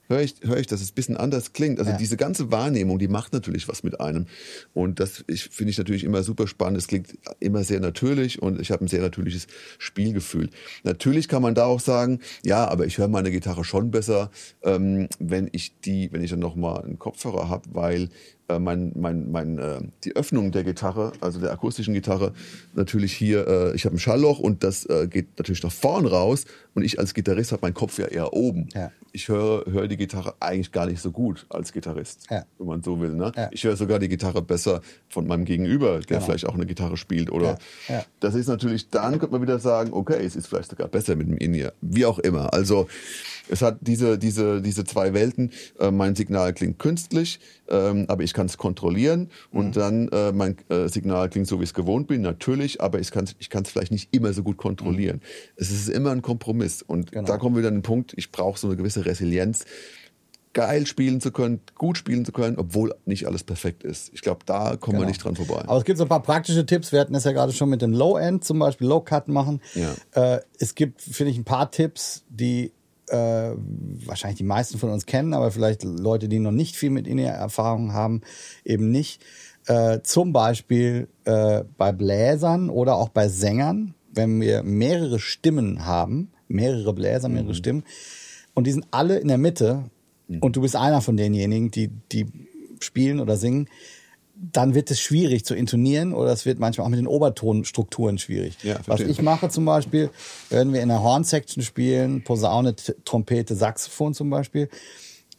[0.10, 1.80] höre ich, hör ich, dass es ein bisschen anders klingt.
[1.80, 1.98] Also ja.
[1.98, 4.28] diese ganze Wahrnehmung, die macht natürlich was mit einem.
[4.74, 6.78] Und das finde ich natürlich immer super spannend.
[6.78, 9.48] Es klingt immer sehr natürlich und ich habe ein sehr natürliches
[9.78, 10.50] Spielgefühl.
[10.84, 14.32] Natürlich kann man da auch sagen, ja, aber ich höre meine Gitarre schon besser,
[14.64, 18.10] ähm, wenn ich die, wenn ich dann nochmal einen Kopfhörer habe, weil
[18.50, 22.34] äh, mein, mein, mein, äh, die Öffnung der Gitarre, also der akustischen Gitarre,
[22.74, 26.46] natürlich hier, äh, ich habe ein Schallloch und das äh, geht natürlich nach vorn raus
[26.74, 28.68] und ich als Gitarrist habe meinen Kopf ja eher oben.
[28.74, 28.92] Ja.
[29.12, 32.46] Ich höre, höre die Gitarre eigentlich gar nicht so gut als Gitarrist, ja.
[32.58, 33.14] wenn man so will.
[33.14, 33.32] Ne?
[33.36, 33.50] Ja.
[33.52, 36.22] Ich höre sogar die Gitarre besser von meinem Gegenüber, der genau.
[36.22, 37.32] vielleicht auch eine Gitarre spielt.
[37.32, 37.60] Oder
[38.20, 41.28] das ist natürlich, dann könnte man wieder sagen, okay, es ist vielleicht sogar besser mit
[41.28, 41.74] dem In-Ear.
[41.82, 42.54] Wie auch immer.
[42.54, 42.88] Also
[43.50, 45.52] es hat diese, diese, diese zwei Welten.
[45.80, 49.30] Äh, mein Signal klingt künstlich, ähm, aber ich kann es kontrollieren.
[49.52, 49.72] Und mhm.
[49.72, 53.12] dann äh, mein äh, Signal klingt so, wie ich es gewohnt bin, natürlich, aber ich
[53.12, 55.18] kann es ich vielleicht nicht immer so gut kontrollieren.
[55.18, 55.54] Mhm.
[55.58, 56.82] Es ist immer ein Kompromiss.
[56.82, 57.28] Und genau.
[57.28, 59.66] da kommen wir dann an den Punkt, ich brauche so eine gewisse Resilienz
[60.54, 64.12] geil spielen zu können, gut spielen zu können, obwohl nicht alles perfekt ist.
[64.14, 65.00] Ich glaube, da kommen genau.
[65.00, 65.64] wir nicht dran vorbei.
[65.66, 66.92] Aber es gibt so ein paar praktische Tipps.
[66.92, 69.62] Wir hatten es ja gerade schon mit dem Low-End, zum Beispiel Low-Cut machen.
[69.74, 69.96] Ja.
[70.12, 72.72] Äh, es gibt, finde ich, ein paar Tipps, die
[73.14, 73.56] äh,
[74.06, 77.94] wahrscheinlich die meisten von uns kennen, aber vielleicht Leute, die noch nicht viel mit In-Ear-Erfahrung
[77.94, 78.22] haben,
[78.66, 79.24] eben nicht.
[79.68, 86.32] Äh, zum Beispiel äh, bei Bläsern oder auch bei Sängern, wenn wir mehrere Stimmen haben,
[86.48, 87.56] mehrere Bläser, mehrere mhm.
[87.56, 87.84] Stimmen,
[88.56, 89.86] und die sind alle in der Mitte,
[90.28, 90.40] mhm.
[90.40, 92.26] und du bist einer von denjenigen, die, die
[92.80, 93.70] spielen oder singen,
[94.52, 98.58] dann wird es schwierig zu intonieren oder es wird manchmal auch mit den Obertonstrukturen schwierig.
[98.64, 100.10] Ja, Was ich mache zum Beispiel,
[100.50, 102.76] wenn wir in der Horn-Section spielen, Posaune,
[103.06, 104.70] Trompete, Saxophon zum Beispiel.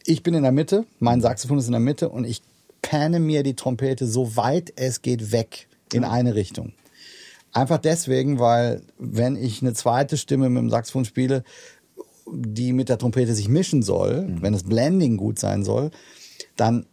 [0.05, 2.41] Ich bin in der Mitte, mein Saxophon ist in der Mitte und ich
[2.81, 6.73] panne mir die Trompete so weit es geht weg in eine Richtung.
[7.53, 11.43] Einfach deswegen, weil wenn ich eine zweite Stimme mit dem Saxophon spiele,
[12.27, 14.41] die mit der Trompete sich mischen soll, mhm.
[14.41, 15.91] wenn das Blending gut sein soll,
[16.55, 16.85] dann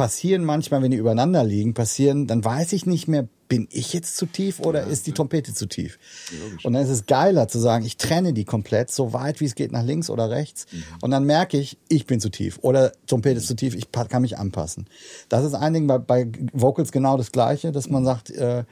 [0.00, 4.16] passieren manchmal, wenn die übereinander liegen, passieren, dann weiß ich nicht mehr, bin ich jetzt
[4.16, 5.98] zu tief oder ja, ist die Trompete zu tief?
[6.40, 6.64] Logisch.
[6.64, 9.54] Und dann ist es geiler zu sagen, ich trenne die komplett, so weit wie es
[9.54, 10.66] geht nach links oder rechts.
[10.72, 10.82] Mhm.
[11.02, 14.22] Und dann merke ich, ich bin zu tief oder Trompete ist zu tief, ich kann
[14.22, 14.86] mich anpassen.
[15.28, 18.64] Das ist ein Ding bei, bei Vocals genau das Gleiche, dass man sagt, äh,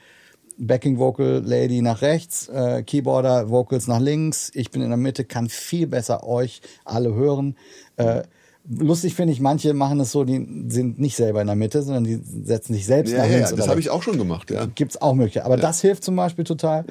[0.57, 5.25] Backing Vocal Lady nach rechts, äh, Keyboarder Vocals nach links, ich bin in der Mitte,
[5.25, 7.55] kann viel besser euch alle hören.
[7.97, 8.23] Äh,
[8.69, 12.03] lustig finde ich, manche machen es so, die sind nicht selber in der Mitte, sondern
[12.03, 13.51] die setzen sich selbst ja, nach links.
[13.51, 14.65] Ja, das habe ich auch schon gemacht, ja.
[14.65, 15.45] Gibt's auch mögliche.
[15.45, 15.61] Aber ja.
[15.61, 16.85] das hilft zum Beispiel total.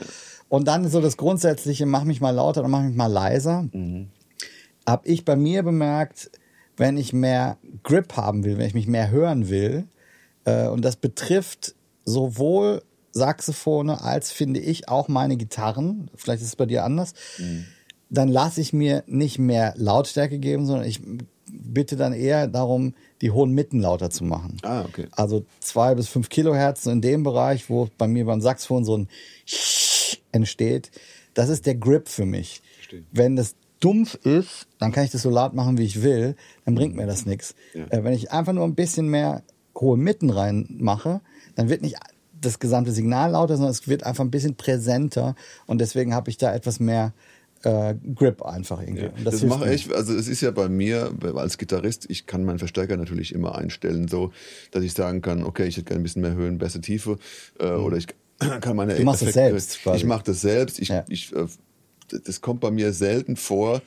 [0.48, 3.68] Und dann so das Grundsätzliche, mach mich mal lauter oder mach mich mal leiser.
[3.72, 4.08] Mhm.
[4.86, 6.30] Hab ich bei mir bemerkt,
[6.76, 9.84] wenn ich mehr Grip haben will, wenn ich mich mehr hören will,
[10.44, 11.74] äh, und das betrifft
[12.04, 12.82] sowohl
[13.12, 17.64] Saxophone als finde ich auch meine Gitarren, vielleicht ist es bei dir anders, mhm.
[18.10, 21.00] dann lasse ich mir nicht mehr Lautstärke geben, sondern ich
[21.52, 24.56] bitte dann eher darum, die hohen Mitten lauter zu machen.
[24.62, 25.08] Ah, okay.
[25.12, 29.08] Also zwei bis fünf Kilohertz in dem Bereich, wo bei mir beim Saxophon so ein
[30.32, 30.90] entsteht.
[31.34, 32.62] Das ist der Grip für mich.
[32.76, 33.04] Verstehe.
[33.12, 36.34] Wenn das dumpf ist, dann kann ich das so laut machen, wie ich will,
[36.64, 37.54] dann bringt mir das nichts.
[37.74, 37.86] Ja.
[37.90, 39.42] Äh, wenn ich einfach nur ein bisschen mehr
[39.76, 41.20] hohe Mitten reinmache,
[41.54, 41.96] dann wird nicht
[42.40, 45.34] das gesamte Signal lauter, sondern es wird einfach ein bisschen präsenter
[45.66, 47.12] und deswegen habe ich da etwas mehr
[47.62, 49.04] äh, Grip einfach irgendwie.
[49.04, 52.44] Ja, das, das mache ich, also es ist ja bei mir als Gitarrist, ich kann
[52.44, 54.32] meinen Verstärker natürlich immer einstellen, so
[54.70, 57.18] dass ich sagen kann, okay, ich hätte gerne ein bisschen mehr Höhen, bessere Tiefe
[57.58, 57.84] äh, mhm.
[57.84, 58.06] oder ich
[58.60, 59.82] kann meine Du machst Effekte, das selbst.
[59.82, 59.98] Quasi.
[59.98, 60.78] Ich mache das selbst.
[60.78, 61.04] Ich, ja.
[61.08, 61.46] ich, äh,
[62.24, 63.82] das kommt bei mir selten vor,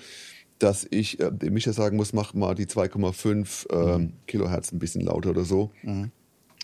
[0.60, 4.14] dass ich äh, dem Micha sagen muss, mach mal die 2,5 äh, mhm.
[4.28, 5.72] Kilohertz ein bisschen lauter oder so.
[5.84, 6.12] Mhm.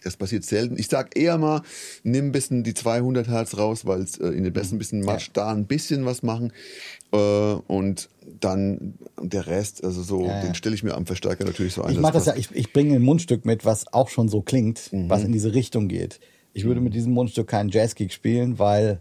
[0.03, 0.77] Das passiert selten.
[0.77, 1.63] Ich sag eher mal,
[2.03, 5.01] nimm ein bisschen die 200 Hertz raus, weil es äh, in den besten ein bisschen
[5.01, 5.33] Matsch, ja.
[5.33, 6.53] da ein bisschen was machen.
[7.11, 8.09] Äh, und
[8.39, 10.41] dann der Rest, also so, ja, ja.
[10.41, 11.93] den stelle ich mir am Verstärker natürlich so ein.
[11.93, 14.91] Ich mache das ja, ich, ich bringe ein Mundstück mit, was auch schon so klingt,
[14.91, 15.09] mhm.
[15.09, 16.19] was in diese Richtung geht.
[16.53, 18.99] Ich würde mit diesem Mundstück keinen Jazzgig spielen, weil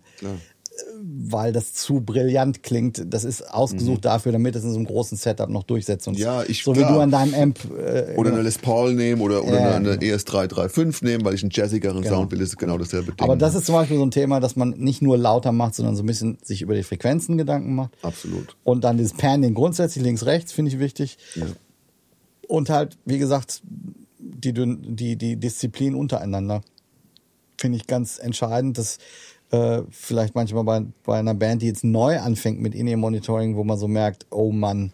[1.02, 3.02] weil das zu brillant klingt.
[3.12, 4.02] Das ist ausgesucht mhm.
[4.02, 6.08] dafür, damit es in so einem großen Setup noch durchsetzt.
[6.08, 6.88] Und ja, ich, so klar.
[6.88, 7.58] wie du an deinem Amp.
[7.76, 11.42] Äh, oder eine Les Paul nehmen oder, oder ja, eine, eine ES335 nehmen, weil ich
[11.42, 12.16] einen jazzigeren genau.
[12.16, 13.20] Sound will, ist genau dasselbe Ding.
[13.20, 15.96] Aber das ist zum Beispiel so ein Thema, dass man nicht nur lauter macht, sondern
[15.96, 17.92] so ein bisschen sich über die Frequenzen Gedanken macht.
[18.02, 18.56] Absolut.
[18.64, 21.18] Und dann dieses Panning grundsätzlich links-rechts finde ich wichtig.
[21.34, 21.46] Ja.
[22.48, 23.62] Und halt, wie gesagt,
[24.18, 26.62] die, die, die Disziplin untereinander
[27.58, 28.78] finde ich ganz entscheidend.
[28.78, 28.98] Das
[29.50, 33.78] äh, vielleicht manchmal bei, bei einer Band, die jetzt neu anfängt mit In-Ear-Monitoring, wo man
[33.78, 34.92] so merkt, oh Mann,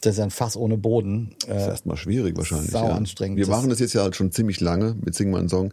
[0.00, 1.34] das ist ein Fass ohne Boden.
[1.44, 2.70] Äh, das ist erstmal schwierig wahrscheinlich.
[2.70, 2.94] Sau ja.
[2.94, 3.38] anstrengend.
[3.38, 5.72] Wir machen das jetzt ja halt schon ziemlich lange mit Sing mal einen Song.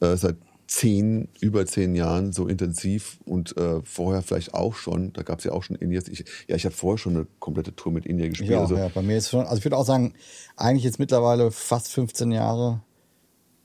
[0.00, 0.36] Äh, seit
[0.68, 5.12] zehn, über zehn Jahren so intensiv und äh, vorher vielleicht auch schon.
[5.14, 6.08] Da gab es ja auch schon Indias.
[6.08, 8.50] Ich, ja, ich habe vorher schon eine komplette Tour mit India gespielt.
[8.50, 10.12] Ja, also, ja, bei mir ist schon, also ich würde auch sagen,
[10.56, 12.82] eigentlich jetzt mittlerweile fast 15 Jahre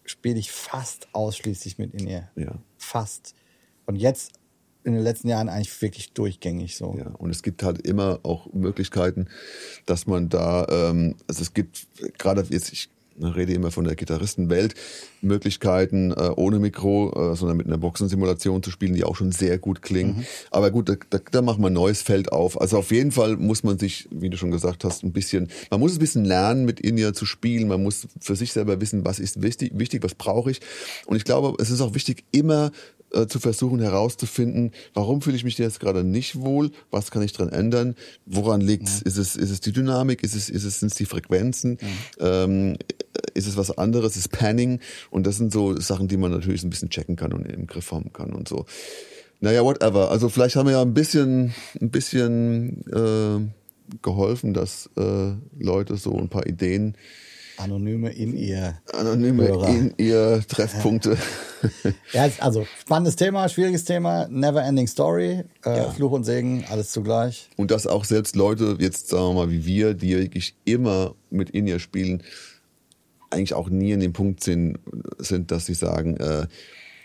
[0.06, 2.30] spiele ich fast ausschließlich mit India.
[2.36, 2.56] Ja.
[2.78, 3.36] Fast.
[3.86, 4.32] Und jetzt
[4.84, 6.96] in den letzten Jahren eigentlich wirklich durchgängig so.
[6.98, 9.28] Ja, und es gibt halt immer auch Möglichkeiten,
[9.86, 11.88] dass man da, ähm, also es gibt
[12.18, 12.90] gerade jetzt, ich
[13.22, 14.74] rede immer von der Gitarristenwelt,
[15.22, 19.58] Möglichkeiten äh, ohne Mikro, äh, sondern mit einer Boxensimulation zu spielen, die auch schon sehr
[19.58, 20.18] gut klingen.
[20.18, 20.26] Mhm.
[20.52, 22.60] Aber gut, da, da, da machen wir ein neues Feld auf.
[22.60, 25.80] Also auf jeden Fall muss man sich, wie du schon gesagt hast, ein bisschen, man
[25.80, 27.68] muss ein bisschen lernen, mit Inia zu spielen.
[27.68, 30.60] Man muss für sich selber wissen, was ist wichtig, wichtig was brauche ich.
[31.06, 32.72] Und ich glaube, es ist auch wichtig, immer
[33.14, 37.34] äh, zu versuchen herauszufinden, warum fühle ich mich jetzt gerade nicht wohl, was kann ich
[37.34, 37.95] dran ändern,
[38.26, 39.07] woran liegt es, ja.
[39.07, 41.77] ist es, ist es die Dynamik, ist es, ist es, sind es die Frequenzen,
[42.19, 42.44] ja.
[42.44, 42.77] ähm,
[43.34, 44.80] ist es was anderes, ist Panning
[45.11, 47.68] und das sind so Sachen, die man natürlich so ein bisschen checken kann und im
[47.68, 48.65] Griff haben kann und so.
[49.40, 50.10] Naja, whatever.
[50.10, 56.18] Also vielleicht haben wir ja ein bisschen, ein bisschen äh, geholfen, dass äh, Leute so
[56.18, 56.95] ein paar Ideen
[57.58, 58.82] Anonyme in ihr.
[58.92, 59.68] Anonyme Hörer.
[59.70, 61.18] in ihr Treffpunkte.
[62.14, 65.92] ja, also spannendes Thema, schwieriges Thema, never ending story, äh, ja.
[65.92, 67.50] Fluch und Segen, alles zugleich.
[67.58, 71.52] Und dass auch selbst Leute, jetzt sagen wir mal wie wir, die wirklich immer mit
[71.52, 72.24] in ihr spielen,
[73.30, 74.80] eigentlich auch nie an dem Punkt sind,
[75.18, 76.48] sind dass sie sagen, äh,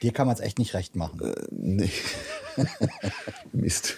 [0.02, 1.20] Dir kann man es echt nicht recht machen.
[1.20, 1.90] Äh, nee.
[3.52, 3.96] Mist.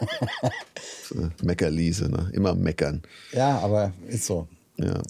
[1.04, 2.30] so Meckerliese, ne?
[2.32, 3.02] Immer meckern.
[3.32, 4.48] Ja, aber ist so.
[4.76, 5.02] Ja.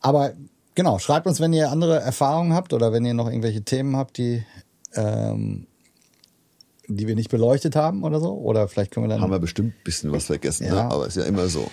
[0.00, 0.32] Aber
[0.74, 4.18] genau, schreibt uns, wenn ihr andere Erfahrungen habt oder wenn ihr noch irgendwelche Themen habt,
[4.18, 4.44] die,
[4.94, 5.66] ähm,
[6.86, 8.32] die wir nicht beleuchtet haben oder so.
[8.34, 9.20] Oder vielleicht können wir dann.
[9.20, 10.76] Haben wir bestimmt ein bisschen was vergessen, ne?
[10.76, 10.84] ja.
[10.84, 10.90] ne?
[10.90, 11.70] aber ist ja immer so.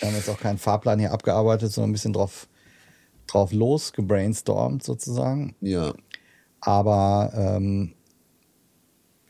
[0.00, 2.48] Wir haben jetzt auch keinen Fahrplan hier abgearbeitet, sondern ein bisschen drauf,
[3.26, 5.54] drauf los, gebrainstormt sozusagen.
[5.60, 5.92] Ja.
[6.60, 7.94] Aber ähm,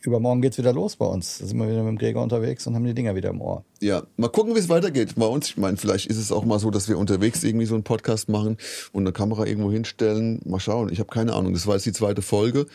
[0.04, 1.38] übermorgen geht's wieder los bei uns.
[1.38, 3.64] Da sind wir wieder mit dem Gregor unterwegs und haben die Dinger wieder im Ohr.
[3.80, 5.48] Ja, mal gucken, wie es weitergeht bei uns.
[5.48, 8.28] Ich meine, vielleicht ist es auch mal so, dass wir unterwegs irgendwie so einen Podcast
[8.28, 8.58] machen
[8.92, 10.40] und eine Kamera irgendwo hinstellen.
[10.44, 10.90] Mal schauen.
[10.92, 11.52] Ich habe keine Ahnung.
[11.52, 12.66] Das war jetzt die zweite Folge.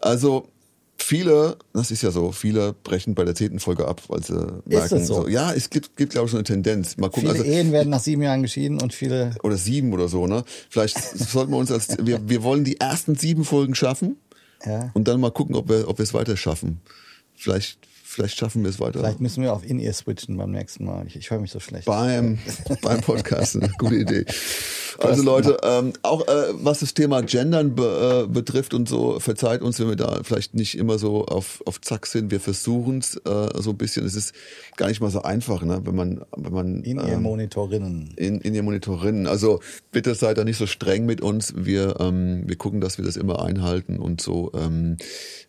[0.00, 0.48] Also
[0.96, 4.98] viele, das ist ja so, viele brechen bei der zehnten Folge ab, weil sie merken,
[4.98, 5.28] das so?
[5.28, 6.96] ja, es gibt, gibt glaube ich, so eine Tendenz.
[6.96, 9.30] Mal gucken, Viele also Ehen werden nach sieben Jahren geschieden und viele.
[9.42, 10.44] oder sieben oder so, ne?
[10.68, 14.16] Vielleicht sollten wir uns als wir, wir wollen die ersten sieben Folgen schaffen
[14.64, 14.90] Ja.
[14.94, 16.80] und dann mal gucken, ob wir, ob wir es weiter schaffen.
[17.34, 17.78] Vielleicht,
[18.18, 18.98] vielleicht schaffen wir es weiter.
[18.98, 21.06] Vielleicht müssen wir auf In-Ear switchen beim nächsten Mal.
[21.06, 21.86] Ich, ich höre mich so schlecht.
[21.86, 22.38] beim,
[22.82, 23.72] beim Podcasten.
[23.78, 24.24] Gute Idee.
[24.98, 29.62] Also Leute, ähm, auch äh, was das Thema Gendern be, äh, betrifft und so, verzeiht
[29.62, 32.32] uns, wenn wir da vielleicht nicht immer so auf, auf Zack sind.
[32.32, 34.04] Wir versuchen es äh, so ein bisschen.
[34.04, 34.34] Es ist
[34.76, 35.80] gar nicht mal so einfach, ne?
[35.84, 38.14] wenn man, wenn man In-Ear Monitorinnen.
[38.16, 39.28] in, in ihr Monitorinnen.
[39.28, 39.60] Also
[39.92, 41.54] bitte seid da nicht so streng mit uns.
[41.56, 44.50] Wir, ähm, wir gucken, dass wir das immer einhalten und so.
[44.54, 44.96] Ähm,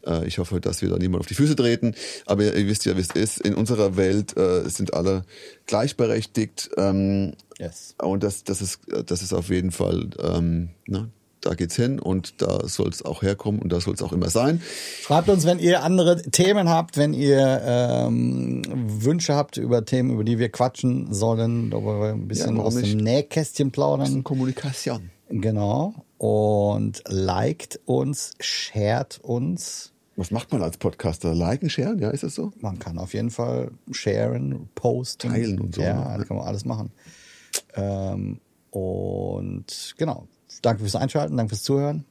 [0.05, 1.95] äh, ich hoffe, dass wir da niemand auf die Füße treten.
[2.25, 3.39] Aber ihr, ihr wisst ja, wie es ist.
[3.41, 5.23] In unserer Welt äh, sind alle
[5.65, 6.69] gleichberechtigt.
[6.77, 7.95] Ähm, Yes.
[8.01, 11.09] und das, das, ist, das ist auf jeden Fall, ähm, ne,
[11.41, 14.29] da geht's hin und da soll es auch herkommen und da soll es auch immer
[14.29, 14.61] sein.
[15.01, 20.23] Schreibt uns, wenn ihr andere Themen habt, wenn ihr ähm, Wünsche habt über Themen, über
[20.23, 22.97] die wir quatschen sollen, wo wir ein bisschen warum aus dem?
[22.97, 24.23] Nähkästchen plaudern.
[24.23, 25.11] Kommunikation.
[25.29, 25.93] Genau.
[26.17, 29.93] Und liked uns, shared uns.
[30.19, 31.33] Was macht man als Podcaster?
[31.33, 32.51] Liken, sharen, ja, ist das so?
[32.59, 35.29] Man kann auf jeden Fall sharen, posten.
[35.31, 36.17] Teilen und so, Ja, ne?
[36.17, 36.91] das kann man alles machen.
[37.75, 40.27] Ähm, und genau.
[40.61, 42.03] Danke fürs Einschalten, danke fürs Zuhören.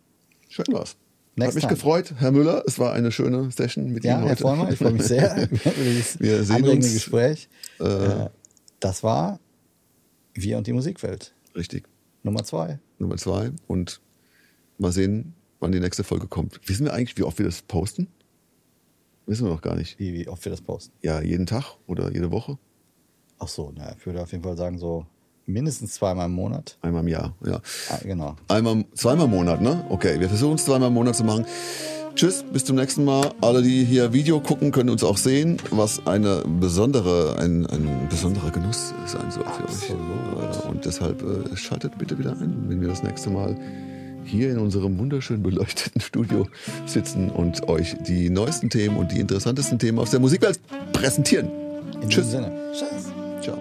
[0.48, 0.96] Schön war's.
[1.36, 1.74] Next Hat mich time.
[1.74, 2.64] gefreut, Herr Müller.
[2.66, 4.42] Es war eine schöne Session mit Ja, Ihnen Herr heute.
[4.42, 7.48] Vollmer, ich freue mich sehr über dieses Wir sehen anregende uns, Gespräch.
[7.78, 8.30] Äh,
[8.80, 9.38] das war
[10.32, 11.34] Wir und die Musikwelt.
[11.54, 11.86] Richtig.
[12.22, 12.78] Nummer zwei.
[12.98, 13.50] Nummer zwei.
[13.66, 14.00] Und
[14.78, 16.60] mal sehen, wann die nächste Folge kommt.
[16.68, 18.08] Wissen wir eigentlich, wie oft wir das posten?
[19.26, 19.98] Wissen wir noch gar nicht.
[19.98, 20.92] Wie, wie oft wir das posten.
[21.02, 22.58] Ja, jeden Tag oder jede Woche?
[23.38, 25.06] Ach so, na, ich würde auf jeden Fall sagen, so
[25.46, 26.78] mindestens zweimal im Monat.
[26.82, 27.60] Einmal im Jahr, ja.
[27.90, 28.36] Ah, genau.
[28.48, 29.84] Einmal, zweimal im Monat, ne?
[29.90, 31.46] Okay, wir versuchen es zweimal im Monat zu machen.
[32.14, 33.32] Tschüss, bis zum nächsten Mal.
[33.40, 38.50] Alle, die hier Video gucken, können uns auch sehen, was eine besondere, ein, ein besonderer
[38.50, 40.00] Genuss sein soll für Absolut.
[40.36, 40.64] euch.
[40.64, 43.56] Und deshalb äh, schaltet bitte wieder ein, wenn wir das nächste Mal
[44.28, 46.46] hier in unserem wunderschön beleuchteten Studio
[46.86, 50.60] sitzen und euch die neuesten Themen und die interessantesten Themen aus der Musikwelt
[50.92, 51.48] präsentieren.
[52.02, 52.36] In Tschüss.
[52.72, 53.12] Tschüss.
[53.40, 53.58] Ciao.